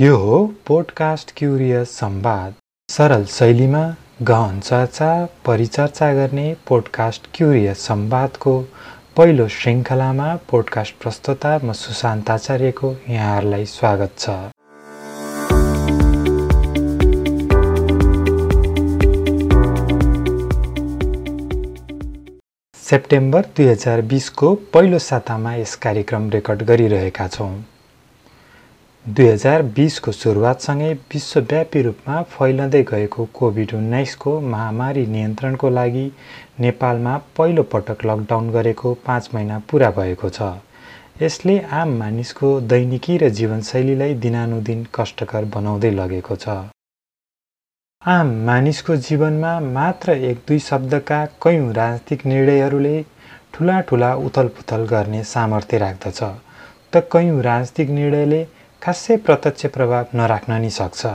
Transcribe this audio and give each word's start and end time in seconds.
यो 0.00 0.16
हो 0.16 0.36
podcast 0.66 1.32
curious 1.36 1.90
संवाद 1.98 2.54
सरल 2.88 3.24
शैलीमा 3.30 3.82
गहन 4.28 4.60
चर्चा 4.60 5.08
परिचर्चा 5.46 6.12
गर्ने 6.14 6.44
पोडकास्ट 6.68 7.26
क्युरियस 7.34 7.84
संवादको 7.86 8.54
पहिलो 9.16 9.48
श्रृङ्खलामा 9.56 10.28
पोडकास्ट 10.50 10.94
प्रस्तोता 11.02 11.52
म 11.64 11.72
सुशान्त 11.80 12.30
आचार्यको 12.30 12.92
यहाँहरूलाई 13.08 13.64
स्वागत 13.72 14.14
छ। 14.18 14.36
सेप्टेम्बर 22.84 23.52
दुई 23.56 23.66
हजार 23.66 24.02
बिसको 24.14 24.54
पहिलो 24.74 24.98
सातामा 25.08 25.54
यस 25.54 25.74
कार्यक्रम 25.84 26.30
रेकर्ड 26.30 26.62
गरिरहेका 26.72 27.28
छौँ। 27.28 27.52
दुई 29.06 29.26
हजार 29.26 29.62
बिसको 29.76 30.12
सुरुवातसँगै 30.12 30.92
विश्वव्यापी 31.12 31.80
रूपमा 31.82 32.16
फैलँदै 32.32 32.82
गएको 32.90 33.24
कोभिड 33.34 33.72
उन्नाइसको 33.74 34.32
महामारी 34.40 35.04
नियन्त्रणको 35.06 35.70
लागि 35.70 36.04
नेपालमा 36.60 37.16
पहिलो 37.38 37.62
पटक 37.72 38.04
लकडाउन 38.06 38.50
गरेको 38.50 38.92
पाँच 39.06 39.28
महिना 39.34 39.58
पुरा 39.70 39.90
भएको 39.98 40.28
छ। 40.28 40.50
यसले 41.22 41.58
आम 41.78 41.96
मानिसको 41.98 42.50
दैनिकी 42.74 43.16
र 43.18 43.28
जीवनशैलीलाई 43.40 44.14
दिनानुदिन 44.26 44.86
कष्टकर 44.94 45.44
बनाउँदै 45.56 45.90
लगेको 45.90 46.36
छ। 46.36 46.60
आम 48.02 48.36
मानिसको 48.46 48.96
जीवनमा 49.08 49.58
मात्र 49.72 50.20
एक 50.30 50.46
दुई 50.48 50.58
शब्दका 50.68 51.24
कयौँ 51.42 51.72
राजनीतिक 51.72 52.26
निर्णयहरूले 52.26 52.96
ठुला 53.54 53.80
ठुला 53.88 54.14
उथलपुथल 54.28 54.86
गर्ने 54.94 55.24
सामर्थ्य 55.34 55.78
राख्दछ। 55.78 56.22
त 56.92 57.08
कयौँ 57.12 57.42
राजनीतिक 57.42 57.90
निर्णयले 57.98 58.46
खासै 58.82 59.16
प्रत्यक्ष 59.16 59.66
प्रभाव 59.66 60.04
नराख्न 60.14 60.52
नि 60.60 60.70
सक्छ। 60.70 61.06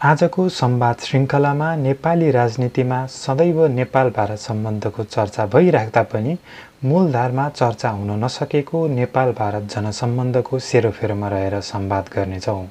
आजको 0.00 0.48
संवाद 0.48 0.96
श्रृङ्खलामा 0.98 1.68
नेपाली 1.76 2.30
राजनीतिमा 2.30 3.00
सदैव 3.06 3.58
नेपाल 3.68 4.10
भारत 4.10 4.38
सम्बन्धको 4.38 5.04
चर्चा 5.04 5.46
भइराख्दा 5.46 6.02
पनि 6.02 6.32
मूलधारमा 6.84 7.48
चर्चा 7.50 7.90
हुन 7.90 8.10
नसकेको 8.24 8.86
नेपाल 8.88 9.32
भारत 9.32 9.68
जनसम्बन्धको 9.74 10.58
सेरोफेरोमा 10.68 11.28
रहेर 11.28 11.60
संवाद 11.68 12.08
गर्नेछौँ। 12.14 12.64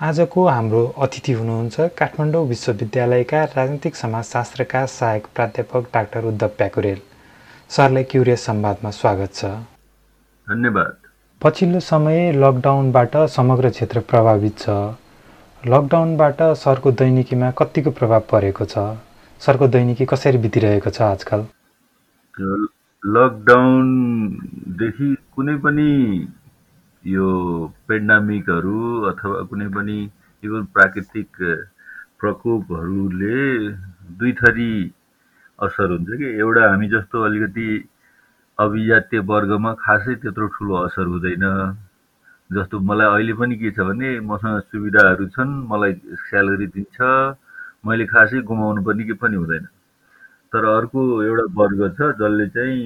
आजको 0.00 0.46
हाम्रो 0.48 0.82
अतिथि 0.98 1.32
हुनुहुन्छ 1.32 1.88
काठमाडौँ 1.98 2.46
विश्वविद्यालयका 2.46 3.44
राजनीतिक 3.56 3.96
समाजशास्त्रका 3.96 4.84
सहायक 4.96 5.26
प्राध्यापक 5.34 5.88
डाक्टर 5.94 6.24
उद्धव 6.24 6.48
प्याकुरेल। 6.58 7.00
सरलाई 7.70 8.04
क्युरियस 8.04 8.44
संवादमा 8.44 8.90
स्वागत 8.90 9.34
छ। 9.34 9.44
धन्यवाद। 10.46 11.03
पछिल्लो 11.44 11.80
समय 11.80 12.32
लकडाउनबाट 12.32 13.16
समग्र 13.28 13.70
क्षेत्र 13.70 14.00
प्रभावित 14.00 14.58
छ। 14.58 14.68
लकडाउनबाट 15.62 16.36
सरको 16.56 16.92
दैनिकीमा 17.00 17.50
कतिको 17.58 17.90
प्रभाव 17.90 18.20
परेको 18.30 18.64
छ? 18.64 18.78
सरको 19.40 19.68
दैनिकी 19.68 20.04
कसरी 20.12 20.38
बितिरहेको 20.38 20.90
छ 20.90 21.02
आजकल? 21.02 21.46
लकडाउनदेखि 23.02 25.16
कुनै 25.36 25.56
पनि 25.68 25.88
यो 27.04 27.28
पेन्डामिकहरू 27.88 29.02
अथवा 29.12 29.42
कुनै 29.52 29.68
पनि 29.68 29.98
इभन 30.42 30.64
प्राकृतिक 30.72 31.28
प्रकोपहरूले 32.20 33.68
दुई 34.16 34.32
थरी 34.40 34.72
असर 35.58 35.88
हुन्छ 35.92 36.08
कि? 36.08 36.24
एउटा 36.40 36.70
हामी 36.70 36.88
जस्तो 36.88 37.22
अलिकति 37.22 37.68
अभिजातीय 38.58 39.20
वर्गमा 39.26 39.72
खासै 39.82 40.14
त्यत्रो 40.22 40.46
ठुलो 40.54 40.74
असर 40.86 41.06
हुँदैन। 41.10 41.44
जस्तो 42.50 42.78
मलाई 42.78 43.08
अहिले 43.14 43.32
पनि 43.34 43.56
के 43.58 43.70
छ 43.74 43.82
भने 43.82 44.08
मसँग 44.30 44.60
सुविधाहरू 44.70 45.26
छन् 45.34 45.52
मलाई 45.70 45.92
स्यालेरी 46.22 46.66
दिन्छ 46.70 46.98
मैले 47.86 48.04
खासै 48.06 48.40
गुमाउनु 48.46 48.82
पनि 48.86 49.04
के 49.04 49.14
पनि 49.18 49.36
हुँदैन। 49.36 49.64
तर 50.52 50.64
अर्को 50.64 51.00
एउटा 51.24 51.44
वर्ग 51.50 51.80
छ 51.98 52.14
जसले 52.20 52.46
चाहिँ 52.54 52.82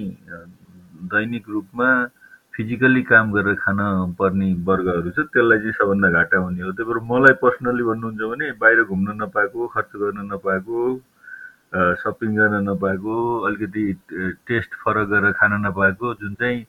दैनिक 1.12 1.44
रूपमा 1.48 1.88
फिजिकल्ली 2.54 3.02
काम 3.12 3.32
गरेर 3.32 3.54
खान 3.60 3.78
पर्ने 4.18 4.48
वर्गहरू 4.64 5.10
छ 5.10 5.28
त्यसलाई 5.28 5.58
चाहिँ 5.58 5.76
सबभन्दा 5.78 6.08
घाटा 6.10 6.38
हुने 6.38 6.62
हो। 6.64 6.72
त्यही 6.72 6.88
भएर 6.88 6.98
मलाई 7.12 7.34
पर्सनल्ली 7.44 7.84
भन्नुहुन्छ 7.92 8.20
भने 8.32 8.46
बाहिर 8.56 8.82
घुम्न 8.88 9.08
नपाएको 9.22 9.66
खर्च 9.76 9.90
गर्न 10.00 10.18
नपाएको 10.32 10.76
सपिङ 11.72 12.36
गर्न 12.36 12.68
नपाएको 12.68 13.14
अलिकति 13.46 13.84
टेस्ट 14.48 14.74
फरक 14.82 15.08
गरेर 15.08 15.32
खान 15.38 15.52
नपाएको 15.66 16.14
जुन 16.20 16.34
चाहिँ 16.34 16.64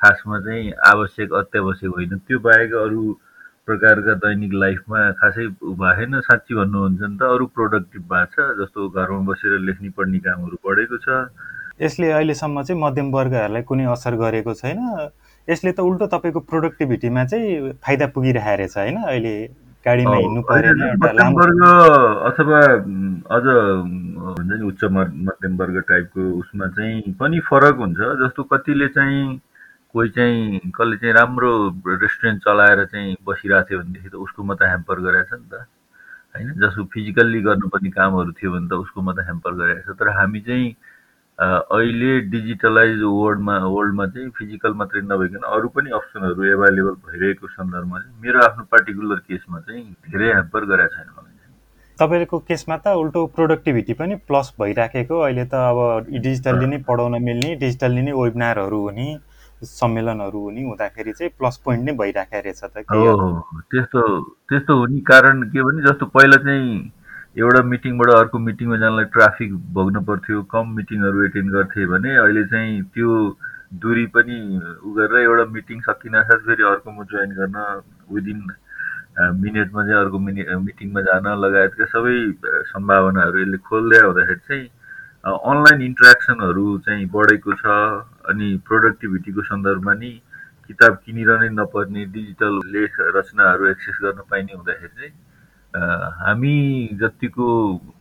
खासमा 0.00 0.40
चाहिँ 0.40 0.72
आवश्यक 0.86 1.32
अत्यावश्यक 1.34 1.90
होइन 1.90 2.18
त्यो 2.28 2.38
बाहेक 2.46 2.74
अरू 2.76 3.02
प्रकारका 3.66 4.14
दैनिक 4.20 4.52
लाइफमा 4.52 5.00
खासै 5.16 5.46
भएन 5.80 6.20
साँच्ची 6.20 6.54
भन्नुहुन्छ 6.54 7.00
भने 7.00 7.16
त 7.16 7.22
अरू 7.32 7.46
प्रोडक्टिभ 7.56 8.02
भएको 8.12 8.26
छ 8.34 8.60
जस्तो 8.60 8.88
घरमा 8.90 9.20
बसेर 9.32 9.58
लेख्ने 9.64 9.90
पढ्ने 9.96 10.18
कामहरू 10.20 10.56
बढेको 10.60 10.96
छ। 11.00 11.24
यसले 11.80 12.10
अहिलेसम्म 12.12 12.62
चाहिँ 12.62 12.80
मध्यम 12.82 13.10
वर्गहरूलाई 13.10 13.62
कुनै 13.64 13.84
असर 13.96 14.14
गरेको 14.16 14.54
छैन। 14.54 14.78
यसले 15.48 15.72
त 15.72 15.80
उल्टो 15.80 16.06
तपाईँको 16.12 16.40
प्रोडक्टिभिटीमा 16.52 17.24
चाहिँ 17.24 17.72
फाइदा 17.80 18.06
पुगिरहेको 18.12 18.56
रहेछ 18.60 18.76
होइन 18.76 18.96
अहिले 19.02 19.34
गाडीमा 19.86 20.16
हिँड्नु 20.16 20.42
परेन 20.48 21.60
अथवा 22.28 22.60
अझ 23.36 23.44
हुन्छ 23.44 24.50
नि 24.50 24.64
उच्च 24.66 24.82
मध्यम 24.84 25.56
वर्ग 25.56 25.76
टाइपको 25.88 26.22
उसमा 26.40 26.66
चाहिँ 26.76 27.12
पनि 27.20 27.38
फरक 27.48 27.76
हुन्छ 27.84 27.98
जस्तो 28.22 28.42
कतिले 28.52 28.88
चाहिँ 28.96 29.40
कोही 29.92 30.08
चाहिँ 30.16 30.58
कसले 30.74 30.96
चाहिँ 30.96 31.14
राम्रो 31.14 31.50
रेस्टुरेन्ट 32.02 32.38
चलाएर 32.44 32.84
चाहिँ 32.92 33.16
बसिरहेको 33.28 33.68
थियो 33.68 33.78
भनेदेखि 33.80 34.08
त 34.08 34.14
उसको 34.24 34.40
मात्रै 34.42 34.68
ह्याम्पर 34.68 35.00
गरेछ 35.06 35.32
नि 35.32 35.46
त। 35.52 35.54
होइन 36.34 36.48
जसको 36.60 36.84
फिजिकल्ली 36.94 37.40
गर्नुपर्ने 37.46 37.90
कामहरू 37.94 38.32
थियो 38.34 38.50
भने 38.52 38.68
त 38.68 38.72
उसको 38.84 38.98
मात्रै 39.06 39.24
ह्याम्पर 39.24 39.52
गरेको 39.54 39.92
छ। 39.92 39.96
तर 40.00 40.08
हामी 40.18 40.40
चाहिँ 40.48 40.66
अहिले 41.38 42.20
डिजिटलाइज 42.30 43.00
वर्ल्डमा 43.02 43.58
वर्ल्डमा 43.66 44.06
चाहिँ 44.06 44.30
फिजिकल 44.38 44.72
मात्रै 44.80 45.00
नभइकन 45.04 45.46
अरू 45.50 45.68
पनि 45.76 45.90
अप्सनहरू 45.98 46.44
एभाइलेबल 46.54 46.96
भइरहेको 47.06 47.48
सन्दर्भमा 47.48 47.98
चाहिँ 47.98 48.20
मेरो 48.22 48.44
आफ्नो 48.46 48.64
पार्टिकुलर 48.72 49.18
केसमा 49.28 49.60
चाहिँ 49.60 49.84
धेरै 50.10 50.32
ह्याम्पर 50.32 50.64
गरेको 50.72 50.96
छैन 50.96 51.08
मलाई 51.10 51.32
तपाईँको 51.98 52.38
केसमा 52.46 52.76
त 52.76 52.94
उल्टो 53.00 53.20
प्रोडक्टिभिटी 53.34 53.94
पनि 53.98 54.14
प्लस 54.28 54.52
भइराखेको। 54.60 55.18
अहिले 55.18 55.44
त 55.44 55.54
अब 55.54 56.06
डिजिटल्ली 56.22 56.66
नै 56.66 56.78
पढाउन 56.88 57.22
मिल्ने 57.22 57.54
डिजिटल्ली 57.56 58.02
नै 58.02 58.12
वेबिनारहरू 58.12 58.80
हुने 58.82 59.06
सम्मेलनहरू 59.62 60.40
हुने 60.40 60.62
हुँदाखेरि 60.64 61.12
चाहिँ 61.12 61.30
प्लस 61.38 61.56
पोइन्ट 61.64 61.84
नै 61.84 61.92
भइराखेको 62.00 62.42
रहेछ 62.46 62.64
त। 62.64 62.82
त्यस्तो 63.70 64.00
त्यस्तो 64.50 64.76
हुने 64.78 65.00
कारण 65.10 65.42
के 65.54 65.62
भने 65.62 65.82
जस्तो 65.86 66.06
पहिला 66.18 66.36
चाहिँ 66.46 66.74
एउटा 67.36 67.60
मिटिङबाट 67.64 68.10
अर्को 68.14 68.38
मिटिङमा 68.40 68.76
जानलाई 68.78 69.06
ट्राफिक 69.14 69.54
भोग्नु 69.74 70.00
पर्थ्यो 70.10 70.42
कम 70.50 70.68
मिटिङहरू 70.74 71.22
एटेन्ड 71.24 71.50
गर्थे 71.52 71.86
भने 71.86 72.12
अहिले 72.16 72.44
चाहिँ 72.46 72.76
त्यो 72.94 73.14
दुरी 73.80 74.04
पनि 74.14 74.36
उ 74.80 74.92
गरेर 74.98 75.22
एउटा 75.22 75.46
मिटिङ 75.54 75.80
सकिनासाथ 75.86 76.44
फेरि 76.44 76.66
अर्कोमा 76.68 77.06
जोइन 77.10 77.34
गर्न 77.34 77.58
विदिन 78.12 78.44
मिनटमा 79.40 79.82
चाहिँ 79.82 79.98
अर्को 80.00 80.18
मिनि 80.20 80.46
मिटिङमा 80.60 81.04
जान 81.08 81.26
लगायतका 81.40 81.90
सबै 81.90 82.14
सम्भावनाहरू 82.70 83.42
यसले 83.42 83.62
खोल्दै 83.64 84.00
आउँदाखेरि 84.02 84.40
चाहिँ 84.44 84.64
अनलाइन 85.48 85.82
इन्ट्रेक्सनहरू 85.82 86.66
चाहिँ 86.86 87.10
बढेको 87.10 87.58
छ 87.58 87.76
अनि 88.28 88.54
प्रोडक्टिभिटीको 88.64 89.48
सन्दर्भमा 89.50 89.98
नि 89.98 90.14
किताब 90.70 91.02
किनिरहनै 91.02 91.52
नपर्ने 91.56 92.08
डिजिटल 92.14 92.64
लेख 92.72 93.04
रचनाहरू 93.12 93.68
एक्सेस 93.68 94.02
गर्न 94.02 94.28
पाइने 94.30 94.52
हुँदाखेरि 94.54 94.96
चाहिँ 94.96 95.14
हामी 95.74 96.54
जतिको 97.00 97.46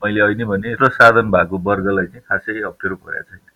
मैले 0.03 0.21
अहिले 0.21 0.45
भने 0.45 0.73
र 0.81 0.89
साधन 0.89 1.31
भएको 1.31 1.57
वर्गलाई 1.57 2.05
चाहिँ 2.05 2.21
खासै 2.21 2.61
अप्ठ्यारो 2.61 2.95
परेको 2.95 3.23
छैन। 3.33 3.49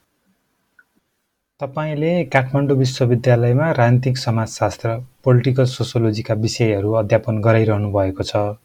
तपाईँले 1.62 2.12
काठमाडौँ 2.34 2.78
विश्वविद्यालयमा 2.78 3.72
राजनीतिक 3.72 4.18
समाजशास्त्र 4.18 4.90
पोलिटिकल 5.24 5.66
सोसियोलोजीका 5.66 6.34
विषयहरू 6.34 6.92
अध्यापन 7.02 7.42
गराइरहनु 7.42 7.90
भएको 7.94 8.24
छ। 8.24 8.58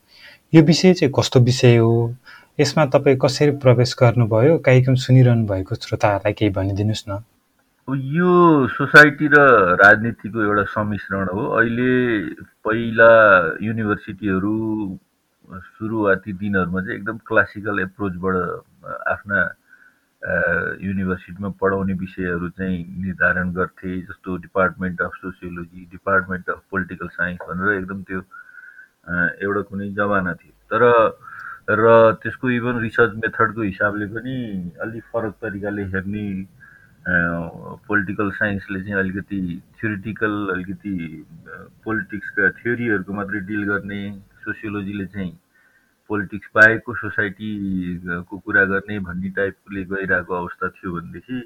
यो 0.52 0.62
विषय 0.62 0.94
चाहिँ 0.94 1.12
कस्तो 1.16 1.40
विषय 1.40 1.76
हो? 1.76 1.92
यसमा 2.60 2.84
तपाईँ 2.86 3.16
कसरी 3.16 3.50
प्रवेश 3.64 3.94
गर्नुभयो? 4.00 4.58
कार्यक्रम 4.58 4.94
सुनिरहनु 5.04 5.46
भएको 5.46 5.74
श्रोताहरूलाई 5.74 6.32
केही 6.32 6.50
भनिदिनुहोस् 6.52 7.08
न। 7.08 7.20
यो 7.88 8.32
सोसाइटी 8.72 9.26
र 9.32 9.36
राजनीतिको 9.80 10.42
एउटा 10.42 10.64
सम्मिश्रण 10.72 11.28
हो। 11.28 11.42
अहिले 11.60 11.92
पहिला 12.64 13.12
युनिभर्सिटीहरू 13.62 14.56
सुरुवाती 15.52 16.32
दिनहरूमा 16.32 16.80
चाहिँ 16.80 16.96
एकदम 16.98 17.16
क्लासिकल 17.28 17.80
एप्रोचबाट 17.80 18.36
आफ्ना 19.14 19.40
युनिभर्सिटीमा 20.86 21.48
पढाउने 21.60 21.92
विषयहरू 21.98 22.48
चाहिँ 22.58 22.78
निर्धारण 23.02 23.52
गर्थे 23.52 24.00
जस्तो 24.00 24.36
department 24.46 25.00
of 25.02 25.12
sociology 25.22 25.84
department 25.92 26.50
of 26.50 26.62
political 26.70 27.08
science 27.18 27.40
भनेर 27.48 27.78
एकदम 27.78 28.02
त्यो 28.08 28.20
एउटा 29.42 29.62
कुनै 29.68 29.88
जमाना 29.98 30.34
थियो। 30.34 30.52
तर 30.70 30.82
र 31.70 32.14
त्यसको 32.22 32.50
इभन 32.50 32.78
रिसर्च 32.80 33.12
मेथडको 33.14 33.62
हिसाबले 33.62 34.06
पनि 34.14 34.36
अलिक 34.82 35.04
फरक 35.12 35.34
तरिकाले 35.42 35.82
हेर्ने 35.92 36.24
पोलिटिकल 37.86 38.30
साइन्सले 38.32 38.80
चाहिँ 38.80 38.98
अलिकति 38.98 39.40
थ्योरिटिकल 39.78 40.34
अलिकति 40.52 40.94
पोलिटिक्सका 41.84 42.50
थ्योरीहरूको 42.62 43.12
मात्रै 43.12 43.40
डिल 43.46 43.62
गर्ने 43.70 44.02
सोसियोलोजीले 44.44 45.06
चाहिँ 45.06 45.32
पोलिटिक्स 46.12 46.48
बाहेकको 46.56 46.94
सोसाइटीको 47.02 48.38
कुरा 48.38 48.64
गर्ने 48.72 48.98
भन्ने 49.08 49.30
टाइपले 49.36 49.84
गइरहेको 49.92 50.34
अवस्था 50.42 50.68
थियो 50.76 50.92
भनेदेखि 51.00 51.38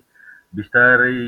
बिस्तारै 0.56 1.18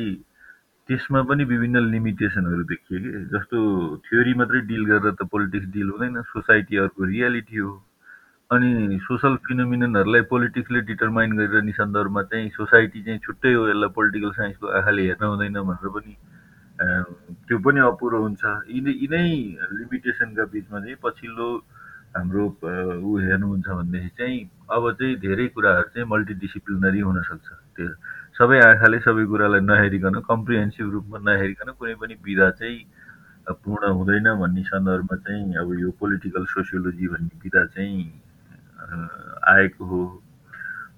त्यसमा 0.89 1.21
पनि 1.29 1.45
विभिन्न 1.45 1.77
लिमिटेसनहरू 1.93 2.63
देखियो 2.69 2.99
कि। 3.01 3.11
जस्तो 3.33 3.59
थ्योरी 4.05 4.33
मात्रै 4.41 4.61
डिल 4.69 4.85
गरेर 4.91 5.13
त 5.13 5.23
पोलिटिक्स 5.33 5.67
डिल 5.75 5.89
हुँदैन 5.93 6.23
सोसाइटी 6.33 6.77
अर्को 6.85 7.05
रियालिटी 7.05 7.57
हो। 7.57 7.73
अनि 8.51 8.99
सोसल 9.05 9.37
फिनोमिननहरूलाई 9.47 10.23
पोलिटिक्सले 10.33 10.81
डिटरमाइन 10.89 11.37
गरिरहने 11.37 11.73
सन्दर्भमा 11.79 12.23
चाहिँ 12.33 12.49
सोसाइटी 12.57 13.03
चाहिँ 13.05 13.21
छुट्टै 13.21 13.53
हो 13.53 13.69
यसलाई 13.69 13.93
पोलिटिकल 13.99 14.31
साइन्सको 14.41 14.67
आँखाले 14.79 15.03
हेर्न 15.09 15.25
हुँदैन 15.29 15.61
भनेर 15.69 15.89
पनि 15.97 16.15
त्यो 17.45 17.59
पनि 17.61 17.81
अपुरो 17.93 18.19
हुन्छ। 18.25 18.43
यिनै 18.73 18.93
यिनै 19.05 19.29
लिमिटेसनका 19.77 20.45
बिचमा 20.57 20.79
चाहिँ 20.81 20.97
पछिल्लो 21.05 21.49
हाम्रो 22.19 22.45
ऊ 23.07 23.11
हेर्नुहुन्छ 23.23 23.69
भनेदेखि 23.79 24.11
चाहिँ 24.19 24.39
अब 24.75 24.85
चाहिँ 24.99 25.15
धेरै 25.23 25.47
कुराहरू 25.55 25.89
चाहिँ 25.95 26.07
मल्टिडिसिप्लिनरी 26.11 27.01
हुनसक्छ। 27.01 27.49
त्यो 27.79 27.89
सबै 28.39 28.59
आँखाले 28.61 28.99
सबै 29.07 29.25
कुरालाई 29.31 29.63
नहेरिकन 29.63 30.15
कम्प्रिहेन्सिभ 30.27 30.87
रूपमा 30.93 31.19
नहेरिकन 31.23 31.69
कुनै 31.79 31.95
पनि 32.03 32.15
विधा 32.27 32.51
चाहिँ 32.59 32.79
पूर्ण 33.63 33.85
हुँदैन 33.99 34.29
भन्ने 34.41 34.63
सन्दर्भमा 34.67 35.17
चाहिँ 35.25 35.57
अब 35.57 35.69
यो 35.79 35.91
पोलिटिकल 36.01 36.45
सोसियोलोजी 36.53 37.07
भन्ने 37.09 37.35
विधा 37.45 37.65
चाहिँ 37.73 38.03
आएको 39.49 39.85
हो। 39.87 40.03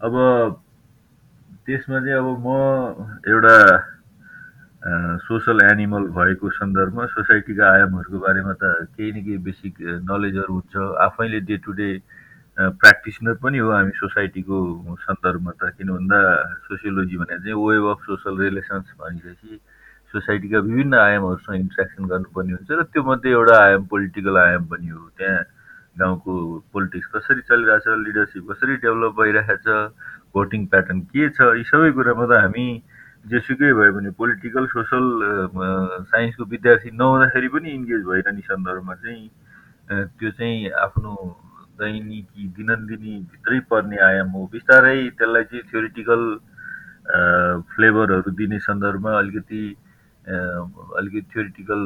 अब 0.05 0.15
त्यसमा 1.67 1.99
चाहिँ 2.01 2.19
अब 2.19 2.29
म 2.43 2.49
एउटा 3.29 3.57
सोसल 4.83 5.61
एनिमल 5.63 6.05
भएको 6.17 6.51
सन्दर्भमा 6.57 7.05
सोसाइटीका 7.07 7.65
आयामहरूको 7.71 8.19
बारेमा 8.19 8.53
त 8.57 8.89
केही 8.97 9.11
न 9.13 9.25
केही 9.25 9.39
बेसिक 9.45 9.75
नलेजहरू 10.09 10.53
हुन्छ। 10.55 10.75
आफैले 11.05 11.41
डे 11.45 11.57
टु 11.65 11.73
डे 11.77 11.89
प्र्याक्टिसनर 12.57 13.35
पनि 13.45 13.59
हो 13.61 13.71
हामी 13.71 13.93
सोसाइटीको 14.01 14.57
सन्दर्भमा 15.05 15.53
त। 15.61 15.77
किन 15.77 15.89
भन्दा 15.93 16.21
सोसियोलोजी 16.65 17.17
भने 17.21 17.37
चाहिँ 17.45 17.57
वेब 17.61 17.85
अफ 17.93 18.01
सोसल 18.09 18.41
रिलेसन्स 18.41 18.89
भनेपछि 19.01 19.61
सोसाइटीका 20.15 20.59
विभिन्न 20.59 20.95
आयामहरूसँग 20.97 21.57
इन्ट्रेक्सन 21.61 22.05
गर्नुपर्ने 22.09 22.53
हुन्छ 22.53 22.71
र 22.73 22.83
त्यो 22.89 23.03
मध्ये 23.05 23.33
एउटा 23.33 23.57
आयाम 23.65 23.85
पोलिटिकल 23.85 24.37
आयाम 24.37 24.65
पनि 24.73 24.89
हो। 24.89 25.09
त्यहाँ 25.19 25.45
गाउँको 25.99 26.33
पोलिटिक्स 26.73 27.07
कसरी 27.15 27.41
चलिरहेछ 27.51 27.87
लिडरसिप 28.07 28.49
कसरी 28.51 28.75
डेभलप 28.81 29.13
भइरहेछ 29.21 29.67
भोटिङ 30.35 30.67
प्याटर्न 30.73 31.01
के 31.13 31.29
छ 31.37 31.53
यी 31.61 31.65
सबै 31.69 31.91
कुरामा 31.93 32.27
त 32.27 32.41
हामी 32.41 32.67
जेसुकै 33.25 33.73
भए 33.79 33.91
पनि 33.97 34.11
पोलिटिकल 34.17 34.67
सोसल 34.73 35.07
साइन्सको 36.09 36.45
विद्यार्थी 36.53 36.91
नहुँदाखेरि 36.97 37.49
पनि 37.55 37.71
इन्गेज 37.71 38.03
भइरहने 38.09 38.43
सन्दर्भमा 38.49 38.95
चाहिँ 39.03 39.29
त्यो 40.19 40.31
चाहिँ 40.31 40.71
आफ्नो 40.85 41.13
दैनिकी 41.81 42.49
दिनन्दिनी 42.57 43.15
भित्रै 43.31 43.59
पर्ने 43.71 43.97
आयाम 44.09 44.29
हो। 44.37 44.47
बिस्तारै 44.53 44.99
त्यसलाई 45.19 45.45
चाहिँ 45.51 45.65
थ्योरिटिकल 45.71 46.23
फ्लेभरहरू 47.75 48.31
दिने 48.41 48.59
सन्दर्भमा 48.61 49.13
अलिकति 49.19 49.63
अलिकति 50.25 51.23
थ्योरिटिकल 51.33 51.81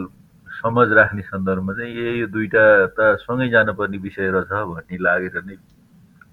समझ 0.62 0.88
राख्ने 0.98 1.22
सन्दर्भमा 1.22 1.72
चाहिँ 1.75 1.92
ए 1.98 2.19
यो 2.20 2.26
दुइटा 2.31 2.64
त 2.94 3.16
सँगै 3.26 3.48
जानुपर्ने 3.50 3.98
विषय 4.06 4.31
रहेछ 4.34 4.52
भन्ने 4.70 4.96
लागेर 5.02 5.42
नै 5.46 5.56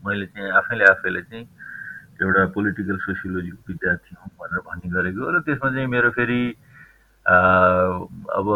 मैले 0.05 0.25
चाहिँ 0.33 0.51
आफैले 0.61 0.85
आफैलाई 0.91 1.23
चाहिँ 1.29 1.45
एउटा 2.21 2.45
पोलिटिकल 2.55 2.97
सोसियोलोजीको 3.05 3.61
विद्यार्थी 3.67 4.15
हुँ 4.21 4.29
भनेर 4.41 4.59
भन्ने 4.67 4.87
गरेको 4.95 5.31
र 5.35 5.39
त्यसमा 5.45 5.69
चाहिँ 5.73 5.87
मेरो 5.95 6.09
फेरि 6.17 6.41
अब 7.25 8.47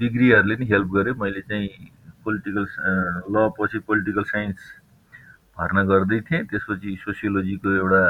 डिग्रीहरूले 0.00 0.56
नि 0.60 0.66
हेल्प 0.72 0.88
गर्यो 0.96 1.14
मैले 1.22 1.40
चाहिँ 1.48 1.68
पोलिटिकल 2.24 2.64
ल 3.34 3.48
पछि 3.58 3.78
पोलिटिकल 3.88 4.24
साइन्स 4.32 4.58
भर्ना 5.58 5.82
गर्दै 5.92 6.20
थिएँ। 6.28 6.42
त्यसपछि 6.50 6.96
सोसियोलोजीको 7.04 7.68
एउटा 7.76 8.04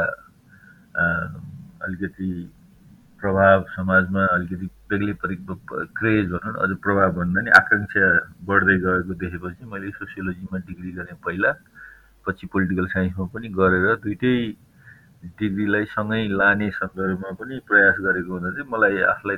अलिकति 1.87 2.29
प्रभाव 3.23 3.65
समाजमा 3.75 4.23
अलिकति 4.35 4.67
बेग्लै 4.91 5.15
परि 5.23 5.37
क्रेज 5.99 6.31
भनौँ 6.31 6.55
अझ 6.63 6.71
प्रभाव 6.85 7.11
भन्दा 7.19 7.41
नि 7.43 7.51
आकाङ्क्षा 7.59 8.07
बढ्दै 8.47 8.77
गएको 8.85 9.15
देखेपछि 9.23 9.65
मैले 9.73 9.91
सोसियोलोजीमा 9.99 10.59
डिग्री 10.69 10.91
गरेँ 10.99 11.17
पहिला 11.25 11.51
पछि 12.27 12.47
पोलिटिकल 12.53 12.87
साइन्समा 12.95 13.27
पनि 13.35 13.49
गरेर 13.59 13.87
दुइटै 14.05 14.35
डिग्रीलाई 15.23 15.85
सँगै 15.95 16.23
लाने 16.35 16.71
सन्दर्भमा 16.77 17.31
पनि 17.39 17.59
प्रयास 17.69 17.97
गरेको 18.07 18.33
हुँदा 18.33 18.51
चाहिँ 18.57 18.69
मलाई 18.71 18.97
आफूलाई 19.13 19.37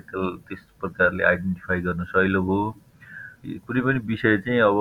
त्यस 0.48 0.62
प्रकारले 0.80 1.24
आइडेन्टिफाई 1.24 1.80
गर्न 1.86 2.04
सहिलो 2.12 2.40
भयो। 2.42 3.60
कुनै 3.68 3.80
पनि 3.86 3.98
विषय 4.08 4.36
चाहिँ 4.44 4.60
अब 4.64 4.78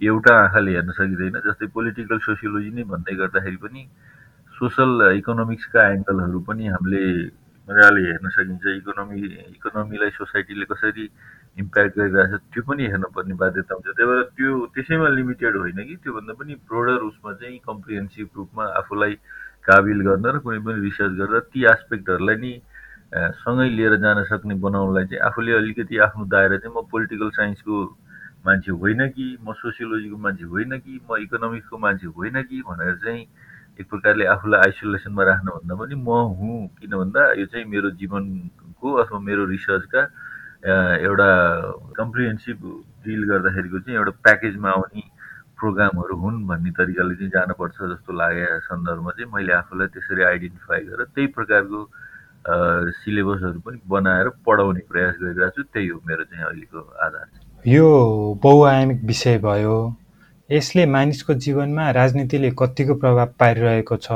एउटा 0.00 0.32
आँखाले 0.44 0.70
हेर्न 0.74 0.90
सकिँदैन 0.96 1.36
जस्तै 1.44 1.66
पोलिटिकल 1.76 2.18
सोसियोलोजी 2.24 2.70
नै 2.72 2.84
भन्दै 2.88 3.14
गर्दाखेरि 3.20 3.58
पनि 3.64 3.80
सोसल 4.56 4.90
इकोनोमिक्सका 5.20 5.82
एङ्गलहरू 5.92 6.40
पनि 6.48 6.64
हामीले 6.72 7.04
मजाले 7.68 8.00
हेर्न 8.08 8.28
सकिन्छ। 8.36 8.64
इकोनोमी 8.80 9.18
इकोनोमीलाई 9.56 10.10
सोसाइटीले 10.16 10.64
कसरी 10.72 11.04
इम्प्याक्ट 11.60 11.92
गरिरहेछ 11.98 12.32
त्यो 12.52 12.62
पनि 12.64 12.82
हेर्नुपर्ने 12.92 13.34
बाध्यता 13.44 13.74
हुन्छ। 13.76 13.88
त्यही 13.92 14.08
भएर 14.08 14.22
त्यो 14.36 14.50
त्यसैमा 14.74 15.08
लिमिटेड 15.20 15.56
होइन 15.56 15.78
कि 15.88 15.96
त्योभन्दा 16.00 16.32
पनि 16.40 16.54
ब्रोडर 16.64 17.00
उसमा 17.10 17.32
चाहिँ 17.36 17.58
कम्प्रिहेन्सिभ 17.68 18.28
रूपमा 18.36 18.64
आफूलाई 18.80 19.14
काबिल 19.64 20.00
गर्न 20.02 20.26
र 20.28 20.38
कुनै 20.40 20.58
पनि 20.60 20.80
रिसर्च 20.82 21.12
गरेर 21.16 21.46
ती 21.48 21.64
एस्पेक्टहरूलाई 21.68 22.36
नि 22.38 22.52
सँगै 23.36 23.68
लिएर 23.70 23.96
जान 23.98 24.22
सक्ने 24.24 24.54
बनाउनलाई 24.60 25.04
चाहिँ 25.06 25.22
आफूले 25.22 25.52
अलिकति 25.54 25.98
आफ्नो 26.00 26.24
दायरा 26.28 26.56
चाहिँ 26.58 26.74
म 26.74 26.86
पोलिटिकल 26.88 27.30
साइन्सको 27.32 27.76
मान्छे 28.44 28.72
होइन 28.74 29.08
कि 29.10 29.26
म 29.40 29.52
सोसियोलोजीको 29.54 30.16
मान्छे 30.18 30.44
होइन 30.46 30.78
कि 30.78 31.00
म 31.02 31.16
इकोनोमिक्सको 31.20 31.78
मान्छे 31.78 32.06
होइन 32.08 32.42
कि 32.44 32.62
भनेर 32.62 32.94
चाहिँ 32.98 33.26
एक 33.80 33.88
प्रकारले 33.88 34.24
आफूलाई 34.28 34.60
आइसोलेसनमा 34.62 35.24
राख्नुभन्दा 35.24 35.74
पनि 35.76 35.94
म 35.96 36.18
हुँ 36.34 36.58
किन 36.78 36.90
भन्दा 36.92 37.22
यो 37.34 37.46
चाहिँ 37.46 37.64
मेरो 37.66 37.90
जीवनको 37.96 38.92
अथवा 38.96 39.18
मेरो 39.20 39.44
रिसर्चका 39.46 40.02
एउटा 41.00 41.28
कम्प्रिहेन्सिभ 41.96 42.58
डिल 43.04 43.22
गर्दाखेरिको 43.24 43.78
चाहिँ 43.80 43.98
एउटा 43.98 44.12
प्याकेजमा 44.22 44.70
आउने 44.70 45.02
प्रोग्रामहरू 45.60 46.16
हुन् 46.24 46.38
भन्ने 46.48 46.70
तरिकाले 46.78 47.14
चाहिँ 47.20 47.30
जानुपर्छ 47.36 47.76
जस्तो 47.92 48.12
लागेको 48.20 48.58
सन्दर्भमा 48.68 49.10
चाहिँ। 49.16 49.30
मैले 49.34 49.52
आफूलाई 49.60 49.86
त्यसरी 49.94 50.22
आइडेन्टिफाई 50.32 50.80
गरेर 50.88 51.06
त्यही 51.14 51.26
प्रकारको 51.36 51.80
सिलेबसहरू 53.00 53.58
पनि 53.64 53.78
बनाएर 53.94 54.28
पढाउने 54.46 54.82
प्रयास 54.90 55.14
गरिरहेको 55.22 55.50
छु। 55.56 55.62
त्यही 55.72 55.88
हो 55.88 56.00
मेरो 56.08 56.24
चाहिँ 56.30 56.44
अहिलेको 56.44 56.80
आधार 57.06 57.26
यो 57.64 57.86
बहुआयामिक 58.42 59.00
विषय 59.04 59.38
भयो। 59.44 59.76
यसले 60.50 60.84
मानिसको 60.86 61.34
जीवनमा 61.44 61.90
राजनीतिले 62.00 62.50
कतिको 62.58 62.94
प्रभाव 63.02 63.28
पारिरहेको 63.40 63.96
छ? 63.96 64.08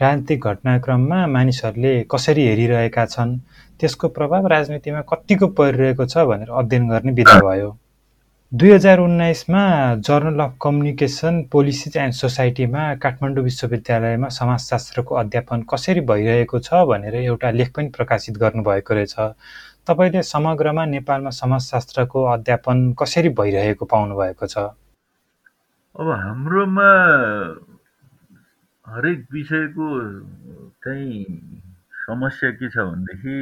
राजनीतिक 0.00 0.46
घटनाक्रममा 0.46 1.18
मानिसहरूले 1.36 1.92
कसरी 2.10 2.42
हेरिरहेका 2.48 3.04
छन्? 3.14 3.36
त्यसको 3.80 4.08
प्रभाव 4.16 4.46
राजनीतिमा 4.54 5.00
कतिको 5.12 5.46
परिरहेको 5.60 6.04
छ 6.06 6.24
भनेर 6.30 6.50
अध्ययन 6.60 6.88
गर्ने 6.88 7.12
विधा 7.20 7.38
भयो। 7.48 7.70
दुई 8.52 8.70
हजार 8.70 8.98
उन्नाइसमा 8.98 9.60
journal 10.06 10.40
of 10.40 10.56
communication 10.62 11.42
policies 11.52 11.96
and 11.96 12.14
सोसाइटीमा 12.14 12.82
काठमाडौँ 13.02 13.44
विश्वविद्यालयमा 13.44 14.28
समाजशास्त्रको 14.28 15.14
अध्यापन 15.14 15.62
कसरी 15.70 16.00
भइरहेको 16.10 16.58
छ 16.58 16.80
भनेर 16.90 17.14
एउटा 17.14 17.50
लेख 17.50 17.70
पनि 17.76 17.88
प्रकाशित 17.94 18.38
गर्नुभएको 18.38 18.94
रहेछ। 18.94 19.14
तपाईँले 19.86 20.22
समग्रमा 20.26 20.84
नेपालमा 20.84 21.30
समाजशास्त्रको 21.30 22.24
अध्यापन 22.32 22.92
कसरी 22.98 23.28
भइरहेको 23.38 23.84
पाउनु 23.86 24.18
भएको 24.18 24.46
छ? 24.46 24.58
अब 25.94 26.10
हाम्रोमा 26.10 26.90
हरेक 28.86 29.26
विषयको 29.32 29.88
चाहिँ 30.82 31.24
समस्या 32.02 32.50
के 32.50 32.68
छ 32.70 32.76
भनेदेखि 32.90 33.38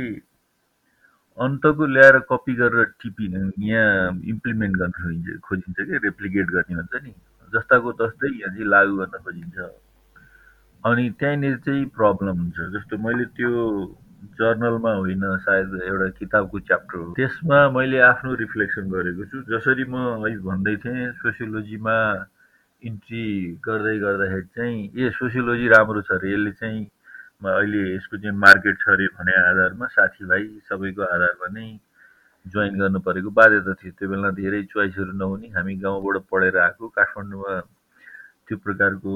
अन्तको 1.39 1.87
ल्याएर 1.87 2.19
कपी 2.31 2.55
गरेर 2.55 2.85
टिपी 3.03 3.27
यहाँ 3.71 4.21
इम्प्लिमेन्ट 4.27 4.75
गर्न 4.77 4.91
खोजिन्छ 4.91 5.41
खोजिन्छ 5.47 5.79
कि? 5.79 5.97
रेप्लिकेट 6.07 6.47
गर्ने 6.47 6.75
भन्छ 6.77 7.03
नि। 7.05 7.13
जस्ताको 7.55 7.93
तस्तै 8.01 8.29
यहाँ 8.29 8.53
चाहिँ 8.55 8.69
लागु 8.69 8.97
गर्न 8.97 9.15
खोजिन्छ। 9.25 9.59
अनि 10.85 11.05
त्यहाँनिर 11.21 11.57
चाहिँ 11.67 11.85
प्रब्लम 11.95 12.37
हुन्छ। 12.43 12.59
जस्तो 12.75 12.99
मैले 12.99 13.25
त्यो 13.39 13.51
जर्नलमा 14.39 14.93
होइन 14.93 15.23
सायद 15.47 15.81
एउटा 15.87 16.09
किताबको 16.19 16.59
च्याप्टर 16.61 16.99
हो। 16.99 17.13
त्यसमा 17.15 17.59
मैले 17.71 17.99
आफ्नो 18.03 18.35
रिफ्लेक्सन 18.35 18.91
गरेको 18.91 19.25
छु। 19.31 19.37
जसरी 19.47 19.85
म 19.85 19.95
अहिले 20.27 20.43
भन्दै 20.43 20.77
थिएँ 20.83 21.13
सोसियोलोजीमा 21.23 21.97
इन्ट्री 22.83 23.25
गर्दै 23.67 23.97
गर्दाखेरि 23.99 24.47
चाहिँ 24.55 24.79
ए 24.91 25.11
सोसियोलोजी 25.15 25.67
राम्रो 25.69 26.03
छ। 26.03 26.11
अरे 26.19 26.35
यसले 26.35 26.53
चाहिँ 26.59 26.83
अहिले 27.39 27.95
यसको 27.95 28.17
चाहिँ 28.19 28.37
मार्केट 28.37 28.77
छ 28.83 28.89
अरे 28.91 29.07
भने 29.15 29.33
आधारमा 29.39 29.87
साथीभाइ 29.95 30.43
सबैको 30.69 31.03
आधारमा 31.07 31.47
नै 31.55 31.67
जोइन 32.51 32.79
गर्नु 32.79 32.99
परेको 32.99 33.31
बाध्यता 33.31 33.73
थियो। 33.79 33.93
त्यो 33.95 34.09
बेला 34.11 34.31
धेरै 34.35 34.63
चोइसहरू 34.75 35.13
नहुने 35.15 35.49
हामी 35.55 35.75
गाउँबाट 35.79 36.17
पढेर 36.27 36.59
आएको। 36.59 36.89
काठमाडौँमा 36.99 37.55
त्यो 38.51 38.57
प्रकारको 38.59 39.13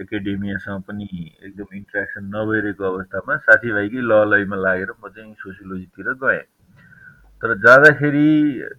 एकाडेमियासँग 0.00 0.82
पनि 0.88 1.08
एकदम 1.44 1.68
इन्ट्रेक्सन 1.76 2.24
नभइरहेको 2.32 2.84
अवस्थामा 2.84 3.36
साथीभाइकै 3.44 4.00
लहलैमा 4.08 4.56
लागेर 4.56 4.90
म 4.96 5.12
चाहिँ 5.12 5.34
सोसियोलोजीतिर 5.36 6.08
गएँ। 6.16 6.44
तर 7.42 7.50
जाँदाखेरि 7.60 8.28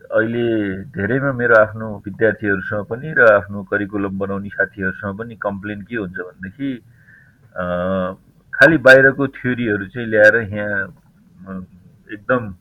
अहिले 0.09 0.45
धेरैमा 0.89 1.31
मेरो 1.37 1.55
आफ्नो 1.55 1.87
विद्यार्थीहरूसँग 2.01 2.85
पनि 2.89 3.13
र 3.13 3.21
आफ्नो 3.29 3.63
करिकुलम 3.69 4.17
बनाउने 4.17 4.49
साथीहरूसँग 4.57 5.17
पनि 5.19 5.35
कम्प्लेन 5.37 5.81
के 5.85 5.95
हुन्छ 6.01 6.17
भनेदेखि 6.17 6.69
खालि 8.57 8.77
बाहिरको 8.85 9.27
थ्योरीहरू 9.37 9.85
चाहिँ 9.93 10.07
ल्याएर 10.09 10.35
यहाँ 10.53 11.57
एकदम 12.13 12.53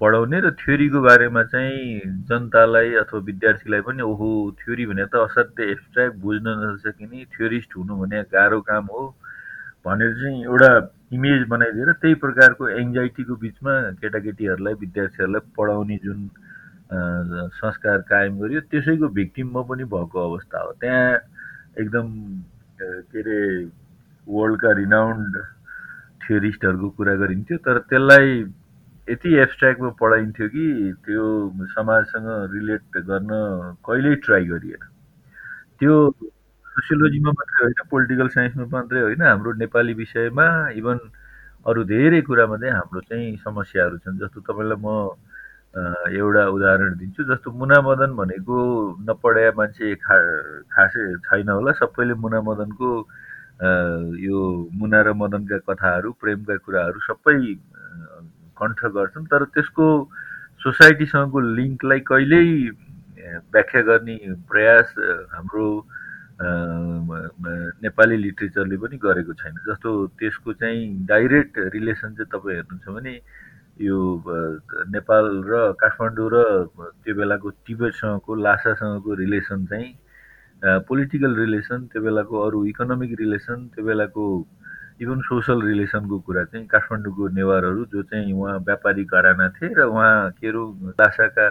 पढाउने 0.00 0.40
र 0.40 0.50
थ्योरीको 0.60 1.00
बारेमा 1.02 1.42
चाहिँ 1.50 2.00
जनतालाई 2.28 2.94
अथवा 3.02 3.20
विद्यार्थीलाई 3.26 3.80
पनि 3.86 4.02
ओहो 4.02 4.28
थ्योरी 4.60 4.86
भने 4.86 5.04
त 5.10 5.14
असाध्यै 5.26 5.66
एब्सट्र्याक्ट 5.72 6.16
बुझ्न 6.22 6.46
नसकिने 6.62 7.24
थ्योरिस्ट 7.34 7.76
हुनु 7.76 7.96
भने 8.00 8.22
गाह्रो 8.34 8.60
काम 8.70 8.86
हो 8.92 9.02
भनेर 9.86 10.12
चाहिँ 10.20 10.44
एउटा 10.44 10.70
इमेज 11.16 11.42
बनाइदिएर 11.48 11.92
त्यही 12.04 12.14
प्रकारको 12.22 12.68
एङ्जाइटीको 12.68 13.34
बिचमा 13.42 13.74
केटाकेटीहरूलाई 14.00 14.74
विद्यार्थीहरूलाई 14.84 15.42
पढाउने 15.56 15.96
जुन 16.04 16.28
संस्कार 17.58 17.98
कायम 18.10 18.38
गरियो 18.40 18.60
त्यसैको 18.70 19.08
भिक्टिम 19.18 19.46
म 19.56 19.62
पनि 19.68 19.84
भएको 19.90 20.16
अवस्था 20.28 20.58
हो। 20.62 20.72
त्यहाँ 20.80 21.14
एकदम 21.80 22.06
के 22.80 23.20
अरे 23.20 23.40
वर्ल्डका 24.32 24.72
रिनाउन्ड 24.78 25.36
थ्योरिस्टहरूको 26.22 26.88
कुरा 26.96 27.14
गरिन्थ्यो 27.22 27.58
तर 27.66 27.78
त्यसलाई 27.90 28.26
यति 29.08 29.30
एब्सट्र्याक्टमा 29.42 29.90
पढाइन्थ्यो 30.00 30.48
कि 30.48 30.66
त्यो 31.04 31.24
समाजसँग 31.70 32.28
रिलेट 32.54 32.98
गर्न 33.06 33.30
कहिल्यै 33.86 34.14
ट्राई 34.26 34.44
गरिएन। 34.50 34.84
त्यो 35.80 35.94
सोसियोलोजीमा 36.66 37.30
मात्रै 37.32 37.64
होइन 37.64 37.88
पोलिटिकल 37.90 38.28
साइन्समा 38.34 38.66
मात्रै 38.72 39.00
होइन 39.00 39.22
हाम्रो 39.22 39.52
नेपाली 39.62 39.94
विषयमा 40.00 40.46
इभन 40.78 40.98
अरू 41.66 41.84
धेरै 41.84 42.20
कुरामा 42.28 42.56
चाहिँ 42.56 42.74
हाम्रो 42.74 43.00
चाहिँ 43.08 43.36
समस्याहरू 43.44 43.98
छन् 44.04 44.20
जस्तो 44.20 44.40
तपाईँलाई 44.46 44.78
म 44.80 44.88
एउटा 46.12 46.42
उदाहरण 46.50 46.94
दिन्छु 46.98 47.24
जस्तो 47.24 47.50
मुना 47.58 47.80
मदन 47.80 48.14
भनेको 48.16 48.56
नपढाए 49.08 49.50
मान्छे 49.58 49.94
खा 50.04 50.16
खासै 50.68 51.04
छैन 51.26 51.48
होला 51.48 51.72
सबैले 51.80 52.14
मुना 52.22 52.40
मदनको 52.42 52.88
यो 53.60 54.38
मुना 54.72 55.00
र 55.04 55.12
मदनका 55.12 55.58
कथाहरू 55.68 56.12
प्रेमका 56.20 56.56
कुराहरू 56.64 57.00
सबै 57.06 57.36
कण्ठ 58.56 58.80
गर्छन् 58.96 59.26
तर 59.32 59.44
त्यसको 59.54 59.86
सोसाइटीसँगको 60.64 61.40
लिङ्कलाई 61.60 62.00
कहिल्यै 62.08 62.46
व्याख्या 63.52 63.82
गर्ने 63.82 64.16
प्रयास 64.48 64.94
हाम्रो 65.32 65.66
नेपाली 66.40 68.16
लिट्रेचरले 68.16 68.76
पनि 68.80 68.96
गरेको 68.96 69.32
छैन। 69.36 69.54
जस्तो 69.68 69.90
त्यसको 70.18 70.52
चाहिँ 70.56 71.04
डाइरेक्ट 71.06 71.54
रिलेसन 71.76 72.16
चाहिँ 72.16 72.30
तपाईँ 72.32 72.56
हेर्नुहुन्छ 72.56 72.86
भने 72.96 73.14
यो 73.80 73.98
नेपाल 74.88 75.24
र 75.44 75.52
काठमाडौँ 75.80 76.28
र 76.32 76.36
त्यो 77.04 77.14
बेलाको 77.14 77.48
तिब्बतसँगको 77.68 78.32
लासासँगको 78.40 79.10
रिलेसन 79.20 79.66
चाहिँ 79.68 79.88
पोलिटिकल 80.64 81.36
रिलेसन 81.36 81.86
त्यो 81.92 82.02
बेलाको 82.02 82.34
अरू 82.46 82.64
इकोनोमिक 82.72 83.12
रिलेसन 83.20 83.58
त्यो 83.74 83.84
बेलाको 83.84 84.24
इभन 85.00 85.20
सोसल 85.28 85.62
रिलेसनको 85.64 86.18
कुरा 86.28 86.44
चाहिँ 86.52 86.66
काठमाडौँको 86.68 87.28
नेवारहरू 87.32 87.84
जो 87.92 88.02
चाहिँ 88.04 88.32
उहाँ 88.32 88.58
व्यापारी 88.68 89.04
घराना 89.08 89.48
थिए 89.56 89.72
र 89.78 89.88
उहाँ 89.88 90.30
के 90.36 90.48
अरे 90.48 90.92
दासाका 91.00 91.48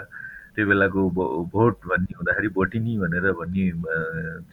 त्यो 0.56 0.66
बेलाको 0.70 1.02
भोट 1.50 1.76
भन्ने 1.90 2.14
हुँदाखेरि 2.18 2.50
भोटिनी 2.54 2.98
भनेर 3.02 3.26
भन्ने 3.42 3.66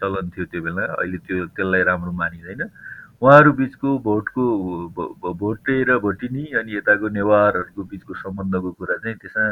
चलन 0.01 0.31
थियो 0.33 0.45
त्यो 0.49 0.61
बेला। 0.65 0.85
अहिले 0.97 1.19
त्यो 1.29 1.47
त्यसलाई 1.53 1.83
राम्रो 1.85 2.13
मानिँदैन। 2.17 2.63
उहाँहरू 3.21 3.53
बिचको 3.61 3.89
भोटको 4.09 4.45
भोटे 5.41 5.77
र 5.89 5.99
भोटिनी 6.01 6.45
अनि 6.57 6.77
यताको 6.77 7.09
नेवारहरूको 7.13 7.83
बिचको 7.93 8.13
सम्बन्धको 8.25 8.71
कुरा 8.81 8.97
चाहिँ 9.05 9.17
त्यसमा 9.21 9.45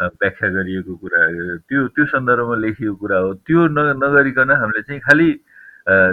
व्याख्या 0.00 0.48
गरिएको 0.56 0.94
कुरा 0.96 1.20
त्यो 1.68 1.86
त्यो 1.94 2.04
सन्दर्भमा 2.12 2.56
लेखिएको 2.56 2.94
कुरा 3.02 3.18
हो। 3.18 3.32
त्यो 3.46 3.60
न 3.68 3.78
नगरिकन 4.02 4.50
हामीले 4.50 4.82
चाहिँ 4.88 5.00
खालि 5.06 5.30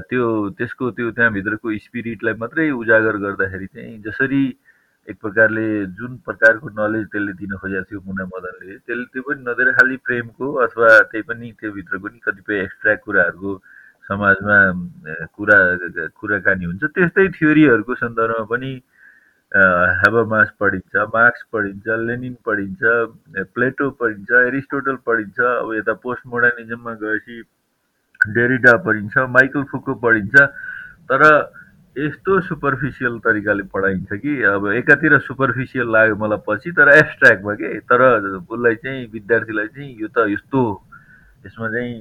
त्यो 0.09 0.23
त्यसको 0.57 0.85
त्यो 0.97 1.11
त्यहाँभित्रको 1.11 1.67
स्पिरिटलाई 1.85 2.33
मात्रै 2.41 2.69
उजागर 2.81 3.15
गर्दाखेरि 3.23 3.67
चाहिँ 3.67 4.01
जसरी 4.03 4.43
एक 5.07 5.17
प्रकारले 5.23 5.65
जुन 5.95 6.11
प्रकारको 6.27 6.67
नलेज 6.75 7.05
त्यसले 7.11 7.33
दिन 7.39 7.55
खोजेको 7.63 7.83
थियो 7.87 7.99
मुना 8.07 8.23
मदनले 8.27 8.75
त्यसले 8.83 9.05
त्यो 9.13 9.21
पनि 9.23 9.41
नदिएर 9.47 9.71
खालि 9.79 9.95
प्रेमको 10.03 10.45
अथवा 10.65 10.89
त्यही 11.11 11.23
पनि 11.29 11.51
त्योभित्रको 11.59 12.07
नि 12.07 12.19
कतिपय 12.25 12.55
एक्स्ट्रा 12.63 12.95
कुराहरूको 13.07 13.51
समाजमा 14.07 14.57
कुरा 15.35 15.57
कुराकानी 16.19 16.65
हुन्छ। 16.65 16.83
त्यस्तै 16.95 17.27
थ्योरीहरूको 17.39 17.93
सन्दर्भमा 18.03 18.45
पनि 18.51 18.71
हेबमास 19.51 20.49
पढिन्छ 20.59 21.03
मार्क्स 21.13 21.43
पढिन्छ 21.53 21.99
लेनिन 21.99 22.35
पढिन्छ 22.45 22.79
प्लेटो 23.53 23.89
पढिन्छ 23.99 24.31
एरिस्टोटल 24.39 24.95
पढिन्छ 25.05 25.39
अब 25.41 25.73
यता 25.73 25.93
पोस्ट 26.03 26.27
मोडर्निजममा 26.27 26.93
गएपछि 27.03 27.41
डेरिडा 28.33 28.75
पढिन्छ 28.83 29.17
माइकल 29.29 29.63
फुको 29.71 29.95
पढिन्छ 30.03 30.35
तर 31.11 31.23
यस्तो 31.95 32.39
सुपरफिसियल 32.41 33.17
तरिकाले 33.19 33.63
पढाइन्छ 33.73 34.13
कि 34.13 34.41
अब 34.45 34.67
एकातिर 34.73 35.17
सुपरफिसियल 35.21 35.91
लाग्यो 35.91 36.15
मलाई 36.17 36.43
पछि 36.47 36.71
तर 36.71 36.89
एब्सट्र्याक्टमा 36.97 37.53
के 37.61 37.79
तर 37.87 38.03
उसलाई 38.35 38.75
चाहिँ 38.75 39.07
विद्यार्थीलाई 39.13 39.67
चाहिँ 39.67 39.95
यो 40.01 40.07
त 40.07 40.27
यस्तो 40.29 40.61
यसमा 41.45 41.69
चाहिँ 41.69 41.95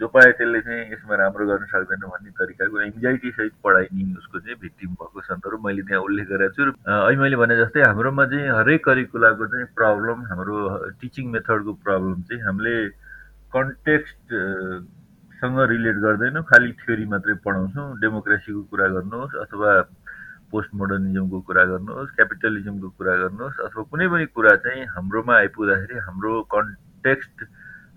जो 0.00 0.08
पाए 0.08 0.30
त्यसले 0.38 0.60
चाहिँ 0.66 0.92
यसमा 0.92 1.14
राम्रो 1.16 1.44
गर्न 1.46 1.64
सक्दैन 1.72 2.02
भन्ने 2.12 2.30
तरिकाको 2.38 2.80
एङ्जाइटी 2.82 3.30
सहित 3.30 3.52
पढाइने 3.64 4.04
उसको 4.18 4.38
चाहिँ 4.38 4.56
भिक्टिम 4.62 4.90
भएको 5.00 5.20
सन्दर्भ 5.28 5.66
मैले 5.66 5.82
त्यहाँ 5.88 6.02
उल्लेख 6.02 6.26
गरेको 6.28 6.54
छु। 6.56 6.72
अहिले 6.72 7.20
मैले 7.22 7.36
भने 7.36 7.56
जस्तै 7.60 7.82
हाम्रोमा 7.82 8.24
चाहिँ 8.32 8.48
हरेक 8.58 8.84
करिकुलाको 8.84 9.46
चाहिँ 9.52 9.66
प्रब्लम 9.76 10.18
हाम्रो 10.32 10.56
टिचिङ 11.00 11.24
मेथडको 11.32 11.72
प्रब्लम 11.84 12.22
चाहिँ 12.28 12.42
हामीले 12.42 12.74
कन्टेक्स्ट 13.52 14.26
सँग 15.38 15.58
रिलेट 15.70 15.96
गर्दैनौँ 16.02 16.42
खालि 16.50 16.72
थ्योरी 16.82 17.06
मात्रै 17.12 17.34
पढाउँछौँ। 17.44 17.86
डेमोक्रेसीको 18.00 18.62
कुरा 18.72 18.86
गर्नुहोस् 18.96 19.34
अथवा 19.44 19.70
पोस्ट 20.52 20.70
मोडर्निजमको 20.76 21.38
कुरा 21.48 21.64
गर्नुहोस् 21.72 22.14
क्यापिटलिजमको 22.16 22.88
कुरा 22.98 23.14
गर्नुहोस् 23.22 23.60
अथवा 23.66 23.82
कुनै 23.90 24.06
पनि 24.12 24.26
कुरा 24.36 24.54
चाहिँ 24.64 24.84
हाम्रोमा 24.94 25.34
आइपुग्दाखेरि 25.36 25.98
हाम्रो 26.06 26.32
कन्टेक्स्ट 26.54 27.36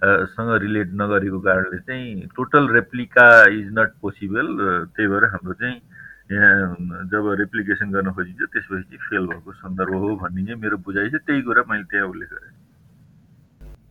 सँग 0.03 0.51
रिलेट 0.61 0.89
नगरेको 1.01 1.39
कारणले 1.39 1.79
चाहिँ 1.79 2.27
total 2.35 2.67
replica 2.73 3.27
is 3.59 3.67
not 3.77 3.91
possible 4.01 4.47
त्यही 4.95 5.07
भएर 5.07 5.25
हाम्रो 5.33 5.53
चाहिँ 5.53 5.75
यहाँ 6.31 7.07
जब 7.11 7.23
रेप्लिकेसन 7.39 7.91
गर्न 7.91 8.11
खोजिन्छ 8.11 8.41
त्यसपछि 8.53 8.97
फेल 9.07 9.25
भएको 9.31 9.51
सन्दर्भ 9.53 9.93
हो 9.95 10.15
भन्ने 10.21 10.45
चाहिँ 10.45 10.61
मेरो 10.61 10.77
बुझाइ 10.85 11.09
छ। 11.09 11.21
त्यही 11.25 11.41
कुरा 11.47 11.63
मैले 11.69 11.83
त्यहाँ 11.91 12.07
उल्लेख 12.09 12.29
गरेँ। 12.29 12.53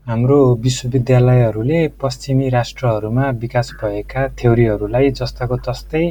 हाम्रो 0.06 0.38
विश्वविद्यालयहरूले 0.62 1.80
पश्चिमी 2.02 2.49
राष्ट्रहरूमा 2.50 3.30
विकास 3.44 3.73
भएका 3.82 4.28
थ्योरीहरूलाई 4.38 5.11
जस्ताको 5.20 5.56
तस्तै 5.68 6.04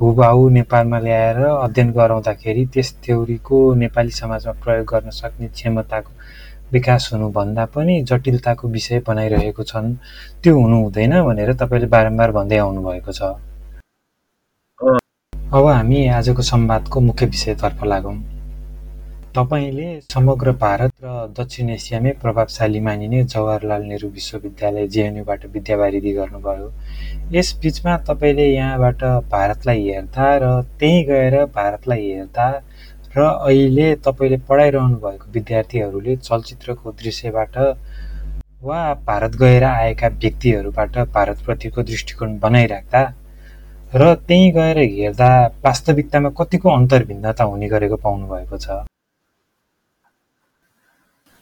हुबाहु 0.00 0.48
नेपालमा 0.58 0.98
ल्याएर 0.98 1.38
अध्ययन 1.44 1.90
गराउँदाखेरि 1.92 2.64
त्यस 2.74 2.88
थ्योरीको 3.04 3.58
नेपाली 3.84 4.10
समाजमा 4.18 4.52
प्रयोग 4.64 4.86
गर्न 4.92 5.10
सक्ने 5.20 5.48
क्षमताको 5.54 6.10
विकास 6.72 7.10
हुनुभन्दा 7.12 7.64
पनि 7.74 8.00
जटिलताको 8.02 8.68
विषय 8.68 8.98
बनाइरहेको 9.08 9.62
छन्। 9.64 9.94
त्यो 10.42 10.60
हुनु 10.60 10.82
हुँदैन 10.82 11.22
भनेर 11.24 11.52
तपाईँले 11.54 11.86
बारम्बार 11.88 12.30
भन्दै 12.32 12.58
आउनुभएको 12.58 13.12
छ। 13.12 13.22
अब 15.52 15.66
हामी 15.66 16.06
आजको 16.08 16.42
संवादको 16.44 17.00
मुख्य 17.00 17.26
विषयतर्फ 17.26 17.84
लागौँ। 17.84 18.16
तपाईँले 19.36 19.88
समग्र 20.12 20.52
भारत 20.60 20.92
र 21.04 21.08
दक्षिण 21.38 21.68
एसियामै 21.70 22.12
प्रभावशाली 22.22 22.80
मानिने 22.80 23.22
जवाहरलाल 23.24 23.82
नेहरू 23.82 24.08
विश्वविद्यालय 24.08 24.86
जेएनयुबाट 24.88 25.44
विद्यावारिधि 25.54 26.12
गर्नुभयो। 26.12 26.72
यस 27.32 27.48
बिचमा 27.62 27.96
तपाईँले 28.08 28.46
यहाँबाट 28.46 29.04
भारतलाई 29.30 29.88
हेर्दा 29.88 30.28
र 30.42 30.44
त्यहीँ 30.80 31.04
गएर 31.06 31.44
भारतलाई 31.54 32.10
हेर्दा 32.10 32.46
र 33.16 33.20
अहिले 33.20 33.86
तपाईँले 34.04 34.36
पढाइरहनु 34.48 34.96
भएको 35.04 35.26
विद्यार्थीहरूले 35.32 36.16
चलचित्रको 36.16 36.92
दृश्यबाट 37.02 37.56
वा 38.62 38.80
भारत 39.06 39.36
गएर 39.42 39.64
आएका 39.64 40.08
व्यक्तिहरूबाट 40.22 40.98
भारतप्रतिको 41.14 41.82
दृष्टिकोण 41.90 42.38
बनाइराख्दा 42.38 43.02
र 43.94 44.14
त्यहीँ 44.28 44.50
गएर 44.52 44.78
हेर्दा 44.78 45.30
वास्तविकतामा 45.64 46.30
कतिको 46.38 46.68
अन्तर्भिन्नता 46.70 47.44
हुने 47.44 47.68
गरेको 47.68 47.96
पाउनुभएको 48.04 48.56
छ? 48.58 48.68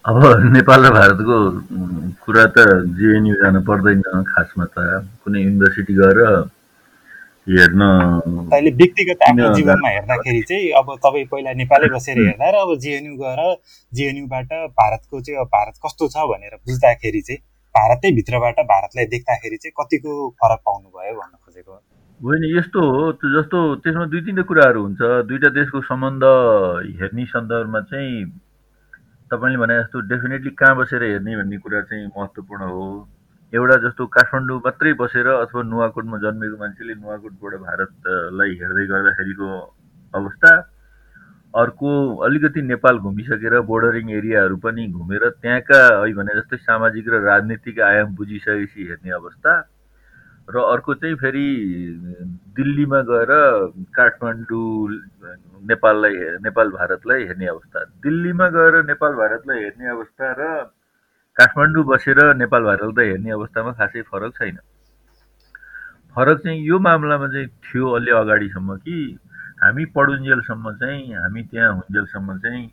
अब 0.05 0.17
नेपाल 0.55 0.87
र 0.87 0.91
भारतको 0.95 1.37
कुरा 2.23 2.45
त 2.55 2.59
जेएनयु 2.99 3.35
जानु 3.43 3.61
पर्दैन 3.67 4.03
खासमा 4.31 4.65
त 4.71 5.03
कुनै 5.25 5.41
युनिभर्सिटी 5.43 5.95
गएर 5.95 6.19
हेर्न 7.49 7.83
अहिले 8.53 8.71
व्यक्तिगत 8.79 9.23
आफ्नो 9.23 9.53
जीवनमा 9.55 9.89
हेर्दाखेरि 9.89 10.41
चाहिँ 10.49 10.71
अब 10.79 10.89
तपाईँ 11.05 11.27
पहिला 11.33 11.53
नेपालै 11.63 11.89
बसेर 11.95 12.19
हेर्दा 12.21 12.49
र 12.51 12.63
अब 12.63 12.71
जेएनयु 12.85 13.17
गएर 13.17 13.43
जेएनयुबाट 13.93 14.55
भारतको 14.81 15.21
चाहिँ 15.21 15.41
अब 15.41 15.47
भारत 15.53 15.79
कस्तो 15.87 16.09
छ 16.15 16.27
भनेर 16.33 16.57
बुझ्दाखेरि 16.67 17.21
चाहिँ 17.29 17.41
भारतै 17.75 18.11
भित्रबाट 18.19 18.59
भारतलाई 18.73 19.07
देख्दाखेरि 19.15 19.57
चाहिँ 19.63 19.75
कतिको 19.81 20.13
फरक 20.43 20.61
पाउनुभयो 20.67 21.15
भन्न 21.21 21.35
खोजेको? 21.45 21.73
होइन 22.21 22.43
यस्तो 22.59 22.81
हो 22.91 23.01
जस्तो 23.37 23.59
त्यसमा 23.85 24.05
दुई 24.13 24.21
तिनवटा 24.27 24.49
कुराहरू 24.51 24.83
हुन्छ। 24.83 25.01
दुईवटा 25.31 25.49
देशको 25.57 25.81
सम्बन्ध 25.89 26.25
हेर्ने 27.01 27.25
सन्दर्भमा 27.33 27.81
चाहिँ 27.91 28.25
तपाईँले 29.31 29.59
भने 29.63 29.75
जस्तो 29.81 30.01
डेफिनेटली 30.13 30.51
कहाँ 30.59 30.77
बसेर 30.77 31.03
हेर्ने 31.05 31.37
भन्ने 31.37 31.57
कुरा 31.63 31.81
चाहिँ 31.91 32.07
महत्त्वपूर्ण 32.07 32.63
हो। 32.73 32.87
एउटा 33.57 33.77
जस्तो 33.83 34.07
काठमाडौँ 34.17 34.61
मात्रै 34.65 34.93
बसेर 35.01 35.29
अथवा 35.33 35.63
नुवाकोटमा 35.73 36.19
जन्मेको 36.25 36.57
मान्छेले 36.63 36.95
नुवाकोटबाट 36.95 37.55
भारतलाई 37.67 38.51
हेर्दै 38.63 38.87
गर्दाखेरिको 38.93 39.49
अवस्था। 40.15 40.51
अर्को 41.55 41.91
अलिकति 42.25 42.63
नेपाल 42.63 42.99
घुमिसकेर 43.01 43.55
बोर्डरिङ 43.71 44.11
एरियाहरू 44.13 44.57
पनि 44.61 44.87
घुमेर 44.93 45.23
त्यहाँका 45.41 45.79
अहिले 46.03 46.15
भने 46.15 46.35
जस्तै 46.37 46.57
सामाजिक 46.69 47.09
र 47.09 47.21
राजनीतिक 47.25 47.81
आयाम 47.81 48.15
बुझिसकेपछि 48.17 48.89
हेर्ने 48.89 49.11
अवस्था। 49.21 49.53
र 50.47 50.55
अर्को 50.73 50.95
चाहिँ 50.95 51.17
फेरि 51.17 51.47
दिल्लीमा 52.57 53.01
गएर 53.09 53.33
काठमाडौँ 53.97 54.69
नेपाललाई 55.71 56.15
नेपाल 56.45 56.69
भारतलाई 56.71 57.25
हेर्ने 57.25 57.47
अवस्था। 57.47 57.79
दिल्लीमा 58.05 58.49
गएर 58.57 58.75
नेपाल 58.87 59.13
भारतलाई 59.17 59.59
हेर्ने 59.65 59.89
अवस्था 59.91 60.27
र 60.39 60.43
काठमाडौँ 61.37 61.85
बसेर 61.85 62.19
नेपाल 62.37 62.63
भारतलाई 62.65 63.07
हेर्ने 63.09 63.31
अवस्थामा 63.31 63.73
खासै 63.77 64.03
फरक 64.09 64.33
छैन। 64.39 64.57
फरक 66.17 66.39
चाहिँ 66.45 66.61
यो 66.65 66.79
मामलामा 66.79 67.29
चाहिँ 67.29 67.49
थियो 67.65 67.87
अलि 67.97 68.11
अगाडिसम्म 68.17 68.77
कि 68.81 68.97
हामी 69.63 69.85
पढुन्जेलसम्म 69.93 70.73
चाहिँ 70.81 71.15
हामी 71.15 71.43
त्यहाँ 71.53 71.73
हुन्जेलसम्म 71.75 72.39
चाहिँ 72.41 72.65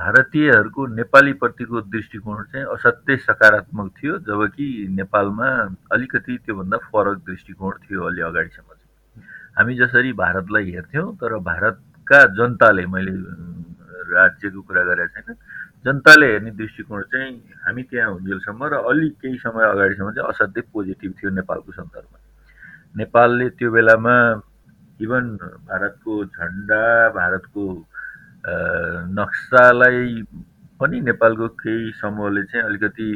भारतीयहरूको 0.00 0.86
नेपालीप्रतिको 0.96 1.80
दृष्टिकोण 1.92 2.42
चाहिँ 2.52 2.66
असाध्यै 2.72 3.16
सकारात्मक 3.20 3.88
थियो 4.00 4.18
जबकि 4.24 4.68
नेपालमा 4.96 5.48
अलिकति 5.92 6.36
त्योभन्दा 6.44 6.76
फरक 6.88 7.16
दृष्टिकोण 7.28 7.72
थियो 7.84 8.00
अलि 8.08 8.20
अगाडिसम्म 8.32 8.68
चाहिँ। 8.72 9.24
हामी 9.58 9.74
जसरी 9.76 10.12
भारतलाई 10.16 10.70
हेर्थ्यौँ 10.72 11.16
तर 11.20 11.36
भारतका 11.44 12.20
जनताले 12.32 12.86
मैले 12.88 13.12
राज्यको 14.12 14.60
कुरा 14.64 14.82
गरेको 14.84 15.20
छैन। 15.20 15.36
जनताले 15.84 16.26
हेर्ने 16.32 16.50
दृष्टिकोण 16.54 17.02
चाहिँ 17.12 17.34
हामी 17.66 17.82
त्यहाँ 17.90 18.10
हुन्जेलसम्म 18.12 18.64
र 18.72 18.74
अलि 18.90 19.08
केही 19.18 19.38
समय 19.42 19.64
अगाडिसम्म 19.66 20.10
चाहिँ 20.14 20.28
असाध्यै 20.30 20.62
पोजिटिभ 20.72 21.12
थियो 21.18 21.30
नेपालको 21.38 21.72
सन्दर्भमा। 21.72 22.18
नेपालले 22.94 23.48
त्यो 23.58 23.70
बेलामा 23.72 24.14
इभन 25.02 25.24
भारतको 25.66 26.12
झन्डा 26.24 26.84
भारतको 27.18 27.64
नक्सालाई 29.18 30.22
पनि 30.78 31.00
नेपालको 31.10 31.48
केही 31.62 31.90
समूहले 31.98 32.42
चाहिँ 32.46 32.64
अलिकति 32.66 33.10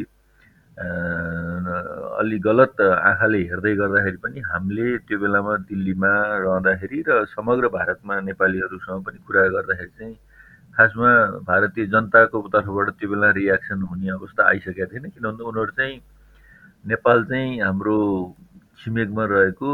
अलि 2.20 2.38
गलत 2.46 2.80
आँखाले 2.82 3.38
हेर्दै 3.50 3.74
गर्दाखेरि 3.78 4.18
पनि 4.24 4.40
हामीले 4.50 4.86
त्यो 5.06 5.18
बेलामा 5.22 5.56
दिल्लीमा 5.70 6.12
रहँदाखेरि 6.42 6.98
र 7.08 7.24
समग्र 7.30 7.68
भारतमा 7.78 8.20
नेपालीहरूसँग 8.28 9.04
पनि 9.06 9.18
कुरा 9.26 9.48
गर्दाखेरि 9.54 9.92
चाहिँ 9.98 10.16
खासमा 10.76 11.10
भारतीय 11.48 11.86
जनताको 11.88 12.38
तर्फबाट 12.52 12.88
त्यो 13.00 13.08
बेला 13.10 13.30
रियाक्सन 13.40 13.82
हुने 13.90 14.08
अवस्था 14.12 14.42
आइसकेको 14.48 14.92
थिएन 14.92 15.08
किन 15.08 15.24
भन्दा 15.24 15.44
उनीहरू 15.48 15.72
चाहिँ 15.72 15.96
नेपाल 16.84 17.24
चाहिँ 17.24 17.60
हाम्रो 17.60 17.96
छिमेकमा 18.78 19.24
रहेको 19.24 19.70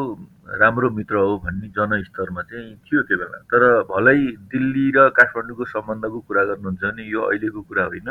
राम्रो 0.62 0.90
मित्र 0.94 1.16
हो 1.16 1.38
भन्ने 1.44 1.68
जनस्तरमा 1.74 2.42
चाहिँ 2.42 2.70
थियो 2.86 3.02
त्यो 3.02 3.18
बेला। 3.18 3.38
तर 3.50 3.62
भलै 3.90 4.18
दिल्ली 4.46 4.86
र 4.96 5.08
काठमाडौँको 5.18 5.64
सम्बन्धको 5.74 6.18
कुरा 6.22 6.42
गर्नुहुन्छ 6.50 6.82
भने 6.84 7.02
यो 7.10 7.20
अहिलेको 7.20 7.60
कुरा 7.66 7.84
होइन। 7.84 8.10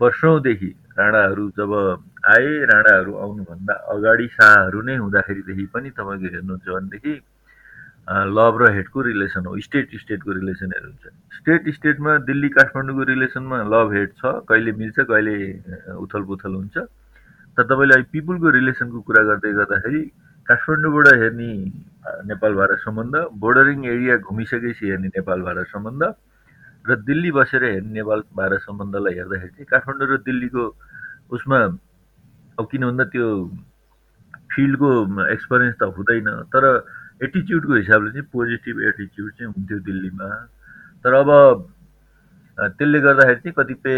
वर्षौँदेखि 0.00 0.70
राणाहरू 0.98 1.44
जब 1.58 1.72
आए 2.26 2.50
राणाहरू 2.72 3.12
आउनुभन्दा 3.22 3.74
अगाडि 3.94 4.26
शाहहरू 4.34 4.82
नै 4.82 4.96
हुँदाखेरिदेखि 4.98 5.64
पनि 5.74 5.90
तपाईँको 5.94 6.26
हेर्नुहुन्छ 6.34 6.66
भनेदेखि 6.68 7.14
लभ 8.08 8.56
र 8.60 8.70
हेटको 8.74 9.00
रिलेसन 9.02 9.46
हो 9.46 9.58
स्टेट 9.60 9.94
स्टेटको 9.98 10.32
रिलेसनहरू 10.32 10.86
हुन्छ। 10.86 11.04
स्टेट 11.38 11.68
स्टेटमा 11.74 12.16
दिल्ली 12.26 12.48
काठमाडौँको 12.56 13.02
रिलेसनमा 13.10 13.62
लभ 13.74 13.92
हेट 13.94 14.10
छ 14.18 14.32
कहिले 14.48 14.72
मिल्छ 14.80 14.98
कहिले 15.00 15.36
उथल 16.02 16.22
पुथल 16.30 16.54
हुन्छ। 16.54 16.76
तर 16.76 17.62
तपाईँले 17.62 17.94
अहिले 17.94 18.10
पिपुलको 18.12 18.50
रिलेसनको 18.58 19.00
कुरा 19.06 19.22
गर्दै 19.22 19.52
गर्दाखेरि 19.54 20.02
काठमाडौँबाट 20.48 21.06
हेर्ने 21.22 21.50
नेपाल 22.26 22.52
भारत 22.54 22.78
सम्बन्ध 22.84 23.14
बोर्डरिङ 23.38 23.84
एरिया 23.86 24.16
घुमिसकेपछि 24.18 24.86
हेर्ने 24.90 25.08
नेपाल 25.16 25.42
भारत 25.48 25.66
सम्बन्ध 25.70 26.02
र 26.84 26.96
दिल्ली 27.06 27.30
बसेर 27.38 27.64
हेर्ने 27.64 27.92
नेपाल 27.92 28.22
भारत 28.34 28.60
सम्बन्धलाई 28.66 29.14
हेर्दाखेरि 29.14 29.52
चाहिँ 29.52 29.70
काठमाडौँ 29.70 30.08
र 30.10 30.18
दिल्लीको 30.26 30.64
उसमा 31.30 31.58
अब 32.58 32.64
किन 32.70 32.82
भन्दा 32.86 33.04
त्यो 33.14 33.28
फिल्डको 34.50 34.90
एक्सपिरियन्स 35.30 35.76
त 35.78 35.82
हुँदैन 35.96 36.28
तर 36.50 36.64
एटिच्युडको 37.22 37.74
हिसाबले 37.74 38.10
चाहिँ 38.10 38.28
पोजिटिभ 38.32 38.80
एटिच्युड 38.88 39.30
चाहिँ 39.32 39.52
हुन्थ्यो 39.52 39.78
दिल्लीमा। 39.88 40.28
तर 41.04 41.12
अब 41.14 41.30
त्यसले 42.58 42.98
गर्दाखेरि 43.00 43.40
चाहिँ 43.40 43.54
कतिपय 43.58 43.96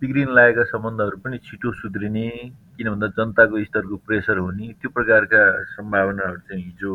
बिग्रिन 0.00 0.28
लागेका 0.34 0.64
सम्बन्धहरू 0.72 1.16
पनि 1.24 1.38
छिटो 1.46 1.72
सुध्रिने 1.80 2.28
किन 2.76 2.88
भन्दा 2.90 3.06
जनताको 3.18 3.64
स्तरको 3.64 3.96
प्रेसर 4.06 4.38
हुने 4.38 4.66
त्यो 4.80 4.90
प्रकारका 4.90 5.42
सम्भावनाहरू 5.74 6.40
चाहिँ 6.48 6.64
हिजो 6.64 6.92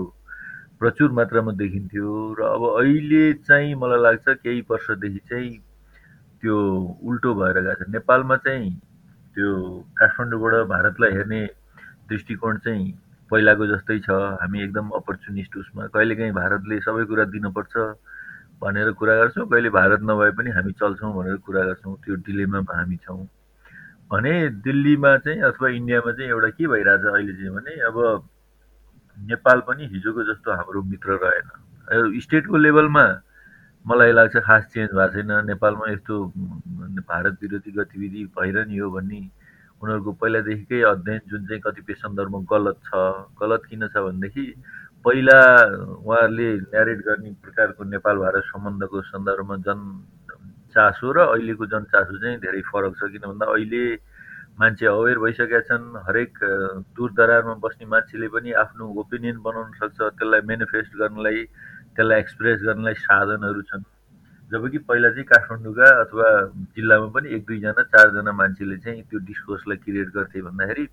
प्रचुर 0.80 1.12
मात्रामा 1.12 1.52
देखिन्थ्यो। 1.60 2.10
र 2.40 2.42
अब 2.56 2.64
अहिले 2.82 3.24
चाहिँ 3.48 3.76
मलाई 3.76 4.02
लाग्छ 4.02 4.28
केही 4.44 4.62
वर्षदेखि 4.70 5.22
चाहिँ 5.30 5.52
त्यो 6.42 6.56
उल्टो 7.04 7.34
भएर 7.36 7.58
गएको 7.62 7.84
छ। 7.84 7.90
नेपालमा 7.96 8.36
चाहिँ 8.46 8.70
त्यो 9.36 9.50
काठमाडौँबाट 10.00 10.54
भारतलाई 10.68 11.12
हेर्ने 11.12 11.42
दृष्टिकोण 12.10 12.58
चाहिँ 12.66 12.86
पहिलाको 13.32 13.66
जस्तै 13.68 13.98
छ। 14.06 14.10
हामी 14.42 14.64
एकदम 14.64 14.90
अपर्चुनिस्ट 15.00 15.58
उसमा। 15.58 15.88
कहिलेकाहीँ 15.94 16.34
भारतले 16.34 16.80
सबै 16.82 17.06
कुरा 17.06 17.24
दिनुपर्छ 17.36 17.74
भनेर 18.62 18.92
कुरा 19.00 19.16
गर्छौँ। 19.16 19.46
कहिले 19.48 19.70
भारत 19.72 20.00
नभए 20.04 20.32
पनि 20.38 20.50
हामी 20.52 20.72
चल्छौँ 20.80 21.14
भनेर 21.16 21.38
कुरा 21.46 21.64
गर्छौँ। 21.66 21.96
त्यो 22.04 22.16
डिलेमामा 22.28 22.74
हामी 22.78 22.98
छौँ। 23.06 23.24
भने 24.12 24.34
दिल्लीमा 24.66 25.18
चाहिँ 25.22 25.42
अथवा 25.46 25.70
इन्डियामा 25.70 26.12
चाहिँ 26.12 26.30
एउटा 26.30 26.50
के 26.58 26.68
भइरहेछ 26.68 27.06
अहिले 27.06 27.34
चाहिँ 27.34 27.52
भने 27.56 27.74
अब 27.88 27.98
नेपाल 29.18 29.60
पनि 29.68 29.84
हिजोको 29.94 30.24
जस्तो 30.34 30.52
हाम्रो 30.52 30.82
मित्र 30.84 31.20
रहेन। 31.24 32.20
स्टेटको 32.20 32.58
लेभलमा 32.58 33.06
मलाई 33.86 34.12
लाग्छ 34.12 34.38
खास 34.38 34.64
चेन्ज 34.74 34.90
भएको 34.92 35.14
छैन। 35.14 35.32
नेपालमा 35.46 35.86
यस्तो 35.92 36.16
भारत 37.06 37.38
विरोधी 37.42 37.72
गतिविधि 37.72 38.26
भइरहने 38.36 38.78
हो 38.78 38.90
भन्ने 38.92 39.22
उनीहरूको 39.82 40.12
पहिलादेखिकै 40.22 40.82
अध्ययन 40.92 41.22
जुन 41.32 41.42
चाहिँ 41.48 41.62
कतिपय 41.66 41.94
सन्दर्भमा 42.04 42.40
गलत 42.52 42.78
छ 42.86 43.02
गलत 43.42 43.62
किन 43.70 43.88
छ 43.88 44.04
भनेदेखि 44.06 44.46
पहिला 45.06 45.40
उहाँहरूले 46.04 46.50
न्यारेट 46.64 47.00
गर्ने 47.08 47.32
प्रकारको 47.44 47.84
नेपाल 47.96 48.18
भारत 48.26 48.44
सम्बन्धको 48.52 49.02
सन्दर्भमा 49.10 49.58
जन 49.68 49.80
चासो 50.76 51.12
र 51.12 51.18
अहिलेको 51.28 51.66
जनचासो 51.74 52.18
चाहिँ 52.24 52.38
धेरै 52.46 52.62
फरक 52.72 52.98
छ 53.00 53.12
किन 53.14 53.24
भन्दा 53.28 53.46
अहिले 53.54 53.84
मान्छे 54.60 54.86
अवेर 54.86 55.18
भइसकेका 55.24 55.60
छन् 55.70 55.86
हरेक 56.08 56.34
दूर 56.98 57.12
दरारमा 57.18 57.54
बस्ने 57.64 57.86
मान्छेले 57.94 58.28
पनि 58.36 58.52
आफ्नो 58.64 58.92
ओपिनियन 59.02 59.38
बनाउन 59.48 59.72
सक्छ 59.80 59.98
त्यसलाई 60.02 60.42
मेनिफेस्ट 60.52 60.92
गर्नलाई 61.02 61.40
त्यसलाई 61.96 62.20
एक्सप्रेस 62.20 62.60
गर्नलाई 62.68 63.00
साधनहरू 63.06 63.62
छन्। 63.72 63.88
जबकि 64.52 64.78
पहिला 64.90 65.10
चाहिँ 65.10 65.26
काठमाडौँका 65.32 65.88
अथवा 66.02 66.28
जिल्लामा 66.76 67.08
पनि 67.16 67.36
एक 67.36 67.46
दुईजना 67.48 67.84
चारजना 67.96 68.32
मान्छेले 68.42 68.78
चाहिँ 68.86 69.04
त्यो 69.10 69.20
डिस्कोर्सलाई 69.30 69.78
क्रिएट 69.86 70.10
गर्थे 70.16 70.42
भन्दाखेरि 70.42 70.86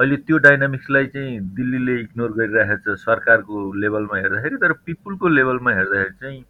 अहिले 0.00 0.16
त्यो 0.16 0.36
डाइनामिक्सलाई 0.46 1.06
चाहिँ 1.14 1.40
दिल्लीले 1.56 1.94
इग्नोर 2.00 2.32
गरिरहेको 2.38 2.94
छ 2.94 2.98
सरकारको 3.00 3.56
लेभलमा 3.80 4.16
हेर्दाखेरि 4.16 4.56
तर 4.64 4.72
पिपुलको 4.86 5.28
लेभलमा 5.28 5.70
हेर्दाखेरि 5.78 6.14
चाहिँ 6.20 6.40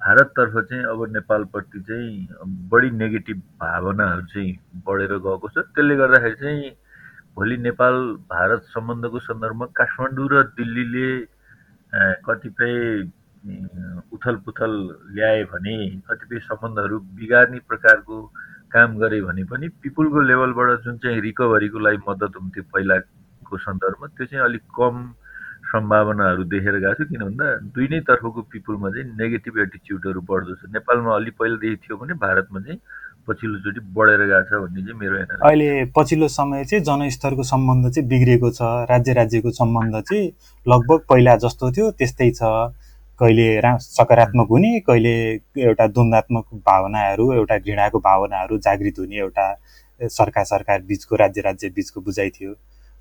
भारततर्फ 0.00 0.56
चाहिँ 0.70 0.84
अब 0.84 1.04
नेपालप्रति 1.12 1.80
चाहिँ 1.80 2.28
बढी 2.72 2.90
नेगेटिभ 2.90 3.38
भावनाहरू 3.60 4.22
चाहिँ 4.32 4.52
बढेर 4.86 5.12
गएको 5.26 5.48
छ। 5.48 5.64
त्यसले 5.76 5.96
गर्दाखेरि 5.96 6.36
चाहिँ 6.40 6.70
भोलि 7.36 7.56
नेपाल 7.68 7.94
भारत 8.32 8.62
सम्बन्धको 8.72 9.18
सन्दर्भमा 9.28 9.66
काठमाडौँ 9.76 10.28
र 10.32 10.42
दिल्लीले 10.56 11.08
कतिपय 12.26 12.74
उथल 13.44 14.36
पुथल 14.44 14.72
ल्याए 15.14 15.42
भने 15.52 15.76
कतिपय 16.08 16.38
सम्बन्धहरू 16.44 16.98
बिगार्ने 17.18 17.58
प्रकारको 17.68 18.20
काम 18.72 18.96
गरे 18.98 19.20
भने 19.20 19.44
पनि 19.50 19.68
पिपुलको 19.82 20.20
लेभलबाट 20.20 20.84
जुन 20.84 20.96
चाहिँ 21.04 21.20
रिकभरीको 21.20 21.78
लागि 21.78 21.98
मद्दत 22.08 22.40
हुन्थ्यो 22.40 22.64
पहिलाको 22.74 23.58
सन्दर्भमा 23.66 24.06
त्यो 24.16 24.26
चाहिँ 24.26 24.44
अलिक 24.44 24.62
कम 24.78 24.94
सम्भावनाहरू 25.64 26.44
देखेर 26.44 26.76
गएको 26.78 26.94
छु। 26.94 27.04
किन 27.10 27.22
भन्दा 27.24 27.46
दुई 27.74 27.86
नै 27.88 28.00
तर्फको 28.08 28.42
पिपुलमा 28.52 28.90
चाहिँ 28.90 29.06
नेगेटिभ 29.20 29.58
एटिच्युडहरू 29.60 30.20
बढ्दो 30.30 30.54
छ। 30.54 30.72
नेपालमा 30.72 31.14
अलि 31.14 31.30
पहिलादेखि 31.40 31.76
थियो 31.84 31.96
भने 32.00 32.14
भारतमा 32.24 32.60
चाहिँ 32.60 32.78
पछिल्लोचोटि 33.28 33.80
बढेर 33.96 34.24
गएको 34.24 34.48
छ 34.48 34.60
भन्ने 34.64 34.80
चाहिँ 34.88 34.98
मेरो 35.00 35.14
अहिले 35.48 35.68
पछिल्लो 35.96 36.28
समय 36.36 36.64
चाहिँ 36.64 36.84
जनस्तरको 36.84 37.42
सम्बन्ध 37.52 37.90
चाहिँ 37.92 38.08
बिग्रेको 38.08 38.50
छ 38.56 38.72
राज्य 38.90 39.12
राज्यको 39.20 39.50
सम्बन्ध 39.60 40.00
चाहिँ 40.00 40.26
लगभग 40.66 41.06
पहिला 41.10 41.36
जस्तो 41.44 41.70
थियो 41.76 41.90
त्यस्तै 42.00 42.30
छ। 42.40 42.42
कहिले 43.20 43.60
रा 43.60 43.76
सकारात्मक 43.78 44.48
हुने 44.50 44.78
कहिले 44.80 45.14
एउटा 45.62 45.86
द्वन्द्वात्मक 45.86 46.46
भावनाहरू 46.66 47.32
एउटा 47.32 47.58
घृणाको 47.58 47.98
भावनाहरू 47.98 48.58
जागृत 48.58 48.98
हुने 48.98 49.16
एउटा 49.16 49.46
सरकार 50.00 50.44
सरकार 50.44 50.82
बिचको 50.82 51.16
राज्य 51.16 51.40
राज्य 51.40 51.68
बिचको 51.70 52.00
बुझाइ 52.00 52.30
थियो। 52.30 52.52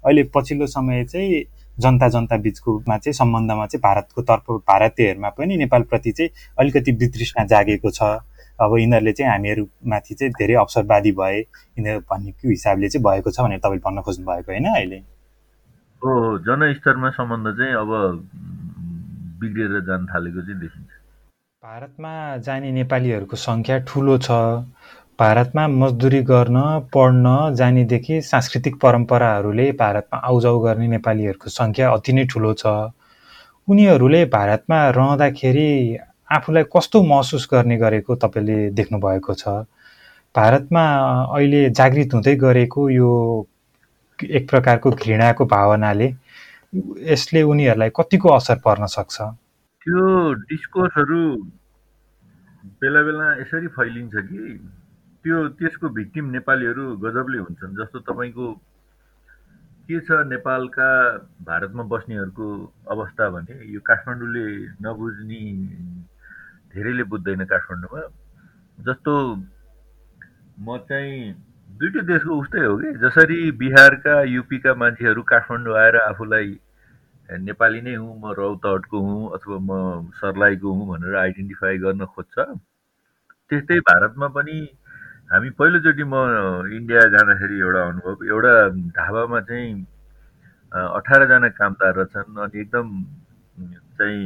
अहिले 0.04 0.24
पछिल्लो 0.36 0.68
समय 0.68 1.04
चाहिँ 1.06 1.44
जनता 1.80 2.08
जनता 2.10 2.38
बिचकोमा 2.38 2.98
चाहिँ 2.98 3.14
सम्बन्धमा 3.14 3.66
चाहिँ 3.66 3.82
भारतको 3.82 4.22
तर्फ 4.22 4.52
भारतीयहरूमा 4.68 5.30
पनि 5.30 5.58
नेपालप्रति 5.58 6.12
चाहिँ 6.12 6.30
अलिकति 6.60 6.92
वितृष्णा 7.02 7.46
जागेको 7.46 7.90
छ। 7.90 8.02
अब 8.62 8.78
यिनीहरूले 8.80 9.12
चाहिँ 9.12 9.32
हामीहरूमाथि 9.32 10.14
चाहिँ 10.14 10.34
धेरै 10.40 10.54
अवसरवादी 10.56 11.12
भए 11.12 11.40
यिनीहरू 11.40 12.00
भन्ने 12.12 12.34
हिसाबले 12.46 12.90
चाहिँ 12.90 13.04
भएको 13.04 13.32
छ 13.32 13.40
भनेर 13.42 13.60
तपाईँले 13.60 13.82
भन्न 13.86 14.02
खोज्नु 14.06 14.26
भएको 14.26 14.52
होइन 14.52 14.66
अहिले? 14.76 14.98
हो 16.02 16.38
जनस्तरमा 16.46 17.10
सम्बन्ध 17.18 17.48
चाहिँ 17.58 17.74
अब 17.74 17.90
बिग्रेर 19.44 19.80
जान 19.88 20.06
थालेको 20.08 20.42
चाहिँ 20.42 20.60
देखिन्छ। 20.60 20.90
भारतमा 21.64 22.12
जाने 22.46 22.72
नेपालीहरूको 22.72 23.36
सङ्ख्या 23.40 23.78
ठुलो 23.90 24.18
छ। 24.18 24.32
भारतमा 25.20 25.68
मजदुरी 25.68 26.22
गर्न 26.24 26.58
पढ्न 26.94 27.56
जानेदेखि 27.56 28.22
सांस्कृतिक 28.22 28.76
परम्पराहरूले 28.82 29.72
भारतमा 29.80 30.20
आउजाउ 30.30 30.60
गर्ने 30.60 30.88
नेपालीहरूको 30.96 31.50
सङ्ख्या 31.50 31.92
अति 31.92 32.14
नै 32.14 32.26
ठुलो 32.34 32.54
छ। 32.54 32.74
उनीहरूले 33.68 34.24
भारतमा 34.34 34.80
रहँदाखेरि 34.98 35.70
आफूलाई 36.32 36.64
कस्तो 36.76 37.04
महसुस 37.04 37.48
गर्ने 37.52 37.78
गरेको 37.78 38.16
तपाईँले 38.16 38.58
देख्नुभएको 38.72 39.34
छ? 39.34 39.44
भारतमा 40.36 40.84
अहिले 41.38 41.70
जागृत 41.70 42.14
हुँदै 42.14 42.36
गरेको 42.44 42.90
यो 42.90 43.10
एक 44.20 44.50
प्रकारको 44.50 44.92
घृणाको 44.92 45.46
भावनाले 45.46 46.08
यसले 46.74 47.42
उनीहरूलाई 47.42 47.90
कतिको 47.96 48.30
असर 48.30 48.58
पर्न 48.66 48.86
सक्छ? 48.86 49.22
त्यो 49.82 50.34
डिस्कोर्सहरू 50.34 51.22
बेला 52.82 53.02
बेला 53.04 53.26
यसरी 53.42 53.68
फैलिन्छ 53.68 54.16
कि? 54.16 54.42
त्यो 55.24 55.38
त्यसको 55.60 55.90
भिक्टिम 55.90 56.26
नेपालीहरू 56.30 56.84
गजबले 56.98 57.38
हुन्छन्। 57.38 57.78
जस्तो 57.78 58.00
तपाईँको 58.00 58.48
के 59.88 60.00
छ 60.00 60.12
नेपालका 60.34 60.90
भारतमा 61.44 61.84
बस्नेहरूको 61.84 62.48
अवस्था 62.90 63.30
भने 63.30 63.56
यो 63.74 63.80
काठमाडौँले 63.80 64.46
नबुझ्ने 64.82 65.44
धेरैले 66.74 67.04
बुझ्दैन 67.04 67.46
काठमाडौँमा। 67.46 68.02
जस्तो 68.80 69.14
म 70.60 70.78
चाहिँ 70.90 71.36
दुइटै 71.80 72.02
देशको 72.08 72.34
उस्तै 72.42 72.64
हो 72.66 72.76
कि? 72.78 72.90
जसरी 73.04 73.38
बिहारका 73.62 74.16
युपीका 74.30 74.74
मान्छेहरू 74.82 75.22
काठमाडौँ 75.32 75.78
आएर 75.82 75.96
आफूलाई 76.04 76.50
नेपाली 77.30 77.82
नै 77.82 77.96
हुँ 77.96 78.14
म 78.22 78.34
रौतहटको 78.38 78.98
हुँ 79.00 79.22
अथवा 79.36 79.58
म 79.58 80.12
सर्लाहीको 80.22 80.70
हुँ 80.78 80.86
भनेर 80.90 81.16
आइडेन्टिफाई 81.24 81.78
गर्न 81.86 82.06
खोज्छ। 82.14 82.36
त्यस्तै 83.50 83.80
भारतमा 83.90 84.28
पनि 84.38 84.58
हामी 85.32 85.50
पहिलोचोटि 85.60 86.04
म 86.04 86.16
इन्डिया 86.78 87.02
जाँदाखेरि 87.16 87.58
एउटा 87.60 87.82
अनुभव 87.90 88.26
एउटा 88.30 88.54
ढाबामा 88.98 89.40
चाहिँ 89.50 89.72
अठारजना 90.72 91.50
कामदार 91.58 91.94
रहेछन् 91.96 92.38
अनि 92.44 92.60
एकदम 92.62 92.88
चाहिँ 93.98 94.24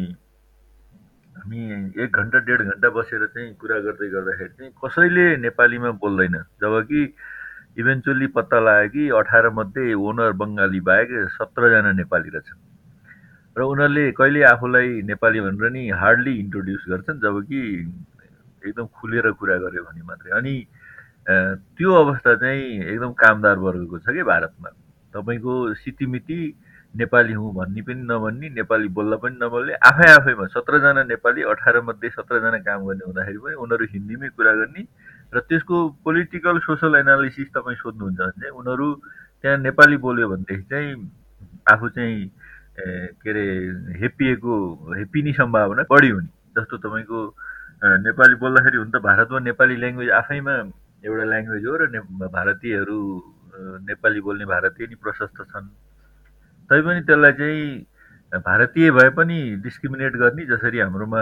हामी 1.37 1.59
एक 2.03 2.09
घन्टा 2.11 2.39
डेढ 2.47 2.61
घन्टा 2.71 2.89
बसेर 2.97 3.25
चाहिँ 3.33 3.53
कुरा 3.61 3.79
गर्दै 3.87 4.07
गर्दाखेरि 4.09 4.53
चाहिँ 4.57 4.71
कसैले 4.83 5.25
नेपालीमा 5.45 5.91
बोल्दैन। 6.03 6.35
जब 6.61 6.73
इभेन्चुअली 7.77 8.27
पत्ता 8.35 8.59
लाग्यो 8.59 8.89
कि 8.93 9.09
अठार 9.17 9.49
मध्ये 9.53 9.93
ओनर 9.93 10.31
बङ्गाली 10.41 10.79
बाहेक 10.81 11.09
सत्रजना 11.37 11.91
नेपाली 12.01 12.29
रहेछन्। 12.29 12.59
र 13.57 13.61
उनीहरूले 13.61 14.11
कहिले 14.17 14.41
आफूलाई 14.53 15.01
नेपाली 15.05 15.39
भनेर 15.41 15.69
नि 15.71 15.81
हार्डली 16.01 16.33
इन्ट्रोड्युस 16.39 16.83
गर्छन् 16.89 17.21
जब 17.21 17.35
कि 17.49 17.61
एकदम 18.65 18.85
खुलेर 18.97 19.31
कुरा 19.37 19.57
गर्यो 19.57 19.83
भने 19.83 20.01
मात्रै। 20.09 20.31
अनि 20.37 20.53
त्यो 21.77 21.89
अवस्था 21.93 22.35
चाहिँ 22.41 22.65
एकदम 22.93 23.11
कामदार 23.13 23.57
वर्गको 23.65 23.97
छ 23.99 24.13
कि 24.13 24.23
भारतमा। 24.23 24.69
तपाईँको 25.13 25.53
सितिमिति 25.81 26.39
नेपाली 26.97 27.33
हुँ 27.33 27.53
भन्ने 27.53 27.81
पनि 27.81 28.01
नभन्ने 28.09 28.47
नेपाली 28.57 28.87
बोल्दा 28.97 29.17
पनि 29.21 29.35
नबोल्ने 29.41 29.73
आफै 29.85 30.09
आफैमा 30.11 30.45
सत्रजना 30.53 31.03
नेपाली 31.13 31.41
अठार 31.53 31.81
मध्ये 31.85 32.09
सत्रजना 32.09 32.57
काम 32.65 32.85
गर्ने 32.87 33.05
हुँदाखेरि 33.05 33.37
पनि 33.37 33.53
उनीहरू 33.53 33.85
हिन्दीमै 33.93 34.29
कुरा 34.33 34.53
गर्ने 34.61 34.81
र 35.33 35.39
त्यसको 35.49 35.77
पोलिटिकल 36.03 36.59
सोसल 36.63 36.95
एनालिसिस 36.95 37.47
तपाईँ 37.55 37.77
सोध्नुहुन्छ 37.83 38.19
भने 38.19 38.31
चाहिँ 38.41 38.53
उनीहरू 38.59 38.87
त्यहाँ 39.41 39.57
नेपाली 39.67 39.97
बोल्यो 40.05 40.27
भनेदेखि 40.29 40.63
चाहिँ 40.71 40.91
आफू 41.71 41.87
चाहिँ 41.95 42.15
के 43.21 43.29
अरे 43.29 43.45
हेपिएको 43.99 44.53
हेपिने 44.97 45.33
सम्भावना 45.33 45.83
बढी 45.91 46.09
हुने। 46.09 46.29
जस्तो 46.57 46.77
तपाईँको 46.77 47.19
नेपाली 48.07 48.35
बोल्दाखेरि 48.41 48.77
हुन 48.77 48.89
त 48.91 48.97
भारतमा 49.03 49.39
नेपाली 49.49 49.75
ल्याङ्ग्वेज 49.83 50.09
आफैमा 50.21 50.55
एउटा 51.05 51.25
ल्याङ्ग्वेज 51.31 51.65
हो 51.65 51.73
र 51.81 51.83
भारतीयहरू 52.37 52.99
नेपाली 53.89 54.19
बोल्ने 54.21 54.45
भारतीय 54.45 54.87
नि 54.87 54.95
प्रशस्त 54.95 55.37
छन्। 55.51 55.67
तैपनि 56.69 57.01
त्यसलाई 57.07 57.33
चाहिँ 57.39 57.65
भारतीय 58.31 58.91
भए 58.91 59.09
पनि 59.15 59.39
डिस्क्रिमिनेट 59.63 60.15
गर्ने 60.19 60.45
जसरी 60.45 60.79
हाम्रोमा 60.79 61.21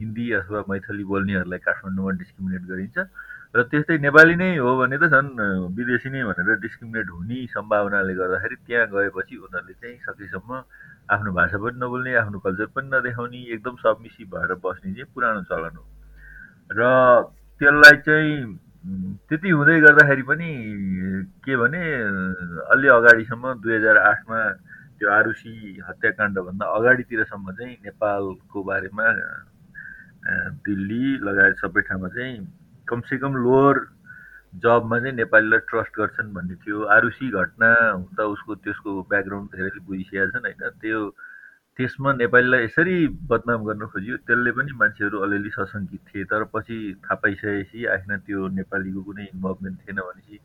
हिन्दी 0.00 0.30
अथवा 0.32 0.64
मैथली 0.68 1.04
बोल्नेहरूलाई 1.04 1.58
काठमाडौँमा 1.68 2.12
डिस्क्रिमिनेट 2.16 2.62
गरिन्छ। 2.64 2.98
र 3.52 3.62
त्यस्तै 3.68 3.98
नेपाली 4.00 4.34
नै 4.40 4.56
हो 4.56 4.72
भने 4.80 4.96
त 4.96 5.12
झन् 5.12 5.36
विदेशी 5.76 6.08
नै 6.08 6.24
भनेर 6.24 6.56
डिस्क्रिमिनेट 6.64 7.06
हुने 7.12 7.38
सम्भावनाले 7.52 8.14
गर्दाखेरि 8.16 8.56
त्यहाँ 8.64 8.86
गएपछि 8.88 9.36
उनीहरूले 9.36 9.74
चाहिँ 9.76 9.98
सकेसम्म 10.08 10.50
आफ्नो 11.12 11.30
भाषा 11.36 11.58
पनि 11.60 11.76
नबोल्ने 11.76 12.12
आफ्नो 12.24 12.38
कल्चर 12.40 12.66
पनि 12.72 12.88
नदेखाउने 12.88 13.40
एकदम 13.52 13.76
सबमिसिभ 13.84 14.28
भएर 14.32 14.52
बस्ने 14.64 14.96
चाहिँ 14.96 15.12
पुरानो 15.12 15.42
चलन 15.44 15.76
हो। 15.76 15.84
र 16.72 16.80
त्यसलाई 17.60 17.96
चाहिँ 18.08 18.32
त्यति 19.28 19.48
हुँदै 19.52 19.80
गर्दाखेरि 19.84 20.24
पनि 20.24 20.48
के 21.44 21.52
भने 21.60 21.82
अलि 22.72 22.88
अगाडिसम्म 22.88 23.44
दुई 23.60 23.74
हजार 23.76 23.96
आठमा 24.08 24.38
त्यो 25.02 25.10
आरुसी 25.10 25.80
हत्याकाण्डभन्दा 25.82 26.66
अगाडितिरसम्म 26.72 27.52
चाहिँ 27.52 27.74
नेपालको 27.82 28.62
बारेमा 28.62 29.06
दिल्ली 30.62 31.06
लगायत 31.20 31.56
सबै 31.58 31.82
ठाउँमा 31.82 32.08
चाहिँ 32.10 32.36
कमसेकम 32.88 33.34
लोवर 33.36 33.80
जबमा 34.62 34.98
चाहिँ 34.98 35.14
नेपालीलाई 35.14 35.58
ट्रस्ट 35.66 35.98
गर्छन् 35.98 36.32
भन्ने 36.32 36.54
थियो 36.56 36.84
आरुसी 36.92 37.30
घटना 37.32 37.70
त 38.14 38.28
उसको 38.30 38.54
त्यसको 38.62 38.90
ब्याकग्राउन्ड 39.10 39.50
धेरैले 39.50 39.82
बुझिसकेका 39.82 40.30
छन् 40.30 40.46
होइन 40.46 40.78
त्यो 40.78 41.00
त्यसमा 41.78 42.12
नेपालीलाई 42.14 42.64
यसरी 42.64 42.96
बदनाम 43.28 43.64
गर्न 43.64 43.86
खोजियो 43.90 44.22
त्यसले 44.22 44.52
पनि 44.52 44.78
मान्छेहरू 44.78 45.18
अलिअलि 45.20 45.50
सशङ्कित 45.52 46.02
थिए 46.06 46.30
तर 46.30 46.46
पछि 46.54 46.78
थाहा 47.00 47.20
पाइसकेपछि 47.20 47.86
आखिर 47.90 48.22
त्यो 48.22 48.48
नेपालीको 48.54 49.02
कुनै 49.02 49.26
इन्भल्भमेन्ट 49.26 49.78
थिएन 49.80 50.00
भनेपछि 50.02 50.38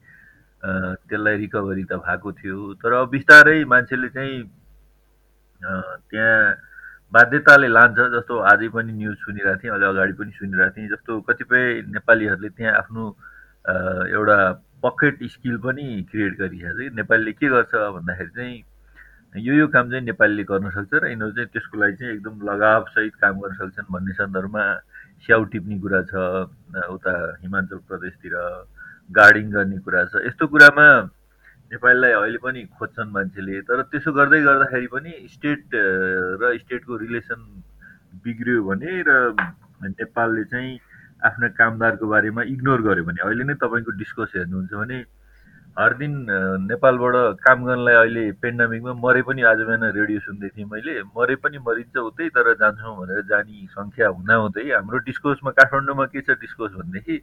त्यसलाई 0.63 1.37
रिकभरी 1.37 1.83
त 1.83 1.93
भएको 2.05 2.31
थियो। 2.39 2.57
तर 2.81 2.93
अब 2.93 3.09
बिस्तारै 3.09 3.63
मान्छेले 3.65 4.09
चाहिँ 4.09 4.37
त्यहाँ 5.61 6.55
बाध्यताले 7.13 7.67
लान्छ 7.67 7.99
जस्तो 8.13 8.33
आजै 8.51 8.67
पनि 8.75 8.91
न्युज 8.93 9.17
सुनिरहेको 9.17 9.61
थिएँ 9.63 9.71
अलि 9.73 9.85
अगाडि 9.85 10.13
पनि 10.19 10.31
सुनिरहेको 10.39 10.75
थिएँ। 10.75 10.89
जस्तो 10.91 11.11
कतिपय 11.29 11.63
नेपालीहरूले 11.95 12.49
त्यहाँ 12.57 12.73
आफ्नो 12.77 13.03
एउटा 14.17 14.37
पकेट 14.83 15.23
स्किल 15.33 15.57
पनि 15.65 15.85
क्रिएट 16.11 16.33
गरिसकेको 16.39 16.89
छ 16.89 16.95
नेपालीले 16.95 17.31
के 17.39 17.47
गर्छ 17.49 17.73
भन्दाखेरि 17.75 18.31
चाहिँ 18.37 18.63
यो 19.45 19.53
यो 19.53 19.67
काम 19.73 19.89
चाहिँ 19.91 20.03
नेपालीले 20.05 20.43
गर्न 20.51 20.69
सक्छ 20.75 20.93
र 20.93 21.05
यिनीहरू 21.07 21.31
चाहिँ 21.35 21.49
त्यसको 21.53 21.75
लागि 21.77 21.95
चाहिँ 21.97 22.13
एकदम 22.13 22.35
लगावसहित 22.49 23.15
काम 23.21 23.33
गर्न 23.41 23.55
सक्छन् 23.61 23.91
भन्ने 23.93 24.13
सन्दर्भमा 24.19 24.63
स्याउ 25.25 25.43
टिप्ने 25.51 25.79
कुरा 25.79 26.01
छ 26.11 26.13
उता 26.95 27.13
हिमाचल 27.41 27.79
प्रदेशतिर। 27.89 28.33
गार्डिङ 29.09 29.51
गर्ने 29.51 29.77
कुरा 29.85 30.03
छ। 30.05 30.23
यस्तो 30.27 30.47
कुरामा 30.47 30.87
नेपालीलाई 31.71 32.11
अहिले 32.11 32.39
पनि 32.43 32.63
खोज्छन् 32.79 33.11
मान्छेले 33.11 33.61
तर 33.67 33.81
त्यसो 33.91 34.11
गर्दै 34.13 34.41
गर्दाखेरि 34.43 34.87
पनि 34.87 35.11
स्टेट 35.35 35.75
र 36.41 36.57
स्टेटको 36.63 36.97
रिलेसन 36.97 37.41
बिग्रियो 38.23 38.63
भने 38.63 38.91
र 39.07 39.35
नेपालले 39.83 40.43
चाहिँ 40.51 40.79
आफ्ना 41.23 41.47
कामदारको 41.59 42.07
बारेमा 42.07 42.41
इग्नोर 42.53 42.81
गर्यो 42.81 43.03
भने 43.03 43.21
अहिले 43.27 43.43
नै 43.43 43.55
तपाईँको 43.63 43.91
डिस्कस 43.99 44.31
हेर्नुहुन्छ 44.35 44.73
भने 44.73 44.99
हर 45.77 45.93
दिन 45.97 46.13
नेपालबाट 46.67 47.41
काम 47.41 47.65
गर्नलाई 47.65 47.95
अहिले 47.95 48.23
पेन्डामिकमा 48.41 48.93
मरे 49.01 49.21
पनि 49.27 49.41
आज 49.51 49.59
बिहान 49.67 49.83
रेडियो 49.97 50.19
सुन्दै 50.25 50.49
थिएँ 50.55 50.67
मैले 50.71 50.93
मरे 51.17 51.35
पनि 51.43 51.57
मरिन्छ 51.67 51.97
उतै 52.01 52.29
तर 52.37 52.53
जान्छौँ 52.61 52.95
भनेर 52.97 53.21
जाने 53.29 53.67
सङ्ख्या 53.75 54.07
हुँदाहुँदै 54.15 54.65
हाम्रो 54.71 54.97
डिस्कोसमा 55.09 55.51
काठमाडौँमा 55.59 56.05
के 56.13 56.21
छ 56.21 56.37
डिस्कोस 56.41 56.71
भनेदेखि 56.79 57.17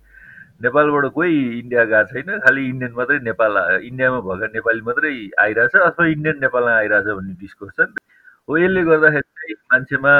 नेपालबाट 0.60 1.04
कोही 1.14 1.34
इन्डिया 1.58 1.84
गएको 1.84 2.12
छैन 2.12 2.38
खालि 2.44 2.62
इन्डियन 2.68 2.92
मात्रै 2.96 3.18
नेपाल 3.28 3.52
इन्डियामा 3.90 4.20
भएका 4.28 4.46
नेपाली 4.54 4.80
मात्रै 4.88 5.12
आइरहेछ 5.44 5.76
अथवा 5.76 6.06
इन्डियन 6.14 6.38
नेपालमा 6.40 6.72
आइरहेछ 6.76 7.06
भन्ने 7.18 7.34
डिस्कोर्स 7.40 7.74
छ। 7.76 7.80
नि 7.90 8.00
हो 8.48 8.56
यसले 8.58 8.82
गर्दाखेरि 8.84 9.28
चाहिँ 9.34 9.56
मान्छेमा 9.72 10.14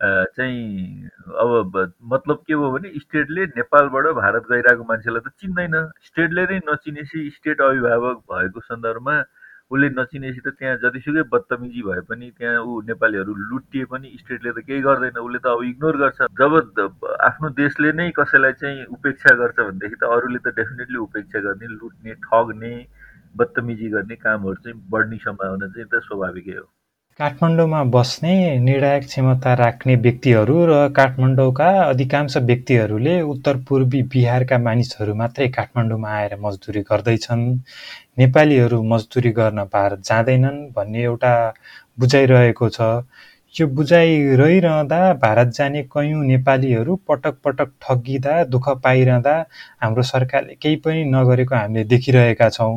चाहिँ 0.00 1.10
अब 1.42 1.76
मतलब 2.12 2.38
के 2.46 2.54
भयो 2.54 2.70
भने 2.72 2.88
स्टेटले 3.00 3.42
नेपालबाट 3.58 4.06
भारत 4.14 4.42
गइरहेको 4.50 4.84
मान्छेलाई 4.84 5.22
त 5.26 5.28
चिन्दैन। 5.40 5.74
स्टेटले 6.06 6.42
नै 6.50 6.58
नचिनेपछि 6.68 7.30
स्टेट 7.36 7.60
अभिभावक 7.60 8.16
भएको 8.30 8.60
सन्दर्भमा 8.70 9.16
उसले 9.72 9.88
नचिनेपछि 9.88 10.40
त 10.44 10.48
त्यहाँ 10.58 10.76
जतिसुकै 10.84 11.22
बदतमिजी 11.32 11.82
भए 11.82 12.00
पनि 12.08 12.26
त्यहाँ 12.38 12.60
ऊ 12.60 12.80
नेपालीहरू 12.88 13.34
लुटिए 13.50 13.84
पनि 13.92 14.08
स्टेटले 14.20 14.52
त 14.52 14.64
केही 14.68 14.80
गर्दैन। 14.84 15.16
उसले 15.24 15.38
त 15.38 15.46
अब 15.54 15.62
इग्नोर 15.64 15.96
गर्छ। 16.02 16.28
जब 16.40 16.52
आफ्नो 17.28 17.48
देशले 17.62 17.92
नै 17.96 18.10
कसैलाई 18.18 18.52
चाहिँ 18.60 18.84
उपेक्षा 18.96 19.34
गर्छ 19.40 19.56
भनेदेखि 19.60 19.96
त 19.96 20.04
अरूले 20.16 20.38
त 20.44 20.54
डेफिनेटली 20.60 20.98
उपेक्षा 21.08 21.40
गर्ने 21.48 21.66
लुट्ने 21.80 22.12
ठग्ने 22.28 22.72
बदतमिजी 23.36 23.88
गर्ने 23.96 24.16
कामहरू 24.20 24.62
चाहिँ 24.64 24.76
बढ्ने 24.92 25.16
सम्भावना 25.24 25.66
चाहिँ 25.72 25.88
त 25.88 26.04
स्वाभाविकै 26.04 26.56
हो। 26.60 26.68
काठमाडौँमा 27.22 27.82
बस्ने 27.94 28.34
निर्णायक 28.58 29.04
क्षमता 29.06 29.52
राख्ने 29.54 29.94
व्यक्तिहरू 30.04 30.54
र 30.66 30.72
काठमाडौँका 30.96 31.68
अधिकांश 31.82 32.36
व्यक्तिहरूले 32.48 33.20
उत्तर 33.22 33.56
पूर्वी 33.68 34.00
बिहारका 34.14 34.58
मानिसहरू 34.58 35.14
मात्रै 35.14 35.46
काठमाडौँमा 35.56 36.08
आएर 36.12 36.34
मजदुरी 36.42 36.80
गर्दैछन्। 36.90 37.44
नेपालीहरू 38.18 38.82
मजदुरी 38.92 39.30
गर्न 39.38 39.62
भारत 39.74 40.02
जाँदैनन् 40.08 40.58
भन्ने 40.74 41.02
एउटा 41.02 41.32
बुझाइरहेको 42.00 42.68
छ। 42.68 42.90
यो 43.54 43.66
बुझाइ 43.78 44.10
रहिरहँदा 44.42 45.00
भारत 45.22 45.54
जाने 45.58 45.82
कैयौँ 45.94 46.24
नेपालीहरू 46.26 46.96
पटक 47.08 47.38
पटक 47.44 47.70
ठगिँदा 47.86 48.42
दुःख 48.50 48.68
पाइरहँदा 48.82 49.36
हाम्रो 49.82 50.02
सरकारले 50.10 50.54
केही 50.62 50.76
पनि 50.82 51.04
नगरेको 51.14 51.54
हामीले 51.54 51.84
देखिरहेका 51.94 52.48
छौँ। 52.50 52.74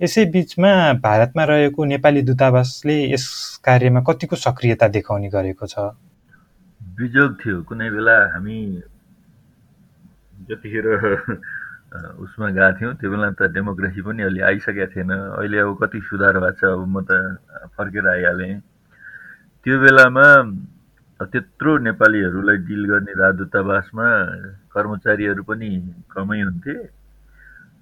यसै 0.00 0.24
बिचमा 0.34 0.68
भारतमा 1.04 1.44
रहेको 1.50 1.84
नेपाली 1.84 2.20
दूतावासले 2.28 2.94
यस 3.12 3.24
कार्यमा 3.64 4.00
कतिको 4.08 4.36
सक्रियता 4.44 4.86
देखाउने 4.96 5.28
गरेको 5.34 5.66
छ? 5.72 5.92
बिजोग 7.00 7.30
थियो। 7.40 7.56
कुनै 7.68 7.88
बेला 7.96 8.14
हामी 8.32 8.56
जतिखेर 10.48 10.86
उसमा 12.24 12.48
गएको 12.56 12.72
थियौँ 12.78 12.94
त्यो 12.96 13.10
बेला 13.12 13.28
त 13.36 13.50
डेमोक्रेसी 13.52 14.00
पनि 14.08 14.22
अलि 14.24 14.40
आइसकेको 14.48 14.86
थिएन। 14.94 15.12
अहिले 15.36 15.58
अब 15.64 15.76
कति 15.82 16.00
सुधार 16.08 16.38
भएको 16.38 16.56
छ 16.56 16.72
अब 16.72 16.82
म 16.88 17.04
त 17.04 17.10
फर्केर 17.76 18.08
आइहालेँ। 18.08 18.54
त्यो 19.66 19.76
बेलामा 19.84 20.26
त्यत्रो 21.20 21.76
नेपालीहरूलाई 21.84 22.56
डिल 22.64 22.82
गर्ने 22.88 23.12
राजदूतावासमा 23.20 24.08
कर्मचारीहरू 24.72 25.42
पनि 25.44 25.70
कमै 26.08 26.40
हुन्थे। 26.40 26.74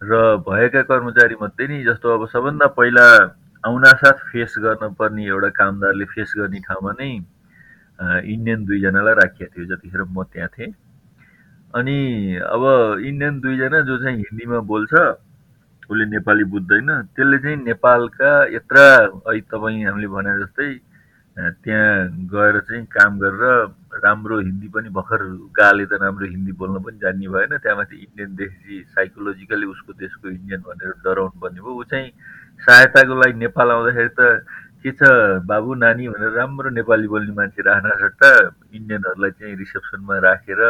र 0.03 0.37
भएका 0.47 0.83
कर्मचारी 0.87 1.35
मध्ये 1.41 1.67
नि 1.67 1.83
जस्तो 1.85 2.07
अब 2.15 2.27
सबभन्दा 2.31 2.67
पहिला 2.79 3.07
आउनासाथ 3.65 4.19
फेस 4.31 4.55
गर्न 4.63 4.95
पर्ने 4.95 5.25
एउटा 5.27 5.49
कामदारले 5.59 6.05
फेस 6.15 6.33
गर्ने 6.39 6.59
ठाउँमा 6.63 6.93
नै 7.01 7.11
इन्डियन 8.31 8.65
दुईजनालाई 8.65 9.15
राखिएको 9.19 9.55
थियो 9.55 9.65
जतिखेर 9.75 10.03
म 10.07 10.23
त्यहाँ 10.31 10.49
थिएँ। 10.55 10.73
अनि 11.75 11.99
अब 12.47 12.63
इन्डियन 13.03 13.41
दुईजना 13.41 13.81
जो 13.91 13.99
चाहिँ 13.99 14.17
हिन्दीमा 14.19 14.59
बोल्छ 14.71 14.93
उसले 15.91 16.05
नेपाली 16.15 16.45
बुझ्दैन 16.47 16.91
त्यसले 17.17 17.39
चाहिँ 17.43 17.57
नेपालका 17.67 18.31
यत्र 18.55 18.79
अहिले 19.27 19.41
तपाईँ 19.51 19.85
हामीले 19.85 20.09
भने 20.15 20.33
जस्तै 20.47 20.69
त्यहाँ 21.65 22.29
गएर 22.33 22.61
चाहिँ 22.71 22.85
काम 22.87 23.19
गरेर 23.19 23.43
राम्रो 23.89 24.39
हिन्दी 24.39 24.69
पनि 24.69 24.89
भर्खर 24.93 25.23
गाले 25.57 25.85
त 25.87 25.99
राम्रो 26.03 26.27
हिन्दी 26.29 26.53
बोल्न 26.61 26.77
पनि 26.85 26.99
जान्ने 27.01 27.29
भएन। 27.29 27.53
त्यहाँमाथि 27.59 27.97
इन्डियन 27.97 28.31
देखेपछि 28.37 28.77
साइकोलोजिकली 28.95 29.67
उसको 29.67 29.93
देशको 29.97 30.29
इन्डियन 30.29 30.61
भनेर 30.69 30.93
डराउनु 31.05 31.41
पर्ने 31.41 31.61
भयो। 31.61 31.73
ऊ 31.73 31.85
चाहिँ 31.89 32.09
सहायताको 32.63 33.15
लागि 33.21 33.39
नेपाल 33.39 33.69
आउँदाखेरि 33.71 34.13
त 34.19 34.21
के 34.79 34.91
छ 34.93 35.03
बाबु 35.49 35.75
नानी 35.75 36.09
भनेर 36.09 36.33
राम्रो 36.37 36.71
नेपाली 36.71 37.09
बोल्ने 37.09 37.33
मान्छे 37.35 37.63
राख्न 37.65 37.91
सट्टा 37.99 38.31
इन्डियनहरूलाई 38.77 39.31
चाहिँ 39.41 39.57
रिसेप्सनमा 39.57 40.19
राखेर 40.23 40.61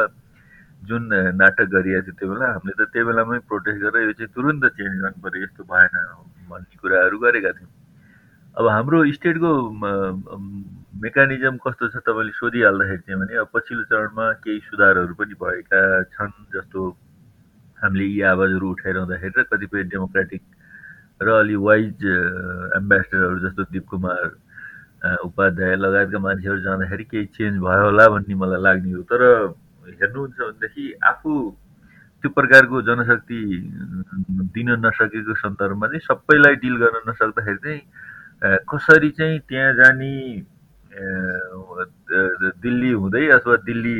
जुन 0.88 1.02
नाटक 1.37 1.68
गरिएको 1.74 2.00
थियो 2.07 2.16
त्यो 2.16 2.28
बेला 2.33 2.46
हामीले 2.54 2.74
त 2.78 2.88
त्यो 2.94 3.04
बेलामै 3.04 3.38
प्रोटेस्ट 3.50 3.81
गरेर 3.83 4.07
यो 4.09 4.12
चाहिँ 4.14 4.33
तुरुन्त 4.33 4.64
चेन्ज 4.78 4.96
गर्नु 5.02 5.20
पऱ्यो 5.26 5.42
यस्तो 5.44 5.62
भएन 5.66 5.94
भन्ने 6.48 6.76
कुराहरू 6.81 7.18
गरेका 7.18 7.52
थियौँ। 7.59 7.70
अब 8.57 8.64
हाम्रो 8.68 8.98
स्टेटको 9.12 9.50
मेकानिजम 10.92 11.57
कस्तो 11.62 11.88
छ 11.88 11.96
तपाईँले 12.01 12.33
सोधिहाल्दाखेरि 12.33 12.98
चाहिँ 13.07 13.20
भने 13.20 13.37
अब 13.38 13.48
पछिल्लो 13.55 13.85
चरणमा 13.92 14.27
केही 14.44 14.59
सुधारहरू 14.66 15.14
पनि 15.14 15.35
भएका 15.37 15.81
छन् 16.16 16.33
जस्तो 16.55 16.81
हामीले 17.83 18.05
यी 18.05 18.20
आवाजहरू 18.33 18.66
उठाइरहँदाखेरि 18.72 19.33
र 19.38 19.42
कतिपय 19.53 19.83
डेमोक्रेटिक 19.92 20.42
र 21.22 21.29
अलि 21.29 21.55
वाइज 21.55 22.05
एम्बेसडरहरू 22.81 23.38
जस्तो 23.46 23.62
दिप 23.70 23.87
कुमार 23.87 24.27
उपाध्याय 25.29 25.77
लगायतका 25.77 26.18
मान्छेहरू 26.18 26.61
जाँदाखेरि 26.66 27.05
केही 27.05 27.27
चेन्ज 27.37 27.57
भयो 27.62 27.85
होला 27.85 28.09
भन्ने 28.09 28.35
मलाई 28.35 28.62
लाग्ने 28.62 28.92
हो। 28.92 29.03
तर 29.07 29.22
हेर्नुहुन्छ 30.03 30.38
भनेदेखि 30.40 30.85
आफू 31.05 31.33
त्यो 32.22 32.31
प्रकारको 32.35 32.83
जनशक्ति 32.83 33.40
दिन 34.57 34.68
नसकेको 34.83 35.35
सन्दर्भमा 35.46 35.87
चाहिँ 35.87 36.03
सबैलाई 36.11 36.55
डिल 36.64 36.77
गर्न 36.83 36.98
नसक्दाखेरि 37.11 37.59
चाहिँ 37.62 38.59
कसरी 38.66 39.11
चाहिँ 39.14 39.38
त्यहाँ 39.48 39.72
जाने 39.79 40.12
दिल्ली 40.99 42.91
हुँदै 42.93 43.27
अथवा 43.31 43.57
दिल्ली 43.65 43.99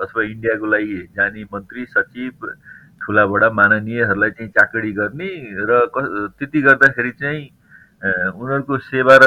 अथवा 0.00 0.22
इन्डियाको 0.24 0.66
लागि 0.66 0.98
जाने 1.16 1.44
मन्त्री 1.46 1.84
सचिव 1.86 2.46
ठुला 3.00 3.24
बडा 3.26 3.50
माननीयहरूलाई 3.52 4.30
चाहिँ 4.30 4.50
चाकडी 4.50 4.92
गर्ने 4.92 5.30
र 5.62 5.80
त्यति 6.32 6.60
गर्दाखेरि 6.62 7.10
चाहिँ 7.20 7.42
उनीहरूको 8.32 8.78
सेवा 8.80 9.16
र 9.16 9.26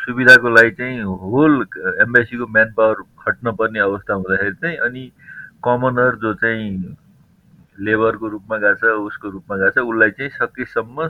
सुविधाको 0.00 0.48
लागि 0.50 0.70
चाहिँ 0.72 1.02
होल 1.26 1.52
एम्बेसीको 2.02 2.46
म्यान 2.48 2.72
पावर 2.76 3.02
खट्न 3.20 3.52
पर्ने 3.54 3.80
अवस्था 3.80 4.14
हुँदाखेरि 4.14 4.54
चाहिँ 4.56 4.76
अनि 4.78 5.04
कमनर 5.64 6.16
जो 6.18 6.34
चाहिँ 6.34 6.96
लेबरको 7.80 8.28
रूपमा 8.28 8.56
गएको 8.58 8.76
छ 8.76 8.98
उसको 9.06 9.28
रूपमा 9.30 9.56
गएको 9.56 9.70
छ 9.72 9.84
उसलाई 9.84 10.10
चाहिँ 10.10 10.30
सकेसम्म 10.32 11.08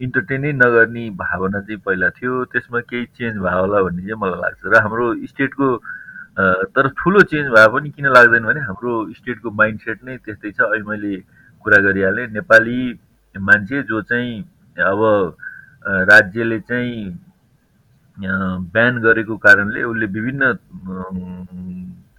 इन्टरटेनै 0.00 0.52
नगर्ने 0.52 1.04
भावना 1.22 1.60
चाहिँ 1.60 1.80
पहिला 1.86 2.08
थियो। 2.18 2.32
त्यसमा 2.50 2.80
केही 2.90 3.04
चेन्ज 3.14 3.36
भयो 3.38 3.60
होला 3.60 3.78
भन्ने 3.86 4.02
चाहिँ 4.02 4.18
मलाई 4.20 4.40
लाग्छ। 4.42 4.60
र 4.66 4.74
हाम्रो 4.82 5.06
स्टेटको 5.30 5.66
तर 6.74 6.88
ठुलो 6.98 7.20
चेन्ज 7.30 7.46
भए 7.54 7.66
पनि 7.70 7.90
किन 7.94 8.06
लाग्दैन 8.10 8.44
भने 8.44 8.60
हाम्रो 8.66 8.92
स्टेटको 9.14 9.50
माइन्ड 9.54 9.78
सेट 9.80 9.98
नै 10.04 10.16
त्यस्तै 10.26 10.50
छ। 10.50 10.60
अहिले 10.66 10.84
मैले 10.90 11.14
कुरा 11.62 11.78
गरिहालेँ 11.86 12.26
नेपाली 12.34 12.78
मान्छे 13.34 13.82
जो 13.86 14.02
चाहिँ 14.02 14.32
अब 14.82 15.00
राज्यले 16.10 16.58
चाहिँ 16.66 16.98
ब्यान 18.16 18.94
गरेको 19.02 19.36
कारणले 19.36 19.82
उसले 19.84 20.06
विभिन्न 20.06 20.42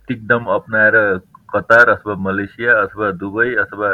टिकदम 0.07 0.43
अप्नाएर 0.55 0.95
कतार 1.51 1.89
अथवा 1.89 2.15
मलेसिया 2.15 2.71
अथवा 2.81 3.11
दुबई 3.19 3.53
अथवा 3.63 3.89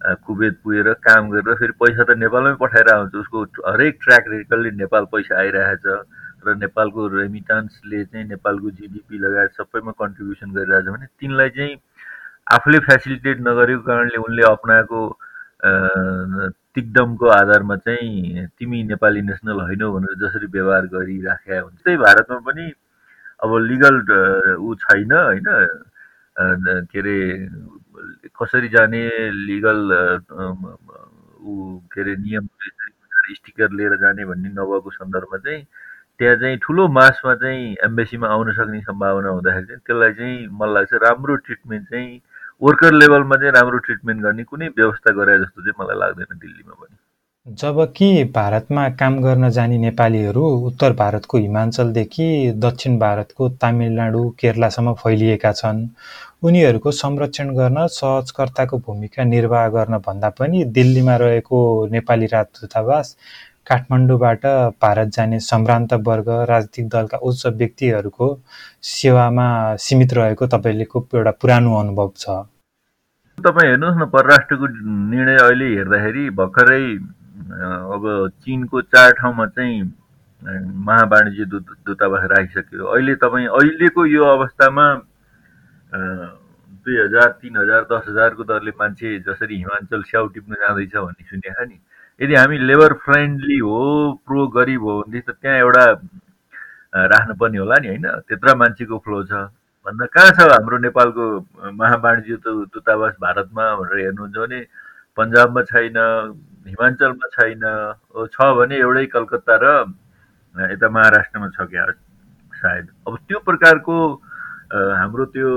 कुवेत 0.00 0.58
पुगेर 0.62 0.92
काम 1.02 1.30
गरेर 1.30 1.54
फेरि 1.56 1.72
पैसा 1.80 2.04
त 2.04 2.16
नेपालमै 2.18 2.54
पठाएर 2.60 2.88
आउँछ। 2.94 3.14
उसको 3.16 3.42
हरेक 3.66 3.98
ट्र्याक 4.02 4.24
रेकर्डले 4.28 4.70
नेपाल 4.76 5.04
पैसा 5.12 5.38
आइरहेछ 5.40 5.86
र 6.46 6.54
नेपालको 6.56 7.06
रेमिटान्सले 7.16 8.04
चाहिँ 8.04 8.26
नेपालको 8.28 8.70
जिडिपी 8.70 9.18
लगायत 9.18 9.50
सबैमा 9.58 9.92
कन्ट्रिब्युसन 9.98 10.52
गरिरहेछ 10.54 10.86
भने 10.86 11.06
तिनलाई 11.20 11.50
चाहिँ 11.56 11.76
आफूले 12.54 12.78
फेसिलिटेट 12.86 13.40
नगरेको 13.40 13.82
कारणले 13.82 14.18
उनले 14.22 14.42
अप्नाएको 14.46 15.00
तिक्दमको 16.76 17.26
आधारमा 17.26 17.76
चाहिँ 17.82 18.46
तिमी 18.58 18.82
नेपाली 18.84 19.22
नेसनल 19.22 19.60
होइनौ 19.60 19.92
भनेर 19.92 20.14
जसरी 20.22 20.46
व्यवहार 20.52 20.86
गरिराखेका 20.92 21.60
हुन्छ 21.60 21.78
त्यही 21.82 21.96
भारतमा 21.96 22.38
पनि 22.46 22.72
अब 23.42 23.50
लिगल 23.66 23.96
ऊ 24.60 24.74
छैन 24.84 25.12
होइन। 25.12 25.48
के 26.38 26.98
अरे 26.98 27.16
कसरी 28.40 28.68
जाने 28.68 29.00
लिगल 29.32 29.80
ऊ 31.40 31.78
के 31.92 32.00
अरे 32.00 32.16
नियम 32.16 32.46
स्टिकर 33.34 33.70
लिएर 33.72 33.96
जाने 34.00 34.24
भन्ने 34.24 34.48
नभएको 34.48 34.90
सन्दर्भमा 34.90 35.38
चाहिँ 35.38 35.64
त्यहाँ 36.18 36.36
चाहिँ 36.36 36.58
ठुलो 36.62 36.88
मासमा 36.88 37.34
चाहिँ 37.34 37.74
एम्बेसीमा 37.84 38.28
आउन 38.28 38.52
सक्ने 38.52 38.80
सम्भावना 38.80 39.28
हुँदाखेरि 39.28 39.66
चाहिँ 39.66 39.80
त्यसलाई 39.86 40.12
चाहिँ 40.12 40.46
मलाई 40.60 40.74
लाग्छ 40.74 41.02
राम्रो 41.02 41.36
ट्रिटमेन्ट 41.46 41.88
चाहिँ 41.90 42.20
वर्कर 42.62 42.92
लेभलमा 42.92 43.36
चाहिँ 43.36 43.52
राम्रो 43.52 43.78
ट्रिटमेन्ट 43.86 44.22
गर्ने 44.22 44.44
कुनै 44.44 44.68
व्यवस्था 44.68 45.12
गरे 45.18 45.38
जस्तो 45.38 45.62
चाहिँ 45.62 45.76
मलाई 45.80 45.98
लाग्दैन 46.00 46.38
दिल्लीमा 46.38 46.74
पनि। 46.80 46.96
जबकि 47.46 48.24
भारतमा 48.34 48.88
काम 48.90 49.18
गर्न 49.22 49.48
जाने 49.50 49.76
नेपालीहरू 49.78 50.42
उत्तर 50.66 50.92
भारतको 50.92 51.38
हिमाञ्चलदेखि 51.38 52.52
दक्षिण 52.58 52.98
भारतको 52.98 53.48
तामिलनाडु 53.62 54.22
केरलासम्म 54.40 54.92
फैलिएका 54.94 55.52
छन्। 55.52 55.86
उनीहरूको 56.42 56.90
संरक्षण 56.92 57.54
गर्न 57.56 57.86
सहजकर्ताको 57.88 58.78
भूमिका 58.78 59.24
निर्वाह 59.24 59.68
गर्न 59.68 59.98
भन्दा 60.06 60.28
पनि 60.38 60.64
दिल्लीमा 60.74 61.16
रहेको 61.16 61.60
नेपाली 61.92 62.26
राजदूतावास 62.26 63.16
काठमाडौँबाट 63.66 64.46
भारत 64.82 65.12
जाने 65.16 65.38
सम्भ्रान्त 65.40 65.94
वर्ग 66.08 66.28
राजनीतिक 66.50 66.88
दलका 66.88 67.18
उच्च 67.22 67.46
व्यक्तिहरूको 67.46 68.28
सेवामा 68.90 69.46
सीमित 69.86 70.14
रहेको 70.14 70.46
तपाईँले 70.56 70.86
एउटा 71.14 71.30
पुरानो 71.30 71.78
अनुभव 71.80 72.10
छ? 72.16 72.26
तपाईँ 73.38 73.70
हेर्नुहोस् 73.70 74.02
न 74.02 74.08
परराष्ट्रको 74.16 74.66
निर्णय 75.14 75.38
अहिले 75.44 75.68
हेर्दाखेरि 75.76 76.28
भर्खरै 76.40 76.82
अब 77.46 78.02
चिनको 78.44 78.80
चार 78.82 79.12
ठाउँमा 79.18 79.46
चाहिँ 79.46 79.82
महावाणिज्य 80.86 81.44
दूत 81.46 81.66
दूतावास 81.86 82.24
राखिसक्यो। 82.30 82.84
अहिले 82.86 83.14
तपाईँ 83.22 83.46
अहिलेको 83.46 84.06
यो 84.06 84.24
अवस्थामा 84.24 84.86
दुई 85.92 86.96
हजार 86.98 87.28
तिन 87.42 87.56
हजार 87.56 87.82
दस 87.92 88.04
हजारको 88.08 88.44
दरले 88.44 88.70
मान्छे 88.78 89.18
जसरी 89.26 89.56
हिमाञ्चल 89.56 90.02
स्याउ 90.02 90.26
टिप्न 90.34 90.54
जाँदैछ 90.54 90.94
भन्ने 90.96 91.24
सुनेको 91.30 91.64
नि। 91.64 91.78
यदि 92.20 92.34
हामी 92.34 92.58
लेबर 92.58 92.92
फ्रेन्डली 93.06 93.58
हो 93.58 93.78
प्रो 94.26 94.46
गरिब 94.56 94.82
हो 94.82 95.02
भनेदेखि 95.02 95.32
त 95.32 95.36
त्यहाँ 95.40 95.58
एउटा 95.58 95.84
राख्नुपर्ने 97.12 97.58
होला 97.58 97.76
नि 97.82 97.88
होइन? 97.88 98.06
त्यत्र 98.28 98.54
मान्छेको 98.56 98.98
फ्लो 99.04 99.22
छ। 99.24 99.32
भन्दा 99.86 100.06
कहाँ 100.10 100.30
छ 100.34 100.50
हाम्रो 100.50 100.78
नेपालको 100.82 101.24
महावाणिज्य 101.78 102.36
दूतावास 102.74 103.14
भारतमा 103.22 103.64
भनेर 103.76 103.98
हेर्नुहुन्छ 104.04 104.36
भने 104.36 104.60
पन्जाबमा 105.16 105.62
छैन 105.70 105.98
हिमाञ्चलमा 106.66 107.26
छैन। 107.34 107.64
छ 108.28 108.36
भने 108.58 108.76
एउटै 108.78 109.06
कलकत्ता 109.14 109.54
र 109.62 109.66
यता 110.72 110.88
महाराष्ट्रमा 110.88 111.48
छ 111.54 111.68
क्या 111.70 111.84
सायद। 112.52 112.86
अब 113.06 113.16
त्यो 113.28 113.38
प्रकारको 113.46 113.96
हाम्रो 114.72 115.24
त्यो 115.34 115.50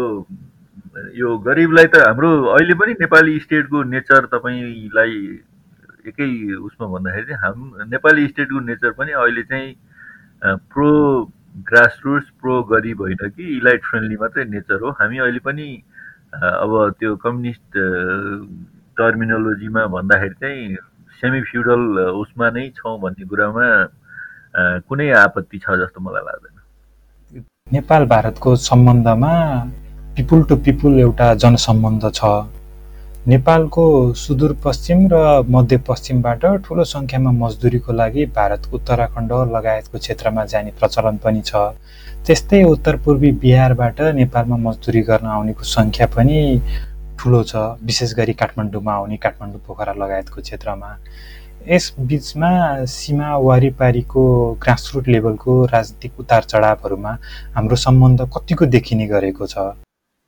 यो 1.16 1.38
गरिबलाई 1.46 1.88
त 1.88 1.96
हाम्रो 2.08 2.30
अहिले 2.54 2.74
पनि 2.80 2.94
नेपाली 3.00 3.40
स्टेटको 3.40 3.84
नेचर 3.90 4.26
तपाईँलाई 4.34 5.14
एकै 6.10 6.30
उसमा 6.56 6.86
भन्दाखेरि 6.88 7.26
चाहिँ 7.26 7.42
हाम 7.42 7.90
नेपाली 7.90 8.28
स्टेटको 8.28 8.60
नेचर 8.68 8.92
पनि 9.00 9.12
अहिले 9.12 9.44
चाहिँ 9.50 9.68
प्रो 10.70 10.92
ग्रासरुट्स 11.70 12.30
प्रो 12.42 12.62
गरिब 12.72 13.02
होइन 13.02 13.30
कि 13.30 13.44
इलाइट 13.58 13.82
फ्रेन्डली 13.86 14.18
मात्रै 14.18 14.46
नेचर 14.46 14.80
हो। 14.82 14.90
हामी 15.00 15.18
अहिले 15.18 15.40
पनि 15.48 15.68
अब 16.36 16.72
त्यो 17.00 17.16
कम्युनिस्ट 17.24 17.78
टर्मिनोलोजीमा 18.98 19.86
भन्दाखेरि 19.88 20.36
चाहिँ 20.40 20.78
सेमी 21.20 21.42
फ्युडल 21.48 21.82
उसमा 22.16 22.50
नै 22.56 22.64
छौँ 22.76 22.96
भन्ने 23.00 23.26
कुरामा 23.28 23.66
कुनै 24.88 25.10
आपत्ति 25.24 25.58
छ 25.64 25.76
जस्तो 25.82 26.00
मलाई 26.00 26.24
लाग्दैन। 26.28 26.56
नेपाल 27.76 28.06
भारतको 28.14 28.56
सम्बन्धमा 28.70 29.34
पिपुल 30.16 30.44
टु 30.50 30.56
पिपुल 30.66 31.00
एउटा 31.00 31.28
जनसम्बन्ध 31.44 32.04
छ। 32.14 32.22
नेपालको 33.28 33.84
सुदूरपश्चिम 34.16 35.00
र 35.12 35.16
मध्यपश्चिमबाट 35.56 36.46
ठुलो 36.66 36.84
सङ्ख्यामा 36.94 37.32
मजदुरीको 37.44 37.94
लागि 37.94 38.26
भारतको 38.38 38.78
उत्तराखण्ड 38.78 39.32
लगायतको 39.56 39.98
क्षेत्रमा 40.00 40.46
जाने 40.52 40.72
प्रचलन 40.80 41.18
पनि 41.24 41.42
छ। 41.46 41.52
त्यस्तै 42.26 42.64
उत्तर 42.74 42.96
पूर्वी 43.04 43.32
बिहारबाट 43.44 44.02
नेपालमा 44.22 44.58
मजदुरी 44.68 45.02
गर्न 45.10 45.28
आउनेको 45.36 45.64
सङ्ख्या 45.76 46.08
पनि 46.16 46.40
ठुलो 47.20 47.44
छ 47.44 47.56
विशेष 47.84 48.14
गरी 48.16 48.34
काठमाडौँमा 48.42 48.94
आउने 48.94 49.18
काठमाडौँ 49.20 49.62
पोखरा 49.68 49.94
लगायतको 50.00 50.42
क्षेत्रमा। 50.42 50.90
यस 51.68 51.86
बिचमा 52.00 52.52
सीमा 52.88 53.30
वारिपारीको 53.44 54.24
ग्रासरुट 54.64 55.08
लेभलको 55.08 55.54
राजनीतिक 55.74 56.20
उतार 56.20 56.44
चढावहरूमा 56.52 57.12
हाम्रो 57.56 57.76
सम्बन्ध 57.76 58.22
कतिको 58.36 58.66
देखिने 58.76 59.08
गरेको 59.08 59.46
छ? 59.46 59.76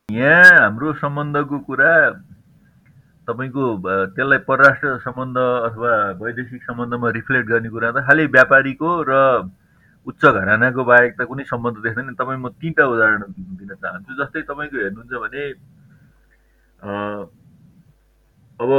यहाँ 0.08 0.60
हाम्रो 0.60 0.92
सम्बन्धको 1.00 1.58
कुरा 1.64 1.92
तपाईँको 3.28 3.64
त्यसलाई 4.12 4.38
परराष्ट्र 4.44 4.96
सम्बन्ध 5.00 5.36
अथवा 5.38 5.92
वैदेशिक 6.20 6.62
सम्बन्धमा 6.68 7.08
रिफ्लेक्ट 7.16 7.48
गर्ने 7.48 7.68
कुरा 7.72 7.90
त 7.96 8.04
खालि 8.06 8.26
व्यापारीको 8.36 8.90
र 9.08 9.12
उच्च 10.06 10.22
घरानाको 10.26 10.84
बाहेक 10.84 11.12
त 11.16 11.24
कुनै 11.30 11.44
सम्बन्ध 11.48 11.76
देख्दैन। 11.86 12.14
तपाईँ 12.18 12.40
म 12.44 12.48
तिनवटा 12.60 12.84
उदाहरण 12.92 13.22
दिन 13.56 13.70
चाहन्छु। 13.78 14.12
जस्तै 14.20 14.42
तपाईँको 14.50 14.76
हेर्नुहुन्छ 14.84 15.12
भने 15.24 15.42
अब 16.82 18.70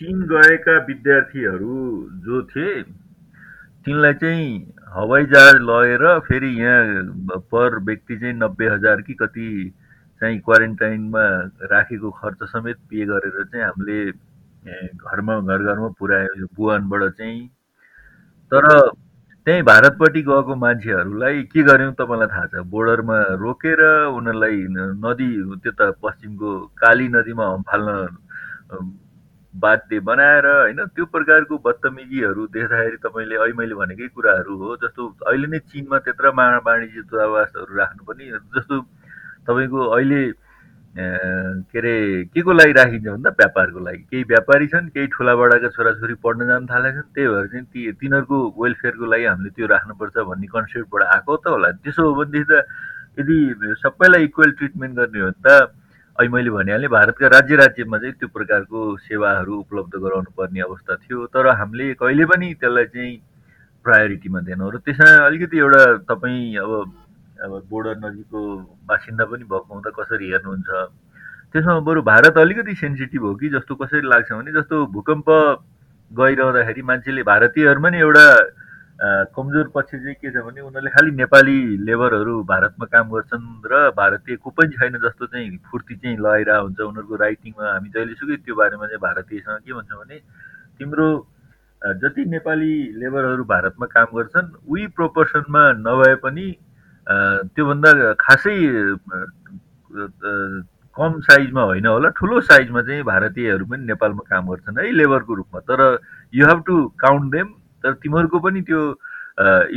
चिन 0.00 0.20
गएका 0.30 0.76
विद्यार्थीहरू 0.84 1.76
जो 2.24 2.42
थिए 2.42 2.82
तिनलाई 3.84 4.14
चाहिँ 4.14 4.46
हवाई 4.88 5.24
जहाज 5.24 5.56
लगेर 5.62 6.04
फेरि 6.18 6.48
यहाँ 6.60 7.38
पर 7.52 7.78
व्यक्ति 7.84 8.16
चाहिँ 8.18 8.34
नब्बे 8.34 8.66
हजार 8.68 9.02
कि 9.02 9.14
कति 9.14 9.48
चाहिँ 10.20 10.38
क्वारेन्टाइनमा 10.40 11.24
राखेको 11.72 12.10
खर्च 12.10 12.38
समेत 12.44 12.76
पे 12.88 13.04
गरेर 13.06 13.44
चाहिँ 13.44 13.64
हामीले 13.64 13.98
घरमा 14.96 15.40
घर 15.40 15.60
घरमा 15.64 15.88
पुऱ्यायो 15.98 16.46
बुहानबाट 16.56 17.02
चाहिँ। 17.12 17.48
तर 18.52 18.64
त्यहीँ 19.50 19.62
भारतपट्टि 19.62 20.20
गएको 20.22 20.54
मान्छेहरूलाई 20.54 21.42
के 21.42 21.62
गर्यौँ 21.62 21.92
तपाईँलाई 21.92 22.28
थाहा 22.28 22.46
छ? 22.46 22.62
बोर्डरमा 22.70 23.16
रोकेर 23.34 23.80
उनीहरूलाई 24.08 24.58
नदी 25.02 25.28
त्यता 25.58 25.90
पश्चिमको 25.98 26.50
काली 26.78 27.08
नदीमा 27.08 27.46
हम्फाल्न 27.48 27.90
बाध्य 29.54 30.00
बनाएर 30.00 30.46
होइन 30.46 30.80
त्यो 30.94 31.04
प्रकारको 31.06 31.58
बदतमिजीहरू 31.58 32.46
देख्दाखेरि 32.46 32.96
तपाईँले 33.02 33.36
अहिले 33.36 33.58
मैले 33.58 33.74
भनेकै 33.74 34.08
कुराहरू 34.14 34.54
हो 34.54 34.76
जस्तो 34.76 35.02
अहिले 35.26 35.46
नै 35.48 35.58
चिनमा 35.66 35.98
त्यत्र 35.98 36.30
वाणिज्य 36.62 37.02
दूतावासहरू 37.02 37.74
राख्नु 37.74 38.06
पनि 38.06 38.30
जस्तो 38.54 38.80
तपाईँको 39.50 39.80
अहिले 39.90 40.22
के 40.90 41.78
अरे 41.78 42.24
के 42.34 42.42
को 42.42 42.52
लागि 42.52 42.72
राखिन्छ 42.72 43.06
भन्दा 43.06 43.30
व्यापारको 43.30 43.78
लागि। 43.78 44.02
केही 44.10 44.22
व्यापारी 44.26 44.66
छन् 44.66 44.88
केही 44.90 45.06
ठुलाबडाका 45.14 45.68
छोराछोरी 45.70 46.14
पढ्न 46.18 46.46
जान 46.46 46.66
थालेका 46.66 47.00
छन् 47.00 47.14
त्यही 47.14 47.28
भएर 47.30 47.46
चाहिँ 47.46 47.64
ती 47.70 47.92
तिनीहरूको 48.00 48.38
वेलफेयरको 48.58 49.06
लागि 49.06 49.24
हामीले 49.24 49.50
त्यो 49.54 49.66
राख्नुपर्छ 49.70 50.16
भन्ने 50.30 50.46
कन्सेप्टबाट 50.50 51.02
आएको 51.14 51.36
त 51.36 51.46
होला। 51.46 51.70
त्यसो 51.78 52.02
हो 52.02 52.14
भनेदेखि 52.18 52.46
त 52.50 52.66
यदि 53.22 53.38
सबैलाई 53.78 54.24
इक्वल 54.24 54.50
ट्रिटमेन्ट 54.58 54.94
गर्ने 54.98 55.20
हो 55.20 55.30
त 55.30 55.70
अहिले 56.18 56.30
मैले 56.34 56.50
भनिहालेँ 56.50 56.90
भारतका 56.90 57.26
राज्य 57.38 57.56
राज्यमा 57.56 57.98
चाहिँ 57.98 58.14
त्यो 58.18 58.28
प्रकारको 58.34 58.78
सेवाहरू 59.06 59.54
उपलब्ध 59.62 59.94
गराउनु 59.94 60.30
पर्ने 60.36 60.60
अवस्था 60.60 60.94
थियो। 61.06 61.26
तर 61.30 61.46
हामीले 61.54 61.94
कहिले 62.02 62.24
पनि 62.26 62.54
त्यसलाई 62.60 62.84
चाहिँ 62.90 63.14
प्रायोरिटीमा 63.84 64.40
दिएनौँ। 64.42 64.70
र 64.74 64.76
त्यसमा 64.84 65.10
अलिकति 65.26 65.56
एउटा 65.58 65.82
तपाईँ 66.10 66.56
अब 66.60 66.70
अब 67.40 67.52
बोर्डर 67.70 67.96
नजिकको 68.04 68.40
बासिन्दा 68.88 69.24
पनि 69.24 69.44
भएको 69.48 69.74
हुँदा 69.74 69.90
कसरी 69.98 70.26
हेर्नुहुन्छ? 70.30 70.68
त्यसमा 71.52 71.78
बरु 71.88 72.02
भारत 72.04 72.38
अलिकति 72.38 72.74
सेन्सिटिभ 72.76 73.22
हो 73.24 73.34
कि 73.34 73.48
जस्तो 73.56 73.74
कसरी 73.74 74.06
लाग्छ 74.06 74.32
भने 74.32 74.52
जस्तो 74.52 74.76
भूकम्प 74.92 75.28
गइरहँदाखेरि 76.10 76.82
मान्छेले 76.82 77.22
भारतीयहरूमा 77.22 77.88
नि 77.90 77.98
एउटा 77.98 78.26
कमजोर 79.32 79.66
पक्ष 79.74 79.90
चाहिँ 79.90 80.14
के 80.20 80.30
छ 80.30 80.44
भने 80.44 80.60
उनीहरूले 80.60 80.90
खालि 80.92 81.10
नेपाली 81.16 81.58
लेबरहरू 81.88 82.34
भारतमा 82.44 82.86
काम 82.92 83.08
गर्छन् 83.08 83.46
र 83.72 83.90
भारतीय 83.96 84.36
को 84.36 84.50
पनि 84.52 84.76
छैन 84.76 84.98
जस्तो 85.00 85.26
चाहिँ 85.26 85.56
फुर्ती 85.70 85.96
चाहिँ 85.96 86.16
लगाइरहेको 86.20 86.62
हुन्छ। 86.62 86.80
उनीहरूको 86.80 87.16
राइटिङमा 87.16 87.64
हामी 87.72 87.88
जहिलेसुकै 87.96 88.36
त्यो 88.44 88.54
बारेमा 88.54 88.86
चाहिँ 88.86 89.00
भारतीयसँग 89.00 89.64
के 89.64 89.72
भन्छौँ 89.72 90.00
भने 90.04 90.18
तिम्रो 90.78 91.06
जति 92.04 92.24
नेपाली 92.28 92.74
लेबरहरू 93.00 93.44
भारतमा 93.48 93.86
काम 93.88 94.08
गर्छन् 94.16 94.48
उही 94.68 94.86
प्रोपोर्सनमा 94.92 95.62
नभए 95.80 96.14
पनि 96.20 96.46
त्योभन्दा 97.10 97.90
खासै 98.20 98.56
कम 100.96 101.20
साइजमा 101.26 101.62
होइन 101.62 101.86
होला। 101.86 102.08
ठुलो 102.18 102.40
साइजमा 102.40 102.82
चाहिँ 102.82 103.02
भारतीयहरू 103.04 103.64
पनि 103.66 103.84
नेपालमा 103.86 104.22
काम 104.30 104.44
गर्छन् 104.50 104.78
है 104.78 104.90
लेबरको 104.92 105.34
रूपमा। 105.34 105.60
तर 105.70 105.80
you 106.34 106.46
have 106.46 106.62
to 106.66 106.76
count 106.98 107.32
them 107.32 107.46
तर 107.84 107.92
तिमीहरूको 108.02 108.38
पनि 108.46 108.60
त्यो 108.70 108.80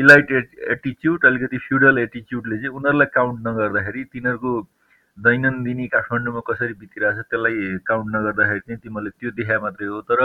इलाइट 0.01 0.31
एटिच्युड 0.75 1.25
अलिकति 1.25 1.57
फ्युडल 1.67 1.97
एटिच्युडले 1.97 2.57
चाहिँ 2.57 2.75
उनीहरूलाई 2.77 3.09
काउन्ट 3.13 3.47
नगर्दाखेरि 3.47 4.03
तिनीहरूको 4.13 4.53
दैनन्दिनी 5.17 5.87
काठमाडौँमा 5.93 6.41
कसरी 6.49 6.73
बितिरहेको 6.81 7.21
छ 7.21 7.25
त्यसलाई 7.29 7.77
काउन्ट 7.87 8.15
नगर्दाखेरि 8.15 8.59
चाहिँ 8.59 8.79
तिमीहरूले 8.83 9.11
त्यो 9.19 9.31
देखा 9.39 9.59
मात्रै 9.65 9.87
हो। 9.87 10.01
तर 10.09 10.19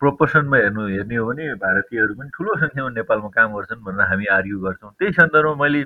प्रोपोर्सनमा 0.00 0.56
हेर्नु 0.56 0.82
हेर्ने 0.88 1.16
हो 1.16 1.26
भने 1.28 1.44
भारतीयहरू 1.58 2.14
पनि 2.14 2.30
ठुलो 2.34 2.52
सङ्ख्यामा 2.62 2.90
नेपालमा 2.98 3.30
काम 3.36 3.48
गर्छन् 3.58 3.84
भनेर 3.86 4.08
हामी 4.10 4.26
आर्ग्यु 4.38 4.58
गर्छौँ। 4.66 4.90
त्यही 4.98 5.12
सन्दर्भमा 5.20 5.62
मैले 5.62 5.82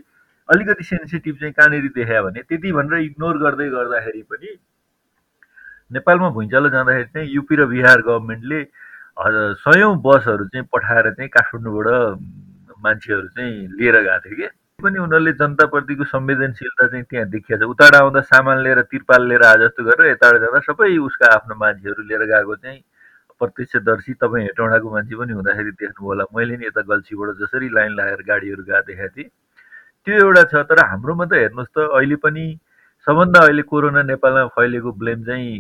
अलिकति 0.49 0.85
सेन्सिटिभ 0.85 1.35
चाहिँ 1.41 1.53
कहाँनिर 1.53 1.89
देखायो 1.97 2.23
भने 2.23 2.43
त्यति 2.43 2.73
भनेर 2.73 3.01
इग्नोर 3.03 3.39
गर्दै 3.39 3.69
गर्दाखेरि 3.71 4.23
पनि 4.31 4.51
नेपालमा 5.93 6.29
भुइँचालो 6.37 6.69
जाँदाखेरि 6.69 7.09
चाहिँ 7.15 7.29
युपी 7.31 7.57
र 7.57 7.67
बिहार 7.73 8.01
गभर्मेन्टले 8.03 8.61
सयौँ 9.63 9.95
बसहरू 10.03 10.45
चाहिँ 10.49 10.67
पठाएर 10.73 11.11
चाहिँ 11.13 11.29
काठमाडौँबाट 11.29 12.19
मान्छेहरू 12.85 13.29
चाहिँ 13.29 13.53
लिएर 13.79 13.97
गएको 14.03 14.21
थियो 14.25 14.37
कि? 14.37 14.49
पनि 14.83 14.99
उनीहरूले 14.99 15.33
जनताप्रतिको 15.39 16.05
संवेदनशीलता 16.05 16.87
चाहिँ 16.89 17.05
त्यहाँ 17.11 17.29
देखिया 17.31 17.59
छ। 17.59 17.63
उताबाट 17.71 17.95
आउँदा 17.95 18.21
सामान 18.27 18.63
लिएर 18.63 18.81
तिरपाल 18.91 19.29
लिएर 19.29 19.43
आ 19.47 19.55
जस्तो 19.63 19.85
गरेर 19.85 20.11
यताबाट 20.11 20.41
जाँदा 20.43 20.61
सबै 20.67 20.97
उसका 21.07 21.27
आफ्नो 21.35 21.55
मान्छेहरू 21.55 22.03
लिएर 22.03 22.23
गएको 22.33 22.57
चाहिँ 22.57 22.81
प्रत्यक्षदर्शी 23.39 24.13
तपाईँ 24.19 24.45
हेटौँडाको 24.45 24.91
मान्छे 24.91 25.15
पनि 25.15 25.33
हुँदाखेरि 25.39 25.71
देख्नुभयो 25.71 26.09
होला। 26.09 26.25
मैले 26.35 26.57
नि 26.57 26.67
यता 26.67 26.83
गल्छीबाट 26.83 27.29
जसरी 27.43 27.69
लाइन 27.69 27.93
लगाएर 28.01 28.23
गाडीहरू 28.27 28.63
गएको 28.65 28.83
देखाएको 28.91 29.15
थिएँ। 29.17 29.31
त्यो 30.07 30.15
एउटा 30.19 30.43
छ 30.51 30.63
तर 30.69 30.85
हाम्रोमा 30.85 31.25
त 31.25 31.33
हेर्नुहोस् 31.41 31.73
त 31.75 31.79
अहिले 31.97 32.17
पनि 32.25 32.45
सबभन्दा 33.07 33.41
अहिले 33.41 33.63
कोरोना 33.71 34.03
नेपालमा 34.03 34.47
फैलिएको 34.57 34.93
ब्लेम 34.99 35.23
चाहिँ 35.25 35.53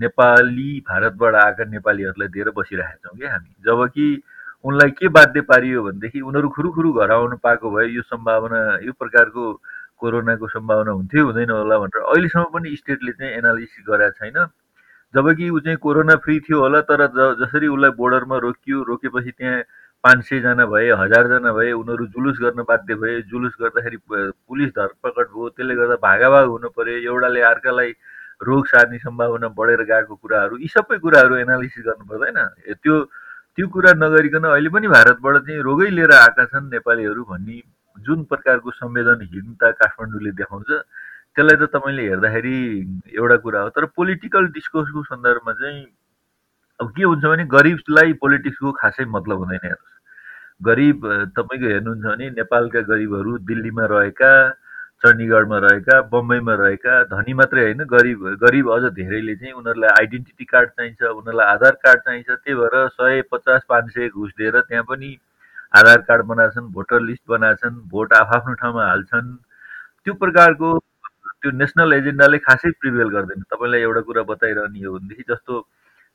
नेपाली 0.00 0.68
भारतबाट 0.88 1.34
आएका 1.42 1.64
नेपालीहरूलाई 1.72 2.28
दिएर 2.28 2.50
बसिरहेका 2.56 3.08
छौँ 3.08 3.16
कि 3.18 3.26
हामी। 3.26 3.50
जबकि 3.64 4.06
उनलाई 4.64 4.90
के 4.98 5.08
बाध्य 5.08 5.40
पारियो 5.50 5.82
भनेदेखि 5.82 6.20
उनीहरू 6.20 6.48
खुरुखुरु 6.56 6.92
घर 6.92 7.10
आउनु 7.12 7.36
पाएको 7.44 7.70
भए 7.70 7.86
यो 7.86 8.02
सम्भावना 8.02 8.60
यो 8.84 8.92
प्रकारको 8.98 9.52
कोरोनाको 10.00 10.48
सम्भावना 10.48 10.92
हुन्थ्यो 10.92 11.24
हुँदैन 11.24 11.50
होला 11.50 11.78
भनेर 11.78 12.02
अहिलेसम्म 12.02 12.44
पनि 12.52 12.76
स्टेटले 12.76 13.12
चाहिँ 13.12 13.32
एनालिसिस 13.40 13.84
गरेको 13.88 14.16
छैन। 14.20 14.36
जबकि 15.14 15.48
ऊ 15.50 15.58
चाहिँ 15.60 15.78
कोरोना 15.80 16.14
फ्री 16.24 16.38
थियो 16.44 16.60
होला 16.60 16.80
तर 16.88 17.06
जसरी 17.40 17.66
उसलाई 17.68 17.90
बोर्डरमा 17.96 18.36
रोकियो 18.36 18.82
रोकेपछि 18.84 19.30
त्यहाँ 19.30 19.60
पाँच 20.06 20.24
सयजना 20.24 20.66
भए 20.72 20.90
हजारजना 21.02 21.52
भए 21.52 21.70
उनीहरू 21.76 22.06
जुलुस 22.16 22.36
गर्न 22.40 22.62
बाध्य 22.68 22.94
भए 23.04 23.20
जुलुस 23.30 23.54
गर्दाखेरि 23.60 23.96
पुलिस 24.08 24.70
धरपकड 24.76 25.26
भयो 25.30 25.48
त्यसले 25.48 25.74
गर्दा 25.74 25.96
भागाभाग 26.02 26.46
हुनु 26.48 26.68
पर्यो 26.76 26.98
एउटाले 27.12 27.40
अर्कालाई 27.48 27.90
रोग 28.42 28.66
सार्ने 28.68 28.98
सम्भावना 28.98 29.48
बढेर 29.58 29.82
गएको 29.88 30.14
कुराहरू 30.14 30.56
यी 30.58 30.68
सबै 30.68 30.98
कुराहरू 31.02 31.36
एनालिसिस 31.36 31.84
गर्नु 31.86 32.04
पर्दैन। 32.10 32.38
त्यो 32.82 32.94
त्यो 33.58 33.66
कुरा 33.74 33.92
नगरिकन 33.96 34.44
अहिले 34.44 34.70
पनि 34.70 34.88
भारतबाट 34.94 35.36
चाहिँ 35.42 35.60
रोगै 35.68 35.90
लिएर 35.90 36.12
आएका 36.12 36.44
छन् 36.52 36.70
नेपालीहरू 36.70 37.24
भन्ने 37.32 37.58
जुन 37.96 38.24
प्रकारको 38.30 38.70
संवेदनहीनता 38.78 39.70
काठमाडौँले 39.80 40.32
देखाउँछ 40.38 40.70
त्यसलाई 40.70 41.56
त 41.56 41.70
तपाईँले 41.74 42.08
हेर्दाखेरि 42.08 42.56
एउटा 43.16 43.36
कुरा 43.42 43.60
हो। 43.60 43.68
तर 43.74 43.84
पोलिटिकल 43.96 44.52
डिस्कोर्सको 44.54 45.02
सन्दर्भमा 45.10 45.52
चाहिँ 45.60 45.84
अब 46.80 46.90
के 46.92 47.02
हुन्छ 47.02 47.24
भने 47.24 47.44
गरिबलाई 47.50 48.12
पोलिटिक्सको 48.22 48.72
खासै 48.80 49.04
मतलब 49.08 49.38
हुँदैन 49.38 49.64
हेर्नुहोस्। 49.64 49.95
गरिब 50.60 51.06
तपाईँको 51.36 51.66
हेर्नुहुन्छ 51.68 52.04
भने 52.06 52.30
नेपालका 52.36 52.80
गरिबहरू 52.92 53.38
दिल्लीमा 53.48 53.84
रहेका 53.92 54.30
चण्डीगढमा 55.04 55.58
रहेका 55.64 56.00
बम्बईमा 56.12 56.54
रहेका 56.60 56.92
धनी 57.10 57.32
मात्रै 57.40 57.62
होइन 57.62 57.82
गरिब 57.90 58.22
गरिब 58.42 58.70
अझ 58.72 58.82
धेरैले 58.98 59.34
चाहिँ 59.36 59.52
उनीहरूलाई 59.52 59.90
आइडेन्टिटी 60.00 60.44
कार्ड 60.52 60.70
चाहिन्छ 60.70 61.02
उनीहरूलाई 61.02 61.46
आधार 61.54 61.74
कार्ड 61.84 62.00
चाहिन्छ। 62.00 62.28
त्यही 62.30 62.54
भएर 62.60 62.88
सय 62.96 63.22
पचास 63.32 63.62
पाँच 63.68 63.90
सय 63.94 64.08
घुस 64.08 64.32
दिएर 64.38 64.60
त्यहाँ 64.60 64.84
पनि 64.88 65.10
आधार 65.76 66.00
कार्ड 66.08 66.24
बनाएछन् 66.26 66.72
भोटर 66.72 67.00
लिस्ट 67.02 67.22
बनाएछन् 67.28 67.76
भोट 67.92 68.12
आफ्नो 68.14 68.54
ठाउँमा 68.54 68.86
हाल्छन्। 68.86 69.36
त्यो 70.04 70.14
प्रकारको 70.24 70.78
त्यो 71.42 71.50
नेसनल 71.52 71.92
एजेन्डाले 71.92 72.38
खासै 72.48 72.70
प्रिभेल 72.80 73.08
गर्दैन। 73.12 73.42
तपाईँलाई 73.52 73.80
एउटा 73.80 74.00
कुरा 74.08 74.22
बताइरहने 74.32 74.84
हो 74.84 74.98
भनेदेखि 74.98 75.24
जस्तो 75.30 75.54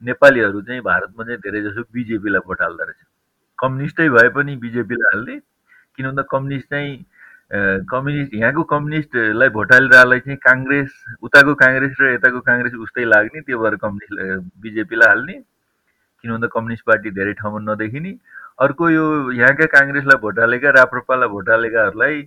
नेपालीहरू 0.01 0.61
चाहिँ 0.61 0.81
भारतमा 0.81 1.23
चाहिँ 1.23 1.39
धेरै 1.45 1.61
जसो 1.69 1.81
बिजेपीलाई 1.93 2.47
भोट 2.47 2.61
हाल्दो 2.61 2.83
रहेछ। 2.83 3.01
कम्युनिस्टै 3.61 4.09
भए 4.09 4.29
पनि 4.35 4.55
बिजेपीलाई 4.57 5.13
हाल्ने 5.13 5.37
किन 5.97 6.07
भन्दा 6.07 6.23
कम्युनिस्ट 6.31 6.69
चाहिँ 6.69 6.93
कम्युनिस्ट 7.85 8.33
यहाँको 8.33 8.63
कम्युनिस्टलाई 8.65 9.49
भोट 9.55 9.71
हालिरहेलाई 9.73 10.19
चाहिँ 10.19 10.37
काङ्ग्रेस 10.43 10.91
उताको 11.21 11.55
काङ्ग्रेस 11.61 11.95
र 12.01 12.13
यताको 12.13 12.39
काङ्ग्रेस 12.49 12.73
उस्तै 12.85 13.05
लाग्ने 13.05 13.41
त्यो 13.47 13.59
भएर 13.63 13.75
कम्युनिस्ट 13.83 14.51
बिजेपीलाई 14.61 15.09
हाल्ने 15.09 15.33
किन 15.33 16.31
भन्दा 16.31 16.47
कम्युनिस्ट 16.53 16.85
पार्टी 16.85 17.11
धेरै 17.17 17.33
ठाउँमा 17.41 17.59
नदेखिने। 17.71 18.13
अर्को 18.59 18.89
यो 18.89 19.05
यहाँका 19.33 19.65
काङ्ग्रेसलाई 19.73 20.21
भोट 20.21 20.39
हालेका 20.39 20.69
राप्रपालाई 20.77 21.29
भोट 21.29 21.49
हालेकाहरूलाई 21.49 22.21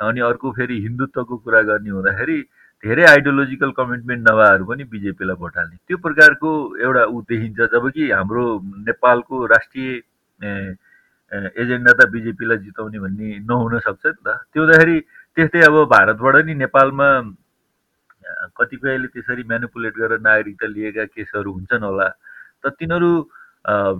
अनि 0.00 0.20
अर्को 0.28 0.52
फेरि 0.52 0.80
हिन्दुत्वको 0.82 1.36
कुरा 1.38 1.62
गर्ने 1.68 1.90
हुँदाखेरि 1.90 2.38
धेरै 2.84 3.04
आइडियोलोजिकल 3.10 3.70
कमिटमेन्ट 3.76 4.28
नभएहरू 4.28 4.64
पनि 4.64 4.84
बिजेपीलाई 4.92 5.36
भोट 5.36 5.56
हाल्ने 5.58 5.76
त्यो 5.88 5.98
प्रकारको 6.04 6.50
एउटा 6.84 7.04
ऊ 7.06 7.20
देखिन्छ 7.30 7.70
जबकि 7.74 8.10
हाम्रो 8.10 8.44
नेपालको 8.88 9.44
राष्ट्रिय 9.54 10.00
एजेन्डा 10.42 11.92
त 11.92 12.08
बिजेपीलाई 12.12 12.58
जिताउने 12.64 12.98
भन्ने 12.98 13.28
नहुन 13.48 13.78
सक्छ 13.86 14.04
नि 14.06 14.20
त। 14.24 14.28
त्यो 14.52 14.62
हुँदाखेरि 14.62 14.96
त्यस्तै 15.36 15.60
अब 15.68 15.76
भारतबाट 15.90 16.36
नि 16.46 16.54
नेपालमा 16.62 17.08
कतिपयले 18.58 19.06
त्यसरी 19.14 19.42
म्यानुपुलेट 19.50 19.94
गरेर 19.96 20.20
नागरिकता 20.20 20.66
लिएका 20.66 21.04
केसहरू 21.14 21.52
हुन्छन् 21.52 21.84
होला। 21.88 22.08
त 22.62 22.64
तिनीहरू 22.78 23.10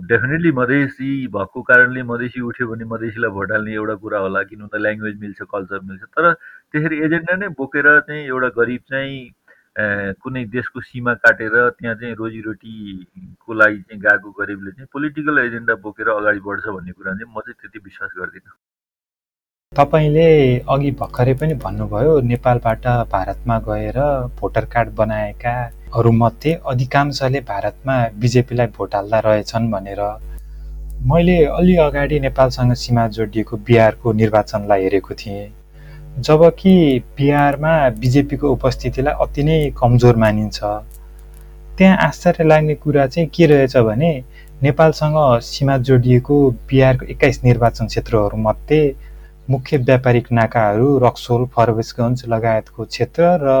डेफिनेटली 0.07 0.51
मधेसी 0.55 1.09
भएको 1.27 1.61
कारणले 1.61 2.01
मधेसी 2.07 2.39
उठ्यो 2.41 2.67
भने 2.67 2.85
मधेसीलाई 2.87 3.31
भोट 3.35 3.51
हाल्ने 3.51 3.73
एउटा 3.73 3.95
कुरा 4.03 4.19
होला 4.19 4.41
किन 4.47 4.59
भन्दा 4.63 4.77
ल्याङ्ग्वेज 4.79 5.15
मिल्छ 5.19 5.39
कल्चर 5.51 5.79
मिल्छ। 5.87 6.03
तर 6.15 6.33
त्यसरी 6.71 6.95
एजेन्डा 7.05 7.35
नै 7.35 7.47
बोकेर 7.59 7.87
चाहिँ 8.07 8.23
एउटा 8.27 8.49
गरिब 8.55 8.81
चाहिँ 8.87 9.19
कुनै 9.77 10.43
देशको 10.53 10.81
सीमा 10.81 11.13
काटेर 11.23 11.53
त्यहाँ 11.77 11.95
चाहिँ 11.95 12.13
रोजीरोटीको 12.15 13.53
लागि 13.53 13.77
चाहिँ 13.81 14.01
गएको 14.01 14.29
गरिबले 14.39 14.71
चाहिँ 14.71 14.87
पोलिटिकल 14.93 15.37
एजेन्डा 15.39 15.75
बोकेर 15.83 16.09
अगाडि 16.11 16.39
बढ्छ 16.47 16.65
भन्ने 16.67 16.91
कुरा 16.91 17.11
चाहिँ 17.13 17.29
म 17.29 17.39
चाहिँ 17.39 17.55
त्यति 17.61 17.79
विश्वास 17.85 18.11
गर्दिनँ। 18.19 18.55
तपाईँले 19.73 20.27
अघि 20.73 20.91
भर्खरै 20.99 21.33
पनि 21.39 21.53
भन्नुभयो 21.63 22.19
नेपालबाट 22.25 22.85
भारतमा 23.11 23.57
गएर 23.67 23.99
भोटर 24.39 24.65
कार्ड 24.73 24.89
बनाएकाहरूमध्ये 24.95 26.53
अधिकांशले 26.65 27.39
भारतमा 27.49 27.95
बिजेपीलाई 28.17 28.67
भोट 28.77 28.95
हाल्दा 28.95 29.19
रहेछन् 29.27 29.71
भनेर। 29.71 30.01
मैले 31.05 31.37
अलि 31.45 31.75
अगाडि 31.85 32.19
नेपालसँग 32.19 32.73
सीमा 32.73 33.07
जोडिएको 33.13 33.57
बिहारको 33.67 34.13
निर्वाचनलाई 34.13 34.83
हेरेको 34.83 35.13
थिएँ। 35.13 35.45
जबकि 36.17 36.73
बिहारमा 37.17 37.73
बिजेपीको 38.01 38.51
उपस्थितिलाई 38.51 39.13
अति 39.23 39.43
नै 39.43 39.57
कमजोर 39.77 40.15
मानिन्छ। 40.23 40.59
त्यहाँ 41.77 41.97
आश्चर्य 42.07 42.43
लाग्ने 42.43 42.75
कुरा 42.75 43.05
चाहिँ 43.07 43.29
के 43.35 43.45
रहेछ 43.45 43.77
भने 43.87 44.11
नेपालसँग 44.63 45.17
सीमा 45.45 45.77
जोडिएको 45.87 46.37
बिहारको 46.69 47.05
एक्काइस 47.05 47.43
निर्वाचन 47.43 47.85
क्षेत्रहरूमध्ये 47.87 48.81
मुख्य 49.49 49.77
व्यापारिक 49.77 50.31
नाकाहरू 50.31 50.97
रक्सोल 51.05 51.45
फरवेसगञ्ज 51.55 52.23
लगायतको 52.27 52.85
क्षेत्र 52.85 53.23
र 53.41 53.53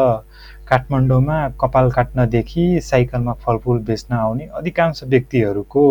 काठमाडौँमा 0.69 1.37
कपाल 1.61 1.91
काट्नदेखि 1.91 2.65
साइकलमा 2.83 3.33
फलफुल 3.45 3.79
बेच्न 3.87 4.15
आउने 4.15 4.45
अधिकांश 4.57 5.03
व्यक्तिहरूको 5.03 5.85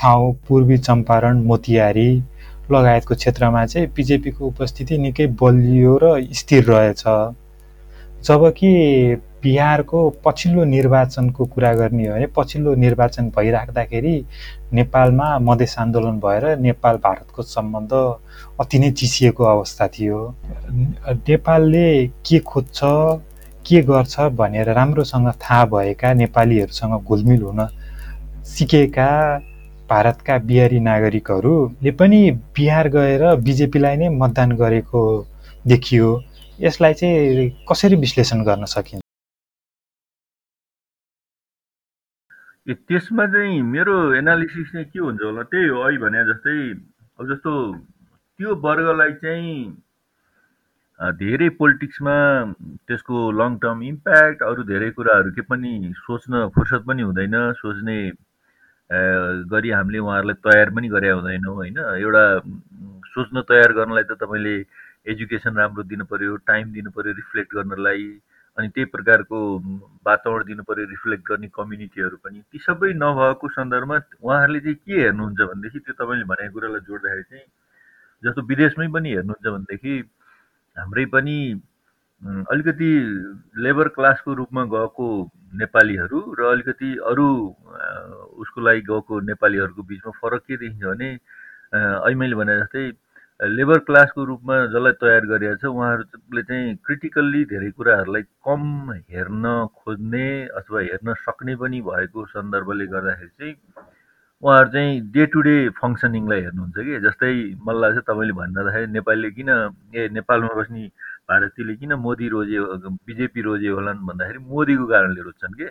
ठाउँ 0.00 0.32
पूर्वी 0.48 0.78
चम्पारण 0.78 1.42
मोतिहारी 1.50 2.10
लगायतको 2.72 3.14
क्षेत्रमा 3.14 3.64
चाहिँ 3.66 3.88
बिजेपीको 3.96 4.46
उपस्थिति 4.46 4.98
निकै 4.98 5.26
बलियो 5.40 5.98
र 6.02 6.04
स्थिर 6.32 6.64
रहेछ। 6.64 7.02
जबकि 8.24 8.70
बिहारको 9.42 9.98
पछिल्लो 10.24 10.64
निर्वाचनको 10.64 11.44
कुरा 11.46 11.72
गर्ने 11.74 12.06
हो 12.06 12.14
भने 12.14 12.26
पछिल्लो 12.36 12.74
निर्वाचन 12.76 13.28
भइराख्दाखेरि 13.36 14.14
नेपालमा 14.72 15.28
मधेस 15.38 15.74
आन्दोलन 15.78 16.18
भएर 16.20 16.44
नेपाल 16.60 16.96
भारतको 17.04 17.42
सम्बन्ध 17.42 17.92
अति 18.60 18.78
नै 18.78 18.90
चिसिएको 18.92 19.44
अवस्था 19.44 19.86
थियो। 19.88 20.20
नेपालले 21.28 22.06
के 22.06 22.38
खोज्छ 22.44 22.80
के 23.64 23.80
गर्छ 23.82 24.20
भनेर 24.36 24.72
राम्रोसँग 24.72 25.32
थाहा 25.40 25.64
भएका 25.72 26.12
नेपालीहरूसँग 26.14 27.00
घुलमिल 27.00 27.42
हुन 27.42 27.66
सिकेका 28.46 29.10
भारतका 29.90 30.38
बिहारी 30.48 30.80
नागरिकहरूले 30.80 31.90
पनि 32.00 32.20
बिहार 32.56 32.88
गएर 32.96 33.22
बिजेपीलाई 33.46 33.96
नै 33.96 34.08
मतदान 34.22 34.50
गरेको 34.62 35.02
देखियो। 35.64 36.08
यसलाई 36.60 36.94
चाहिँ 36.94 37.48
कसरी 37.70 37.96
विश्लेषण 38.06 38.42
गर्न 38.44 38.64
सकिन्छ? 38.74 39.04
त्यसमा 42.70 43.26
चाहिँ 43.26 43.60
मेरो 43.66 43.94
एनालिसिस 44.14 44.66
चाहिँ 44.72 44.86
के 44.86 44.98
हुन्छ 44.98 45.22
होला 45.22 45.42
त्यही 45.50 45.68
हो 45.68 45.80
अहिले 45.82 45.98
भने 45.98 46.24
जस्तै 46.32 46.56
अब 47.18 47.24
जस्तो 47.32 47.52
त्यो 48.38 48.54
वर्गलाई 48.66 49.12
चाहिँ 49.24 49.54
धेरै 51.18 51.48
पोलिटिक्समा 51.58 52.16
त्यसको 52.88 53.16
लङ 53.40 53.56
टर्म 53.62 53.82
इम्प्याक्ट 53.82 54.42
अरू 54.48 54.62
धेरै 54.70 54.90
कुराहरू 54.96 55.30
के 55.36 55.42
पनि 55.50 55.72
सोच्न 55.98 56.46
फुर्सद 56.54 56.84
पनि 56.86 57.02
हुँदैन 57.02 57.36
सोच्ने 57.60 57.96
गरी 58.90 59.70
हामीले 59.70 59.98
उहाँहरूलाई 59.98 60.42
तयार 60.44 60.70
पनि 60.74 60.88
गरे 60.88 61.10
हुँदैनौँ 61.10 61.54
होइन? 61.54 61.78
एउटा 61.98 62.24
सोच्न 63.06 63.40
तयार 63.48 63.72
गर्नलाई 63.72 64.04
त 64.10 64.18
तपाईँले 64.18 64.54
एजुकेसन 65.10 65.56
राम्रो 65.56 65.82
दिनु 65.86 66.04
पऱ्यो 66.10 66.36
टाइम 66.46 66.72
दिनु 66.72 66.90
पऱ्यो 66.90 67.12
रिफ्लेक्ट 67.14 67.54
गर्नलाई 67.54 68.04
अनि 68.58 68.68
त्यही 68.74 68.84
प्रकारको 68.90 69.38
वातावरण 70.06 70.44
दिनु 70.46 70.62
पऱ्यो 70.66 70.84
रिफ्लेक्ट 70.90 71.24
गर्ने 71.28 71.48
कम्युनिटीहरू 71.54 72.16
पनि। 72.24 72.38
ती 72.50 72.58
सबै 72.58 72.92
नभएको 72.98 73.48
सन्दर्भमा 73.48 73.96
उहाँहरूले 74.26 74.60
चाहिँ 74.60 74.78
के 74.82 74.94
हेर्नुहुन्छ 75.00 75.40
भनेदेखि 75.40 75.78
त्यो 75.86 75.94
तपाईँले 75.94 76.24
भनेको 76.26 76.52
कुरालाई 76.54 76.82
जोड्दाखेरि 76.90 77.24
चाहिँ 77.30 77.46
जस्तो 78.22 78.42
विदेशमै 78.42 78.88
पनि 78.90 79.08
हेर्नुहुन्छ 79.14 79.46
भनेदेखि 79.54 79.94
हाम्रै 80.76 81.04
पनि 81.14 81.36
अलिकति 82.22 82.88
लेबर 83.56 83.88
क्लासको 83.88 84.32
रूपमा 84.34 84.64
गएको 84.66 85.06
नेपालीहरू 85.54 86.20
र 86.38 86.44
अलिकति 86.46 86.90
अरू 87.06 87.26
उसको 88.36 88.60
लागि 88.60 88.80
गएको 88.82 89.20
नेपालीहरूको 89.24 89.82
बिचमा 89.82 90.12
फरक 90.20 90.42
के 90.42 90.56
देखिन्छ 90.56 90.84
भने 90.84 91.08
अहिले 91.72 92.14
मैले 92.14 92.36
भने 92.36 92.58
जस्तै 92.58 92.84
लेबर 93.40 93.78
क्लासको 93.80 94.24
रूपमा 94.24 94.56
जसलाई 94.66 94.92
तयार 95.00 95.26
गरिएको 95.26 95.56
छ 95.56 95.64
उहाँहरूले 95.66 96.42
चाहिँ 96.42 96.76
क्रिटिकल्ली 96.84 97.44
धेरै 97.46 97.70
कुराहरूलाई 97.72 98.22
कम 98.44 98.64
हेर्न 99.08 99.44
खोज्ने 99.74 100.26
अथवा 100.54 100.80
हेर्न 100.82 101.14
सक्ने 101.20 101.56
पनि 101.56 101.80
भएको 101.82 102.26
सन्दर्भले 102.28 102.86
गर्दाखेरि 102.86 103.30
चाहिँ 103.30 103.54
उहाँहरू 104.42 104.70
चाहिँ 104.70 105.00
डे 105.10 105.26
टु 105.26 105.40
डे 105.40 105.54
फङ्सनिङलाई 105.78 106.40
हेर्नुहुन्छ 106.40 106.76
कि? 106.78 107.00
जस्तै 107.00 107.32
मलाई 107.64 107.80
लाग्छ 107.82 108.04
तपाईँले 108.04 108.34
भन्दाखेरि 108.34 108.92
नेपालीले 108.92 109.30
किन 109.32 109.50
ए 109.94 110.08
नेपालमा 110.12 110.52
बस्ने 110.54 110.84
भारतीयले 111.30 111.74
किन 111.80 111.92
मोदी 112.04 112.28
रोजे 112.28 112.58
बिजेपी 113.06 113.40
रोजे 113.42 113.68
होलान् 113.78 114.06
भन्दाखेरि 114.06 114.38
मोदीको 114.50 114.86
कारणले 114.92 115.22
रोज्छन् 115.22 115.54
के? 115.60 115.68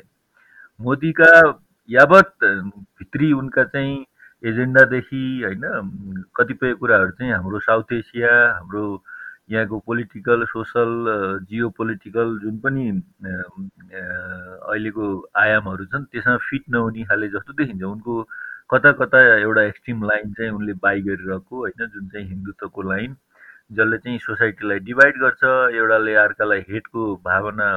मोदीका 0.80 1.32
यावत 1.90 2.34
भित्री 2.98 3.32
उनका 3.34 3.64
चाहिँ 3.76 3.96
एजेन्डादेखि 4.44 5.24
होइन 5.44 5.64
कतिपय 6.36 6.74
कुराहरू 6.80 7.12
चाहिँ 7.12 7.32
हाम्रो 7.34 7.60
साउथ 7.60 7.92
एसिया 7.94 8.32
हाम्रो 8.56 8.84
यहाँको 9.52 9.78
पोलिटिकल 9.86 10.44
सोसल 10.46 10.92
जियो 11.50 11.70
पोलिटिकल 11.78 12.38
जुन 12.40 12.58
पनि 12.64 12.84
अहिलेको 14.70 15.06
आयामहरू 15.44 15.86
छन् 15.92 16.06
त्यसमा 16.12 16.36
फिट 16.48 16.64
नहुने 16.70 17.04
खाले 17.10 17.28
जस्तो 17.36 17.54
देखिन्छ। 17.54 17.84
उनको 17.84 18.14
कता 18.72 18.92
कता 19.02 19.20
एउटा 19.42 19.62
एक्सट्रिम 19.64 20.04
लाइन 20.06 20.34
चाहिँ 20.38 20.52
उनले 20.54 20.74
बाई 20.80 21.02
गरिरहेको 21.02 21.56
होइन 21.58 21.88
जुन 21.88 22.08
चाहिँ 22.08 22.28
हिन्दुत्वको 22.28 22.82
लाइन। 22.92 23.16
जसले 23.70 23.98
चाहिँ 23.98 24.20
सोसाइटीलाई 24.20 24.80
डिभाइड 24.86 25.16
गर्छ 25.22 25.44
एउटाले 25.76 26.14
अर्कालाई 26.16 26.62
हेटको 26.70 27.02
भावना 27.26 27.68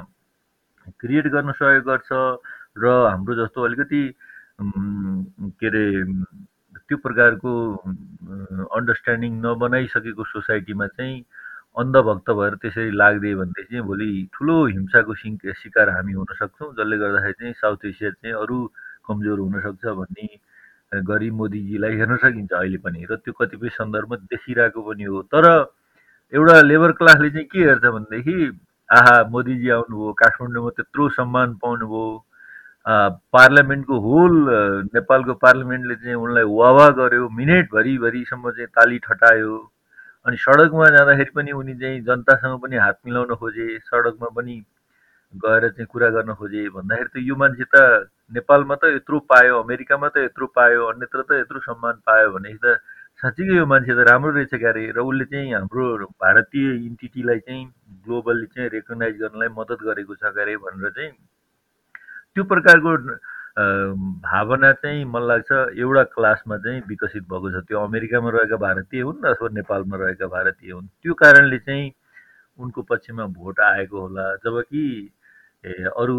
क्रिएट 1.00 1.26
गर्न 1.34 1.52
सहयोग 1.52 1.84
गर्छ 1.84 2.08
र 2.78 2.84
हाम्रो 3.06 3.34
जस्तो 3.36 3.64
अलिकति 3.64 4.02
के 5.60 5.66
अरे 5.68 5.84
त्यो 6.88 6.96
प्रकारको 6.98 7.50
अन्डरस्ट्यान्डिङ 8.76 9.32
नबनाइसकेको 9.44 10.24
सोसाइटीमा 10.24 10.86
चाहिँ 10.96 11.24
अन्धभक्त 11.76 12.30
भएर 12.30 12.54
त्यसरी 12.62 12.90
लाग्दियो 12.92 13.38
भनेदेखि 13.38 13.70
चाहिँ 13.70 13.84
भोलि 13.86 14.08
ठुलो 14.34 14.56
हिंसाको 14.66 15.14
सिङ 15.14 15.36
शिकार 15.60 15.90
हामी 15.90 16.12
हुन 16.12 16.34
सक्छौँ 16.40 16.72
जसले 16.78 16.96
गर्दाखेरि 16.98 17.32
चाहिँ 17.40 17.54
साउथ 17.60 17.84
एसिया 17.92 18.10
चाहिँ 18.10 18.34
अरू 18.40 18.58
कमजोर 19.06 19.38
हुनसक्छ 19.38 19.84
भन्ने 20.00 20.26
गरी 21.04 21.30
मोदीजीलाई 21.36 21.96
हेर्न 21.96 22.16
सकिन्छ 22.24 22.52
अहिले 22.52 22.78
पनि 22.84 23.06
र 23.10 23.16
त्यो 23.24 23.32
कतिपय 23.40 23.68
सन्दर्भमा 23.76 24.16
देखिरहेको 24.32 24.80
पनि 24.88 25.04
हो। 25.04 25.22
तर 25.32 25.44
एउटा 26.32 26.60
लेबर 26.62 26.92
क्लासले 26.98 27.30
चाहिँ 27.30 27.46
के 27.52 27.58
हेर्छ 27.58 27.84
भनेदेखि 27.84 28.36
आहा 28.90 29.16
मोदीजी 29.30 29.68
आउनुभयो 29.70 30.12
काठमाडौँमा 30.20 30.70
त्यत्रो 30.76 31.08
सम्मान 31.16 31.54
पाउनुभयो 31.62 32.04
पार्लियामेन्टको 33.36 33.98
होल 34.06 34.34
नेपालको 34.94 35.34
पार्लियामेन्टले 35.44 35.94
चाहिँ 35.94 36.16
उनलाई 36.16 36.44
वाह 36.58 36.88
गर्यो 37.00 37.28
मिनेटभरिभरिसम्म 37.38 38.50
चाहिँ 38.50 38.66
ताली 38.78 38.98
ठटायो 39.06 39.58
अनि 40.26 40.36
सडकमा 40.46 40.86
जाँदाखेरि 40.96 41.30
पनि 41.36 41.52
उनी 41.52 41.74
चाहिँ 41.80 42.00
जनतासँग 42.08 42.58
पनि 42.62 42.76
हात 42.76 42.98
मिलाउन 43.06 43.34
खोजे 43.34 43.68
सडकमा 43.90 44.28
पनि 44.36 44.56
गएर 45.34 45.68
चाहिँ 45.68 45.86
कुरा 45.92 46.08
गर्न 46.16 46.34
खोजे 46.40 46.68
भन्दाखेरि 46.70 47.10
त 47.12 47.26
यो 47.28 47.36
मान्छे 47.36 47.64
त 47.74 48.08
नेपालमा 48.32 48.74
त 48.82 48.94
यत्रो 48.96 49.18
पायो 49.28 49.62
अमेरिकामा 49.62 50.08
त 50.08 50.24
यत्रो 50.24 50.46
पायो 50.56 50.84
अन्यत्र 50.92 51.22
त 51.28 51.40
यत्रो 51.40 51.60
सम्मान 51.68 52.02
पायो 52.08 52.30
भनेपछि 52.32 52.58
त 52.64 52.76
साँच्चीकै 53.22 53.56
यो 53.56 53.66
मान्छे 53.70 53.92
त 53.94 54.04
राम्रो 54.06 54.30
रहेछ 54.34 54.54
क्यारे 54.58 54.80
र 54.92 54.98
उसले 54.98 55.24
चाहिँ 55.30 55.52
हाम्रो 55.54 56.10
भारतीय 56.18 56.66
इन्टिटीलाई 56.86 57.38
चाहिँ 57.38 57.62
ग्लोबल्ली 58.06 58.46
चाहिँ 58.54 58.68
रेकगनाइज 58.74 59.14
गर्नलाई 59.20 59.48
मद्दत 59.58 59.80
गरेको 59.86 60.14
छ 60.18 60.32
क्यारे 60.34 60.56
भनेर 60.58 60.90
चाहिँ 60.90 61.12
त्यो 62.34 62.44
प्रकारको 62.50 62.90
भावना 64.26 64.72
चाहिँ 64.82 65.04
मलाई 65.04 65.28
लाग्छ 65.28 65.78
एउटा 65.78 66.02
क्लासमा 66.18 66.56
चाहिँ 66.66 66.82
विकसित 66.88 67.22
भएको 67.30 67.50
छ। 67.52 67.62
त्यो 67.68 67.78
अमेरिकामा 67.78 68.30
रहेका 68.34 68.56
भारतीय 68.56 69.00
हुन् 69.06 69.22
अथवा 69.22 69.48
नेपालमा 69.54 69.96
रहेका 70.02 70.26
भारतीय 70.26 70.72
हुन्। 70.72 70.86
त्यो 71.02 71.14
कारणले 71.14 71.58
चाहिँ 71.62 71.92
उनको 72.58 72.82
पक्षमा 72.90 73.26
भोट 73.38 73.60
आएको 73.60 74.00
होला। 74.00 74.24
जबकि 74.42 74.82
अरू 75.62 76.16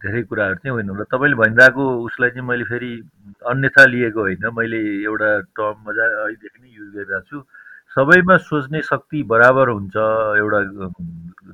धेरै 0.00 0.22
कुराहरू 0.24 0.54
चाहिँ 0.54 0.72
होइन 0.72 0.88
होला। 0.88 1.04
तपाईँले 1.12 1.36
भनिरहेको 1.36 1.84
उसलाई 2.04 2.30
चाहिँ 2.30 2.46
मैले 2.48 2.64
फेरि 2.64 2.92
अन्यथा 3.44 3.84
लिएको 3.84 4.20
होइन। 4.20 4.44
मैले 4.56 4.80
एउटा 5.04 5.30
टर्म 5.52 5.76
मजा 5.84 6.04
अहिलेदेखि 6.24 6.58
नै 6.64 6.68
युज 6.72 6.88
गरिरहेको 6.96 7.28
छु। 7.28 7.44
सबैमा 7.92 8.36
सोच्ने 8.48 8.80
शक्ति 8.82 9.22
बराबर 9.28 9.68
हुन्छ 9.68 9.96
एउटा 10.40 10.60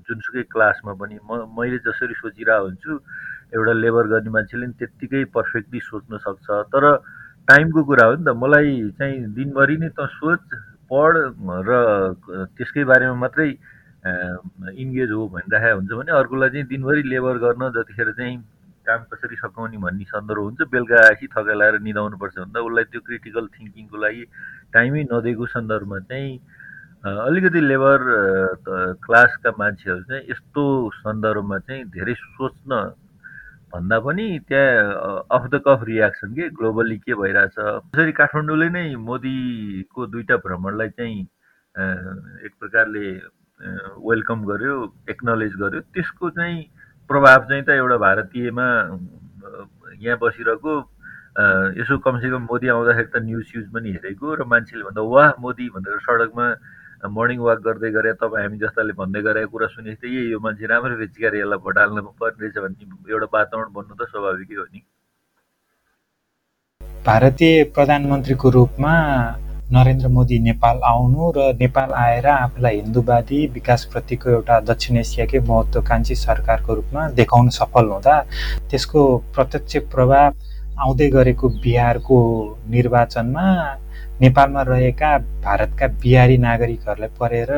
जुनसुकै 0.07 0.43
क्लासमा 0.55 0.93
पनि। 1.03 1.19
म 1.27 1.51
मैले 1.59 1.79
जसरी 1.83 2.15
सोचिरहेको 2.15 2.65
हुन्छु 2.65 2.93
एउटा 3.59 3.73
लेबर 3.75 4.07
गर्ने 4.07 4.31
मान्छेले 4.31 4.67
पनि 4.67 4.79
त्यत्तिकै 4.79 5.25
पर्फेक्टली 5.35 5.81
सोच्न 5.83 6.23
सक्छ। 6.23 6.47
तर 6.71 6.85
टाइमको 7.51 7.83
कुरा 7.91 8.05
हो 8.07 8.15
नि 8.17 8.25
त। 8.25 8.39
मलाई 8.39 8.71
चाहिँ 8.99 9.35
दिनभरि 9.35 9.77
नै 9.83 9.91
त 9.99 10.07
सोच 10.15 10.41
पढ 10.87 11.15
र 11.67 11.71
त्यसकै 12.55 12.85
बारेमा 12.87 13.15
मात्रै 13.19 13.51
इन्गेज 14.07 15.11
हो 15.11 15.29
भनिराखेको 15.29 15.77
हुन्छ 15.77 15.93
भने 15.93 16.13
अर्कोलाई 16.19 16.51
चाहिँ 16.51 16.67
दिनभरि 16.67 17.03
लेबर 17.03 17.39
गर्न 17.45 17.71
जतिखेर 17.77 18.13
चाहिँ 18.13 18.37
काम 18.87 19.01
कसरी 19.13 19.37
सघाउने 19.37 19.79
भन्ने 19.83 20.05
सन्दर्भ 20.05 20.43
हुन्छ 20.43 20.61
बेलुका 20.71 20.97
आएपछि 21.07 21.27
थकाइ 21.35 21.79
निधाउनुपर्छ 21.83 22.39
भन्दा 22.39 22.61
उसलाई 22.61 22.85
त्यो 22.93 23.01
क्रिटिकल 23.07 23.47
थिङ्किङको 23.57 23.97
लागि 24.05 24.25
टाइमै 24.73 25.03
नदिएको 25.13 25.47
सन्दर्भमा 25.55 25.99
चाहिँ 26.07 26.39
अलिकति 27.07 27.61
लेबर 27.61 27.99
क्लासका 29.07 29.51
मान्छेहरू 29.59 30.03
चाहिँ 30.03 30.25
यस्तो 30.31 30.63
सन्दर्भमा 31.03 31.59
चाहिँ 31.67 31.85
धेरै 31.91 32.15
सोच्न 32.15 32.73
भन्दा 33.75 33.99
पनि 34.01 34.27
त्यहाँ 34.49 35.27
अफ 35.31 35.47
द 35.51 35.61
कफ 35.67 35.81
रियाक्सन 35.85 36.33
के 36.35 36.49
ग्लोबली 36.55 36.99
के 36.99 37.15
भइरहेछ। 37.15 37.55
त्यसरी 37.59 38.13
काठमाडौँले 38.13 38.69
नै 38.71 38.85
मोदीको 39.03 40.07
दुईवटा 40.07 40.37
भ्रमणलाई 40.47 40.89
चाहिँ 40.95 41.21
एक 42.47 42.53
प्रकारले 42.61 43.05
वेलकम 43.61 44.45
गर्यो 44.45 44.75
एक्नोलेज 45.11 45.53
गर्यो। 45.61 45.81
त्यसको 45.95 46.31
चाहिँ 46.31 46.63
प्रभाव 47.11 47.45
चाहिँ 47.49 47.63
त 47.65 47.69
एउटा 47.81 47.97
भारतीयमा 47.97 48.67
यहाँ 50.05 50.19
बसिरहेको 50.23 50.73
यसो 51.81 51.99
कमसेकम 52.05 52.43
मोदी 52.51 52.69
आउँदाखेरि 52.69 53.09
त 53.15 53.23
न्युज 53.25 53.45
स्युज 53.47 53.67
पनि 53.73 53.93
हेरेको 53.97 54.35
र 54.35 54.45
मान्छेले 54.45 54.85
भन्दा 54.85 55.03
वाह 55.03 55.31
मोदी 55.41 55.69
भनेर 55.73 55.99
सडकमा 56.05 56.47
मर्निङ 57.17 57.39
वाक 57.49 57.61
गर्दै 57.65 57.91
गरे 57.97 58.13
तपाईँ 58.21 58.45
हामी 58.45 58.59
जस्ताले 58.61 58.93
भन्दै 59.01 59.21
गरेको 59.25 59.51
कुरा 59.53 59.67
सुनेको 59.73 60.01
थिएँ 60.05 60.31
यो 60.33 60.39
मान्छे 60.41 60.67
राम्रो 60.67 61.07
क्यारे 61.17 61.41
यसलाई 61.41 61.59
भोट 61.65 61.79
हाल्नु 61.79 62.03
पर्ने 62.21 62.45
रहेछ 62.45 62.57
भन्ने 62.61 63.13
एउटा 63.13 63.29
वातावरण 63.33 63.73
बन्नु 63.73 63.95
त 63.97 64.09
स्वाभाविकै 64.13 64.57
हो 64.61 64.65
नि। 64.69 64.81
भारतीय 67.09 67.65
प्रधानमन्त्रीको 67.77 68.51
रूपमा 68.51 68.95
नरेन्द्र 69.73 70.09
मोदी 70.09 70.39
नेपाल 70.39 70.81
आउनु 70.87 71.31
र 71.37 71.45
नेपाल 71.59 71.93
आएर 71.99 72.27
आफूलाई 72.27 72.77
हिन्दूवादी 72.77 73.39
विकासप्रतिको 73.55 74.31
एउटा 74.31 74.59
दक्षिण 74.69 74.97
एसियाकै 74.97 75.39
महत्त्वकाङ्क्षी 75.49 76.15
सरकारको 76.15 76.75
रूपमा 76.75 77.07
देखाउन 77.19 77.49
सफल 77.57 77.89
हुँदा 77.91 78.15
त्यसको 78.71 79.03
प्रत्यक्ष 79.35 79.77
प्रभाव 79.95 80.35
आउँदै 80.87 81.09
गरेको 81.17 81.49
बिहारको 81.67 82.19
निर्वाचनमा 82.71 83.47
नेपालमा 84.23 84.63
रहेका 84.71 85.11
भारतका 85.43 85.87
बिहारी 85.99 86.37
नागरिकहरूलाई 86.47 87.11
परेर 87.19 87.51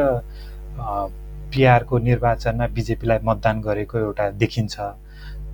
बिहारको 1.52 1.98
निर्वाचनमा 2.08 2.66
बिजेपीलाई 2.78 3.18
मतदान 3.28 3.60
गरेको 3.68 3.98
एउटा 3.98 4.30
देखिन्छ। 4.40 4.76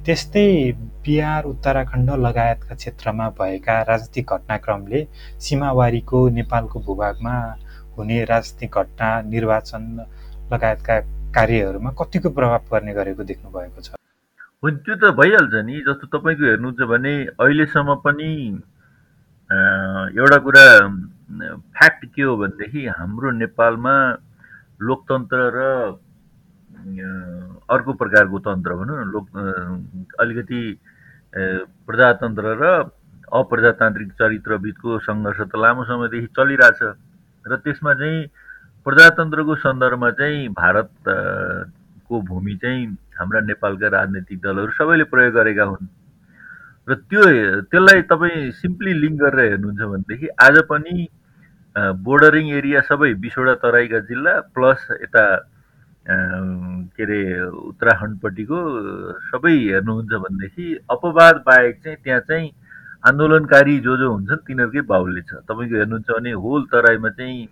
त्यस्तै 0.07 0.49
बिहार 1.05 1.45
उत्तराखण्ड 1.47 2.11
लगायतका 2.19 2.75
क्षेत्रमा 2.75 3.29
भएका 3.39 3.77
राजनीतिक 3.85 4.33
घटनाक्रमले 4.33 5.01
सीमावारीको 5.41 6.19
नेपालको 6.39 6.81
भूभागमा 6.87 7.37
हुने 7.95 8.19
राजनीतिक 8.27 8.77
घटना 8.77 9.09
निर्वाचन 9.27 9.85
लगायतका 10.53 10.99
कार्यहरूमा 11.35 11.91
कतिको 11.97 12.31
प्रभाव 12.37 12.69
पर्ने 12.71 12.93
गरेको 12.95 13.25
देख्नु 13.25 13.51
भएको 13.51 13.81
छ 13.81 13.89
त्यो 14.63 14.95
त 14.95 15.15
भइहाल्छ 15.17 15.65
नि 15.65 15.81
जस्तो 15.83 16.13
तपाईँको 16.13 16.45
हेर्नुहुन्छ 16.47 16.91
भने 16.93 17.15
अहिलेसम्म 17.39 17.97
पनि 18.05 18.31
एउटा 20.15 20.39
कुरा 20.45 20.67
फ्याक्ट 21.73 22.05
के 22.11 22.23
हो 22.23 22.37
भनेदेखि 22.39 22.87
हाम्रो 22.93 23.31
नेपालमा 23.39 23.97
लोकतन्त्र 24.83 25.53
र 25.57 25.69
अर्को 26.85 27.93
प्रकारको 27.93 28.39
तन्त्र 28.45 28.75
भनौँ 28.75 28.97
न 28.97 29.09
लोक 29.11 29.27
अलिकति 30.21 30.61
प्रजातन्त्र 31.89 32.57
र 32.61 32.65
अप्रजातान्त्रिक 33.33 34.13
चरित्रबिचको 34.13 34.99
सङ्घर्ष 35.01 35.41
त 35.41 35.57
लामो 35.57 35.85
समयदेखि 35.85 36.29
चलिरहेछ 36.37 36.81
र 37.45 37.57
त्यसमा 37.65 37.95
चाहिँ 37.95 38.29
प्रजातन्त्रको 38.87 39.55
सन्दर्भमा 39.65 40.11
चाहिँ 40.21 40.49
भारतको 40.61 42.21
भूमि 42.23 42.55
चाहिँ 42.63 42.87
हाम्रा 43.19 43.41
नेपालका 43.41 43.89
राजनैतिक 43.89 44.39
दलहरू 44.41 44.73
सबैले 44.77 45.05
प्रयोग 45.09 45.35
गरेका 45.35 45.65
हुन्। 45.65 45.89
र 46.89 46.95
त्यो 47.09 47.23
त्यसलाई 47.73 48.03
तपाईँ 48.13 48.51
सिम्पली 48.61 48.93
लिङ्क 49.01 49.21
गरेर 49.21 49.51
हेर्नुहुन्छ 49.51 49.81
भनेदेखि 49.81 50.29
आज 50.37 50.57
पनि 50.69 51.09
बोर्डरिङ 52.05 52.47
एरिया 52.61 52.81
सबै 52.87 53.13
बिसवटा 53.25 53.55
तराईका 53.65 53.99
जिल्ला 54.11 54.33
प्लस 54.55 54.87
यता 55.03 55.25
के 56.07 57.03
अरे 57.03 57.21
उत्तराखण्डपट्टिको 57.49 58.59
सबै 59.31 59.53
हेर्नुहुन्छ 59.53 60.13
भनेदेखि 60.25 60.67
अपवाद 60.91 61.37
बाहेक 61.47 61.81
चाहिँ 61.85 61.99
त्यहाँ 62.05 62.21
चाहिँ 62.29 62.51
आन्दोलनकारी 63.09 63.79
जो 63.87 63.97
जो 63.97 64.11
हुन्छन् 64.13 64.45
तिनीहरूकै 64.47 64.83
बाहुल्य 64.89 65.23
छ। 65.29 65.41
तपाईँको 65.49 65.77
हेर्नुहुन्छ 65.77 66.09
भने 66.11 66.33
होल 66.45 66.63
तराईमा 66.73 67.11
चाहिँ 67.17 67.49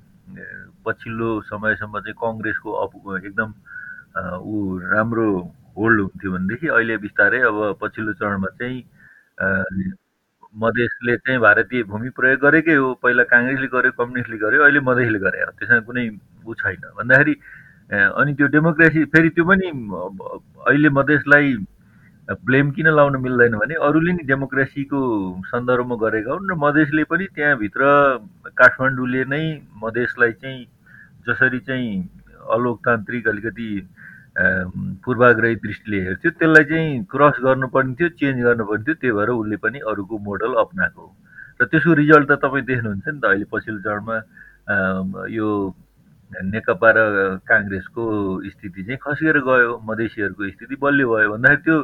पछिल्लो 0.84 1.28
समयसम्म 1.48 2.00
चाहिँ 2.00 2.16
कङ्ग्रेसको 2.20 2.70
अप 2.84 2.92
एकदम 3.24 3.50
ऊ 4.44 4.78
राम्रो 4.92 5.26
होल्ड 5.76 6.00
हुन्थ्यो 6.00 6.32
भनेदेखि 6.32 6.68
अहिले 6.68 6.96
बिस्तारै 7.04 7.40
अब 7.48 7.56
पछिल्लो 7.80 8.12
चरणमा 8.20 8.48
चाहिँ 8.60 8.78
मधेसले 10.62 11.16
चाहिँ 11.16 11.40
भारतीय 11.40 11.82
भूमि 11.88 12.08
प्रयोग 12.12 12.40
गरेकै 12.40 12.74
हो। 12.76 12.92
पहिला 13.02 13.22
काङ्ग्रेसले 13.32 13.66
गर्यो 13.72 13.92
कम्युनिस्टले 13.96 14.36
गर्यो 14.44 14.62
अहिले 14.62 14.80
मधेसले 14.84 15.18
गरे 15.24 15.44
त्यसमा 15.56 15.80
कुनै 15.88 16.04
ऊ 16.44 16.54
छैन। 16.60 16.82
भन्दाखेरि 17.00 17.34
अनि 17.92 18.34
त्यो 18.34 18.46
डेमोक्रेसी 18.48 19.04
फेरि 19.06 19.28
त्यो 19.30 19.44
पनि 19.44 19.68
अहिले 20.66 20.88
मधेसलाई 20.90 21.54
ब्लेम 22.42 22.70
किन 22.70 22.88
लाउन 22.88 23.16
मिल्दैन 23.20 23.56
भने 23.56 23.74
अरूले 23.82 24.12
नि 24.12 24.22
डेमोक्रेसीको 24.24 25.00
सन्दर्भमा 25.44 25.96
गरेका 26.00 26.32
हुन् 26.32 26.50
र 26.50 26.54
मधेसले 26.58 27.04
पनि 27.04 27.26
त्यहाँभित्र 27.34 27.82
काठमाडौँले 28.56 29.24
नै 29.26 29.42
मधेसलाई 29.76 30.32
चाहिँ 30.34 30.64
जसरी 31.28 31.58
चाहिँ 31.60 31.90
अलोकतान्त्रिक 32.50 33.28
अलिकति 33.28 33.68
पूर्वाग्रही 35.04 35.54
दृष्टिले 35.58 36.00
हेर्थ्यो 36.00 36.30
त्यसलाई 36.32 36.64
चाहिँ 36.64 37.04
क्रस 37.06 37.44
गर्नुपर्ने 37.44 37.94
थियो 37.94 38.08
चेन्ज 38.16 38.42
गर्नुपर्ने 38.42 38.84
थियो 38.84 38.94
त्यही 38.94 39.12
भएर 39.12 39.30
उसले 39.32 39.56
पनि 39.58 39.78
अरूको 39.86 40.18
मोडल 40.24 40.54
अप्नाएको 40.60 41.04
र 41.60 41.66
त्यसको 41.66 41.92
रिजल्ट 41.94 42.30
त 42.30 42.40
तपाईँ 42.40 42.64
देख्नुहुन्छ 42.64 43.08
नि 43.08 43.20
त 43.20 43.24
अहिले 43.26 43.46
पछिल्लो 43.52 43.80
चरणमा 43.82 44.16
यो 45.28 45.48
नेकपा 46.32 46.90
र 46.90 46.98
काङ्ग्रेसको 47.44 48.04
स्थिति 48.48 48.82
चाहिँ 48.82 48.98
खसेर 48.98 49.38
गयो 49.44 49.70
मधेसीहरूको 49.84 50.48
स्थिति 50.48 50.76
बलियो 50.80 51.06
भयो 51.08 51.30
भन्दाखेरि 51.32 51.62
त्यो 51.62 51.76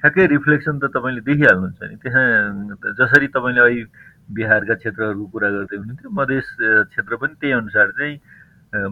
ठ्याक्कै 0.00 0.26
रिफ्लेक्सन 0.28 0.78
त 0.78 0.84
तपाईँले 0.92 1.20
देखिहाल्नुहुन्छ 1.24 1.80
नि। 1.82 1.96
त्यसमा 1.96 2.92
जसरी 2.92 3.26
तपाईँले 3.32 3.60
अहिले 3.60 3.84
बिहारका 4.30 4.74
क्षेत्रहरूको 4.74 5.26
कुरा 5.32 5.48
गर्दै 5.50 5.76
हुनुहुन्थ्यो 5.76 6.10
मधेस 6.12 6.46
क्षेत्र 6.90 7.16
पनि 7.16 7.34
त्यही 7.40 7.52
अनुसार 7.54 7.88
चाहिँ 7.96 8.16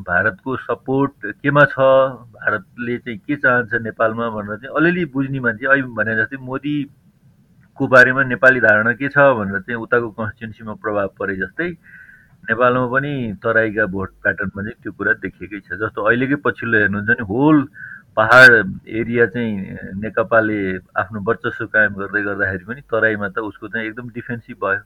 भारतको 0.00 0.56
सपोर्ट 0.58 1.12
केमा 1.42 1.64
छ 1.66 1.76
भारतले 2.32 2.96
चाहिँ 2.98 3.18
के 3.18 3.36
चाहन्छ 3.36 3.72
नेपालमा 3.82 4.28
भनेर 4.30 4.56
चाहिँ 4.56 4.74
अलिअलि 4.76 5.04
बुझ्ने 5.12 5.40
मान्छे 5.40 5.66
अहिले 5.66 5.92
भने 5.92 6.14
जस्तै 6.16 6.36
मोदी 6.40 6.76
को 7.76 7.86
बारेमा 7.88 8.22
नेपाली 8.24 8.60
धारणा 8.60 8.92
के 8.94 9.08
छ 9.08 9.18
भनेर 9.34 9.60
चाहिँ 9.60 9.80
उताको 9.82 10.08
कन्स्टिट्युन्सीमा 10.12 10.74
प्रभाव 10.80 11.08
परे 11.18 11.36
जस्तै 11.36 11.68
नेपालमा 12.50 12.86
पनि 12.94 13.12
तराईका 13.42 13.84
भोट 13.86 14.10
प्याटर्नमा 14.22 14.62
चाहिँ 14.62 14.78
त्यो 14.82 14.92
कुरा 14.98 15.12
देखिएकै 15.22 15.60
छ। 15.62 15.78
जस्तो 15.82 15.98
अहिलेकै 16.02 16.36
पछिल्लो 16.42 16.78
हेर्नुहुन्छ 16.78 17.08
भने 17.08 17.24
होल 17.30 17.58
पहाड 18.16 18.50
एरिया 19.00 19.26
चाहिँ 19.32 19.52
नेकपाले 20.02 20.60
आफ्नो 21.00 21.20
वर्चस्व 21.28 21.66
कायम 21.74 21.92
गर्दै 22.02 22.22
गर्दाखेरि 22.28 22.64
पनि 22.66 22.80
तराईमा 22.90 23.28
त 23.30 23.46
उसको 23.46 23.68
चाहिँ 23.68 23.86
एकदम 23.88 24.08
डिफेन्सिभ 24.10 24.56
भयो। 24.64 24.82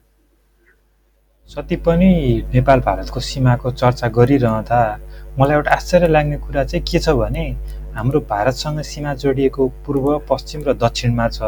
जति 1.50 1.76
पनि 1.86 2.10
नेपाल 2.54 2.80
भारतको 2.86 3.20
सीमाको 3.20 3.70
चर्चा 3.80 4.08
गरिरहँदा 4.14 4.80
मलाई 5.38 5.56
एउटा 5.56 5.70
आश्चर्य 5.70 6.08
लाग्ने 6.08 6.36
कुरा 6.44 6.64
चाहिँ 6.64 6.84
के 6.84 6.98
छ 6.98 7.08
भने 7.16 7.46
हाम्रो 7.96 8.20
भारतसँग 8.28 8.80
सीमा 8.82 9.14
जोडिएको 9.22 9.62
पूर्व 9.86 10.06
पश्चिम 10.28 10.60
र 10.68 10.72
दक्षिणमा 10.76 11.26
छ। 11.28 11.40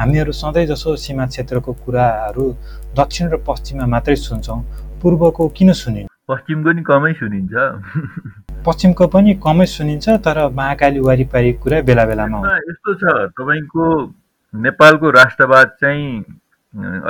हामीहरू 0.00 0.32
सधैँ 0.32 0.66
जसो 0.66 0.96
सीमा 0.96 1.26
क्षेत्रको 1.26 1.72
कुराहरू 1.84 2.46
दक्षिण 2.98 3.28
र 3.30 3.36
पश्चिममा 3.46 3.86
मात्रै 3.86 4.16
सुन्छौँ। 4.16 4.60
पूर्वको 5.02 5.48
किन 5.56 5.72
सुनिन्छ 5.72 6.10
पश्चिमको 6.28 6.72
नि 6.72 6.82
कमै 6.82 7.12
सुनिन्छ। 7.14 7.54
पश्चिमको 8.66 9.06
पनि 9.06 9.34
कमै 9.44 9.66
सुनिन्छ 9.66 10.08
तर 10.26 10.38
महाकाली 10.52 11.00
वारिपारी 11.06 11.52
कुरा 11.62 11.80
बेला 11.86 12.04
बेलामा 12.06 12.38
यस्तो 12.56 12.94
छ 12.94 13.04
तपाईँको 13.38 13.84
नेपालको 14.54 15.10
राष्ट्रवाद 15.10 15.76
चाहिँ 15.80 16.24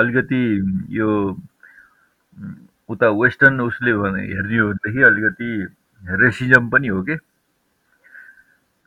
अलिकति 0.03 0.43
यो 0.99 1.09
उता 2.89 3.09
वेस्टर्न 3.23 3.61
उसले 3.61 3.93
भने 3.95 4.23
हेर्ने 4.23 4.59
हो 4.59 4.69
भनेदेखि 4.69 5.03
अलिकति 5.03 5.51
रेसिजम 6.23 6.69
पनि 6.71 6.89
हो 6.89 7.03
कि? 7.03 7.17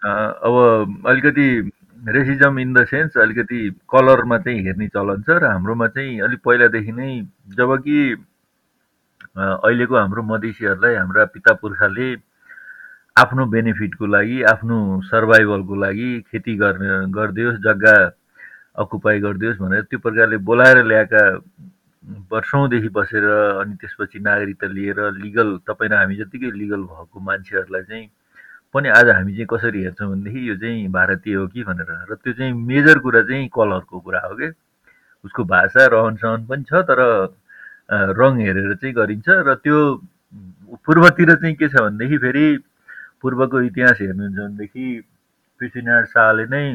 अब 0.01 1.03
अलिकति 1.07 1.47
रेसिजम 1.99 2.59
इन 2.59 2.73
द 2.73 2.85
सेन्स 2.85 3.17
अलिकति 3.17 3.59
कलरमा 3.91 4.37
चाहिँ 4.37 4.63
हेर्ने 4.65 4.87
चलन 4.87 5.21
छ 5.21 5.41
र 5.41 5.45
हाम्रोमा 5.51 5.87
चाहिँ 5.87 6.19
अलिक 6.21 6.39
पहिलादेखि 6.45 6.91
नै 6.91 7.11
जब 7.57 7.75
कि 7.81 7.97
अहिलेको 9.35 9.95
हाम्रो 9.95 10.23
मधेसीहरूलाई 10.23 10.95
हाम्रा 10.95 11.25
पिता 11.33 11.53
पुर्खाले 11.61 12.07
आफ्नो 13.15 13.45
बेनिफिटको 13.45 14.05
लागि 14.05 14.41
आफ्नो 14.51 14.77
सर्भाइभलको 15.05 15.75
लागि 15.75 16.09
खेती 16.31 16.55
गर्ने 16.57 16.89
गरिदियोस् 17.13 17.59
जग्गा 17.61 17.95
अकुपाई 18.81 19.19
गरिदियोस् 19.19 19.59
भनेर 19.59 19.81
त्यो 19.89 19.99
प्रकारले 19.99 20.37
बोलाएर 20.49 20.83
ल्याएका 20.83 21.23
वर्षौँदेखि 22.31 22.89
बसेर 22.89 23.25
अनि 23.61 23.75
त्यसपछि 23.75 24.19
नागरिकता 24.19 24.67
लिएर 24.67 24.99
लिगल 25.19 25.57
तपाईँ 25.67 25.89
र 25.89 25.93
हामी 25.93 26.15
जतिकै 26.15 26.51
लिगल 26.57 26.81
भएको 26.89 27.19
मान्छेहरूलाई 27.19 27.83
चाहिँ 27.83 28.07
पनि 28.73 28.89
आज 28.89 29.09
हामी 29.09 29.33
चाहिँ 29.33 29.47
कसरी 29.49 29.83
हेर्छौँ 29.83 30.09
भनेदेखि 30.11 30.49
यो 30.49 30.55
चाहिँ 30.57 30.87
भारतीय 30.91 31.35
हो 31.35 31.47
कि 31.47 31.63
भनेर। 31.63 31.89
र 32.11 32.15
त्यो 32.15 32.33
चाहिँ 32.33 32.53
मेजर 32.53 32.99
कुरा 32.99 33.21
चाहिँ 33.21 33.47
कलरको 33.49 33.99
कुरा 33.99 34.19
हो 34.25 34.35
कि। 34.35 34.49
उसको 35.25 35.43
भाषा 35.43 35.85
रहन 35.85 36.15
सहन 36.15 36.45
पनि 36.45 36.63
छ 36.63 36.81
तर 36.89 36.99
रङ 37.89 38.39
हेरेर 38.41 38.73
चाहिँ 38.75 38.95
गरिन्छ 38.95 39.27
र 39.47 39.55
त्यो 39.57 39.79
पूर्वतिर 40.85 41.33
चाहिँ 41.35 41.55
के 41.55 41.69
छ 41.69 41.75
भनेदेखि 41.77 42.17
फेरि 42.17 42.45
पूर्वको 43.21 43.61
इतिहास 43.61 43.97
हेर्नुहुन्छ 44.01 44.37
भनेदेखि 44.37 44.85
पृथ्वीनारायण 45.61 46.05
शाहले 46.07 46.45
नै 46.45 46.65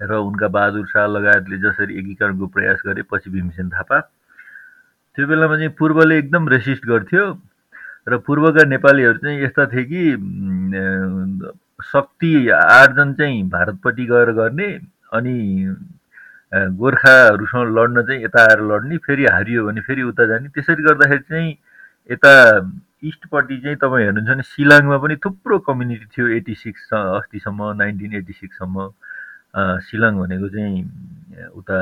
र 0.00 0.16
उनका 0.20 0.48
बहादुर 0.48 0.86
शाह 0.86 1.06
लगायतले 1.08 1.58
जसरी 1.58 1.98
एकीकरणको 1.98 2.46
प्रयास 2.46 2.82
गरे 2.86 3.02
पछि 3.10 3.30
भीमसेन 3.30 3.68
थापा 3.70 4.00
त्यो 5.18 5.26
बेलामा 5.26 5.56
चाहिँ 5.56 5.74
पूर्वले 5.78 6.18
एकदम 6.18 6.48
रेसिस्ट 6.48 6.86
गर्थ्यो 6.86 7.24
र 8.08 8.18
पूर्वका 8.26 8.64
नेपालीहरू 8.66 9.18
चाहिँ 9.18 9.42
यस्ता 9.42 9.66
थिए 9.66 9.84
कि 9.84 10.02
शक्ति 11.84 12.32
आर्जन 12.50 13.12
चाहिँ 13.14 13.42
भारतपट्टि 13.50 14.04
गएर 14.06 14.32
गर्ने 14.32 14.68
अनि 15.12 15.36
गोर्खाहरूसँग 16.52 17.78
लड्न 17.78 18.02
चाहिँ 18.06 18.24
यता 18.24 18.42
आएर 18.42 18.60
लड्ने 18.70 18.96
फेरि 19.06 19.24
हारियो 19.26 19.66
भने 19.66 19.80
फेरि 19.86 20.02
उता 20.02 20.26
जाने। 20.26 20.48
त्यसरी 20.50 20.82
गर्दाखेरि 20.82 21.22
चाहिँ 21.30 21.50
यता 22.10 22.32
इस्टपट्टि 23.00 23.56
चाहिँ 23.62 23.76
तपाईँ 23.78 24.04
हेर्नुहुन्छ 24.04 24.30
भने 24.30 24.42
सिलाङमा 24.42 24.96
पनि 24.98 25.16
थुप्रो 25.24 25.58
कम्युनिटी 25.62 26.06
थियो 26.10 26.26
एट्टी 26.36 26.54
सिक्स 26.54 26.92
अस्तिसम्म 26.92 27.70
नाइन्टिन 27.78 28.14
एट्टी 28.14 28.32
सिक्ससम्म। 28.32 28.76
सिलाङ 29.86 30.18
भनेको 30.18 30.48
चाहिँ 30.48 30.74
उता 31.54 31.78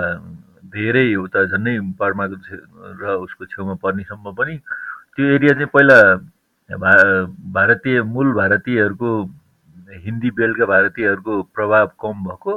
धेरै 0.69 1.07
उता 1.17 1.45
झन्डै 1.49 1.79
बर्माको 1.97 2.37
र 3.01 3.17
उसको 3.25 3.45
छेउमा 3.49 3.75
पर्नेसम्म 3.83 4.33
पनि 4.37 4.57
त्यो 5.17 5.25
एरिया 5.37 5.53
चाहिँ 5.55 5.73
पहिला 5.73 5.99
भा 6.71 6.93
भारतीय 7.57 8.03
मूल 8.05 8.33
भारतीयहरूको 8.37 9.11
हिन्दी 10.05 10.31
बेल्टका 10.39 10.67
भारतीयहरूको 10.67 11.43
प्रभाव 11.57 11.87
कम 12.01 12.17
भएको। 12.25 12.53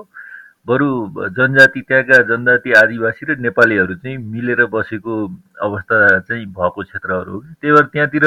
बरु 0.67 0.87
जनजाति 1.31 1.81
त्यहाँका 1.81 2.17
जनजाति 2.27 2.71
आदिवासी 2.75 3.25
र 3.25 3.37
नेपालीहरू 3.39 3.95
चाहिँ 3.95 4.17
मिलेर 4.25 4.65
बसेको 4.67 5.15
अवस्था 5.59 6.19
चाहिँ 6.19 6.45
भएको 6.47 6.83
क्षेत्रहरू 6.83 7.31
हो 7.31 7.39
त्यही 7.39 7.73
भएर 7.73 7.85
त्यहाँतिर 7.87 8.25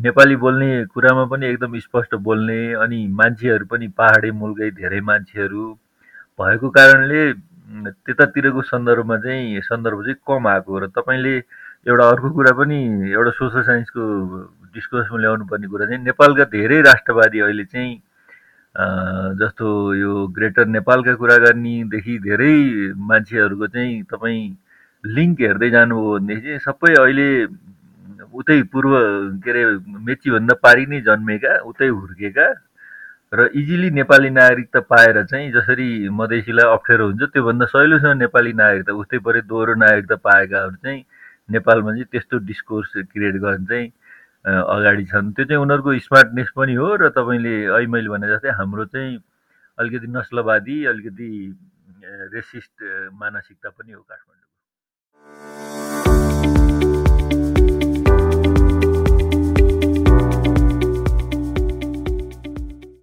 नेपाली 0.00 0.36
बोल्ने 0.36 0.70
कुरामा 0.86 1.24
पनि 1.26 1.46
एकदम 1.46 1.78
स्पष्ट 1.80 2.14
बोल्ने 2.20 2.58
अनि 2.76 3.06
मान्छेहरू 3.12 3.66
पनि 3.66 3.88
पाहाडे 3.94 4.30
मुलकै 4.34 4.70
धेरै 4.72 5.00
मान्छेहरू 5.02 5.64
भएको 6.38 6.70
कारणले 6.72 7.22
त्यतातिरको 8.02 8.62
सन्दर्भमा 8.64 9.16
चाहिँ 9.18 9.60
सन्दर्भ 9.62 10.02
चाहिँ 10.02 10.16
कम 10.24 10.48
आएको 10.48 10.78
र 10.78 10.86
तपाईँले 10.92 11.36
एउटा 11.86 12.08
अर्को 12.08 12.30
कुरा 12.32 12.52
पनि 12.54 12.78
एउटा 13.10 13.30
सोसल 13.32 13.62
साइन्सको 13.62 14.02
डिस्कोर्समा 14.74 15.18
ल्याउनु 15.18 15.44
पर्ने 15.46 15.68
कुरा 15.68 15.86
चाहिँ 15.86 16.04
नेपालका 16.04 16.44
धेरै 16.50 16.80
राष्ट्रवादी 16.82 17.40
अहिले 17.40 17.64
चाहिँ 17.66 17.92
जस्तो 18.74 19.68
यो 19.94 20.26
ग्रेटर 20.28 20.66
नेपालका 20.68 21.14
कुरा 21.14 21.36
गर्नेदेखि 21.38 22.18
धेरै 22.20 22.54
मान्छेहरूको 23.04 23.66
चाहिँ 23.68 24.02
तपाईँ 24.08 24.42
लिङ्क 25.04 25.40
हेर्दै 25.42 25.70
जानुभयो 25.70 26.12
भनेदेखि 26.14 26.42
चाहिँ 26.42 26.58
सबै 26.60 26.94
अहिले 26.94 27.28
उतै 28.34 28.62
पूर्व 28.72 28.92
के 29.44 29.50
अरे 29.50 29.64
मेचीभन्दा 30.02 30.54
पारि 30.62 30.86
नै 30.86 31.00
जन्मेका 31.02 31.52
उतै 31.64 31.88
हुर्केका 31.90 32.46
र 33.32 33.48
इजिली 33.54 33.90
नेपाली 33.92 34.30
नागरिकता 34.30 34.80
पाएर 34.86 35.22
चाहिँ 35.24 35.52
जसरी 35.52 35.88
मधेसीलाई 36.14 36.72
अप्ठ्यारो 36.72 37.06
हुन्छ 37.06 37.28
त्योभन्दा 37.28 37.66
सहिलोसँग 37.66 38.18
नेपाली 38.18 38.52
नागरिकता 38.54 38.92
उस्तै 38.94 39.18
परे 39.20 39.40
दोहोरो 39.44 39.74
नागरिकता 39.76 40.16
पाएकाहरू 40.22 40.76
चाहिँ 40.78 41.04
नेपालमा 41.50 41.90
चाहिँ 41.90 42.08
त्यस्तो 42.12 42.38
डिस्कोर्स 42.46 42.92
क्रिएट 43.06 43.36
गर्न 43.38 43.64
चाहिँ 43.66 43.88
अगाडि 44.44 45.04
छन्। 45.06 45.32
त्यो 45.32 45.44
चाहिँ 45.44 45.62
उनीहरूको 45.62 45.90
स्मार्टनेस 46.06 46.48
पनि 46.56 46.74
हो 46.74 46.88
र 46.98 47.08
तपाईँले 47.14 47.54
अहिले 47.64 47.86
मैले 47.86 48.08
भने 48.10 48.26
जस्तै 48.28 48.50
हाम्रो 48.58 48.84
चाहिँ 48.90 49.18
अलिकति 49.78 50.06
नस्लवादी 50.10 50.76
अलिकति 50.92 51.30
रेसिस्ट 52.34 52.74
मानसिकता 53.14 53.68
पनि 53.70 53.92
हो 53.92 54.02
काठमाडौँ 54.02 54.40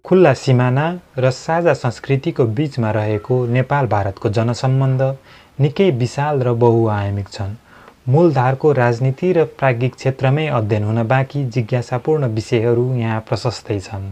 खुल्ला 0.04 0.32
सिमाना 0.34 0.86
र 1.18 1.30
साझा 1.30 1.72
संस्कृतिको 1.72 2.44
बीचमा 2.58 2.90
रहेको 2.90 3.34
नेपाल 3.46 3.86
भारतको 3.86 4.28
जनसम्बन्ध 4.28 5.02
निकै 5.60 5.90
विशाल 5.98 6.42
र 6.42 6.52
बहुआयामिक 6.58 7.28
छन्। 7.28 7.54
मूलधारको 8.10 8.72
राजनीति 8.72 9.32
र 9.32 9.44
प्राज्ञिक 9.44 9.94
क्षेत्रमै 9.94 10.46
अध्ययन 10.46 10.84
हुन 10.84 11.02
बाँकी 11.08 11.44
जिज्ञासापूर्ण 11.44 12.26
विषयहरू 12.26 12.94
यहाँ 12.94 13.20
प्रशस्तै 13.20 13.78
छन्। 13.80 14.06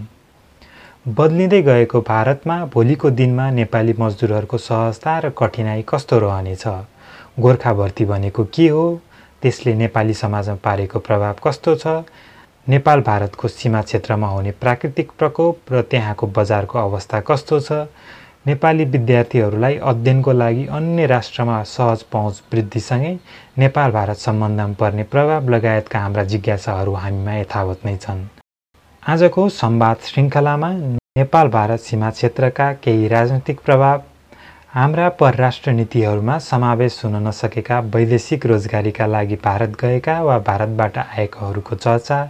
बदलिँदै 1.09 1.62
गएको 1.62 2.01
भारतमा 2.01 2.59
भोलिको 2.74 3.11
दिनमा 3.11 3.51
नेपाली 3.51 3.94
मजदुरहरूको 3.99 4.59
सहजता 4.59 5.18
र 5.18 5.30
कठिनाई 5.30 5.84
कस्तो 5.88 6.18
रहनेछ? 6.18 6.66
गोर्खा 7.40 7.72
भर्ती 7.74 8.05
भनेको 8.05 8.44
के 8.44 8.68
हो? 8.68 9.01
त्यसले 9.42 9.74
नेपाली 9.74 10.14
समाजमा 10.14 10.57
पारेको 10.64 10.99
प्रभाव 10.99 11.36
कस्तो 11.44 11.74
छ? 11.74 11.86
नेपाल 12.68 13.01
भारतको 13.01 13.49
सीमा 13.49 13.82
क्षेत्रमा 13.82 14.28
हुने 14.28 14.51
प्राकृतिक 14.62 15.11
प्रकोप 15.18 15.72
र 15.72 15.82
त्यहाँको 15.82 16.26
बजारको 16.26 16.78
अवस्था 16.78 17.20
कस्तो 17.20 17.61
छ? 17.61 17.72
नेपाली 18.49 18.84
विद्यार्थीहरूलाई 18.86 19.76
अध्ययनको 19.90 20.32
लागि 20.32 20.64
अन्य 20.72 21.07
राष्ट्रमा 21.07 21.62
सहज 21.68 22.03
पहुँच 22.12 22.42
वृद्धिसँगै 22.53 23.12
नेपाल 23.59 23.90
भारत 23.92 24.16
सम्बन्धमा 24.18 24.74
पर्ने 24.80 25.03
प्रभाव 25.12 25.49
लगायतका 25.51 25.99
हाम्रा 25.99 26.24
जिज्ञासाहरू 26.24 26.92
हामीमा 26.94 27.34
यथावत 27.34 27.84
नै 27.86 27.96
छन्। 27.96 28.22
आजको 29.03 29.49
संवाद 29.55 29.96
श्रृङ्खलामा 30.05 30.70
नेपाल 31.18 31.49
भारत 31.49 31.80
सीमा 31.80 32.11
क्षेत्रका 32.11 32.72
केही 32.84 33.09
राजनैतिक 33.09 33.61
प्रभाव 33.66 34.03
हाम्रा 34.74 35.09
परराष्ट्र 35.20 35.70
नीतिहरूमा 35.72 36.38
समावेश 36.46 37.01
हुन 37.05 37.16
नसकेका 37.26 37.80
वैदेशिक 37.94 38.46
रोजगारीका 38.46 39.07
लागि 39.07 39.36
भारत 39.44 39.76
गएका 39.82 40.20
वा 40.22 40.38
भारतबाट 40.49 40.99
आएकाहरूको 40.99 41.76
चर्चा 41.76 42.22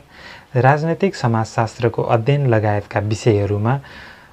राजनैतिक 0.56 1.16
समाजशास्त्रको 1.16 2.02
अध्ययन 2.16 2.46
लगायतका 2.54 3.00
विषयहरूमा 3.08 3.80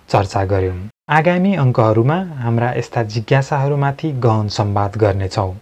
चर्चा 0.10 0.44
गऱ्यौँ। 0.46 0.78
आगामी 1.10 1.54
अङ्कहरूमा 1.56 2.16
हाम्रा 2.36 2.72
यस्ता 2.74 3.02
जिज्ञासाहरूमाथि 3.14 4.10
गहन 4.22 4.48
सम्वाद 4.48 4.96
गर्नेछौँ। 4.98 5.54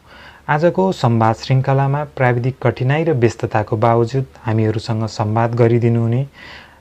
आजको 0.50 0.91
संवाद 0.91 1.36
श्रृङ्खलामा 1.36 2.04
प्राविधिक 2.16 2.56
कठिनाई 2.64 3.04
र 3.04 3.14
व्यस्तताको 3.14 3.78
बावजुद 3.78 4.26
हामीहरूसँग 4.46 5.06
संवाद 5.08 5.56
गरिदिनुहुने 5.56 6.26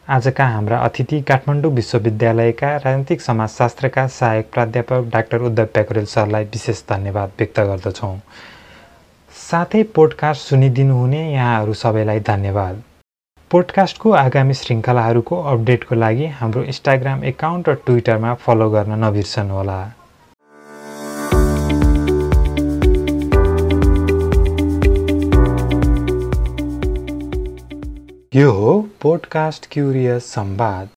आजका 0.08 0.46
हाम्रा 0.46 0.78
अतिथि 0.78 1.20
काठमाडौँ 1.22 1.72
विश्वविद्यालयका 1.72 2.76
राजनीतिक 2.76 3.20
समाजशास्त्रका 3.20 4.06
सहायक 4.20 4.52
प्राध्यापक 4.52 5.10
डाक्टर 5.12 5.42
उद्धव 5.42 5.66
प्याकुरेल 5.74 6.06
सरलाई 6.14 6.44
विशेष 6.54 6.82
धन्यवाद 6.90 7.32
व्यक्त 7.38 7.60
गर्दछौँ। 7.60 8.16
साथै 9.34 9.82
पोडकास्ट 9.82 10.48
सुनिदिनुहुने 10.48 11.32
यहाँहरू 11.32 11.74
सबैलाई 11.74 12.20
धन्यवाद। 12.20 12.82
पोडकास्टको 13.52 14.10
आगामी 14.18 14.54
श्रृङ्खलाहरूको 14.58 15.38
अपडेटको 15.48 15.96
लागि 15.96 16.28
हाम्रो 16.36 16.62
इन्स्टाग्राम 16.64 17.24
एकाउन्ट 17.30 17.68
र 17.68 17.74
ट्विटरमा 17.82 18.30
फलो 18.44 18.68
गर्न 18.70 18.96
नबिर्सनुहोला 19.02 19.76
यो 28.32 28.50
हो 28.52 28.72
पोडकास्ट 29.02 29.68
क्युरियस 29.72 30.32
संवाद 30.32 30.88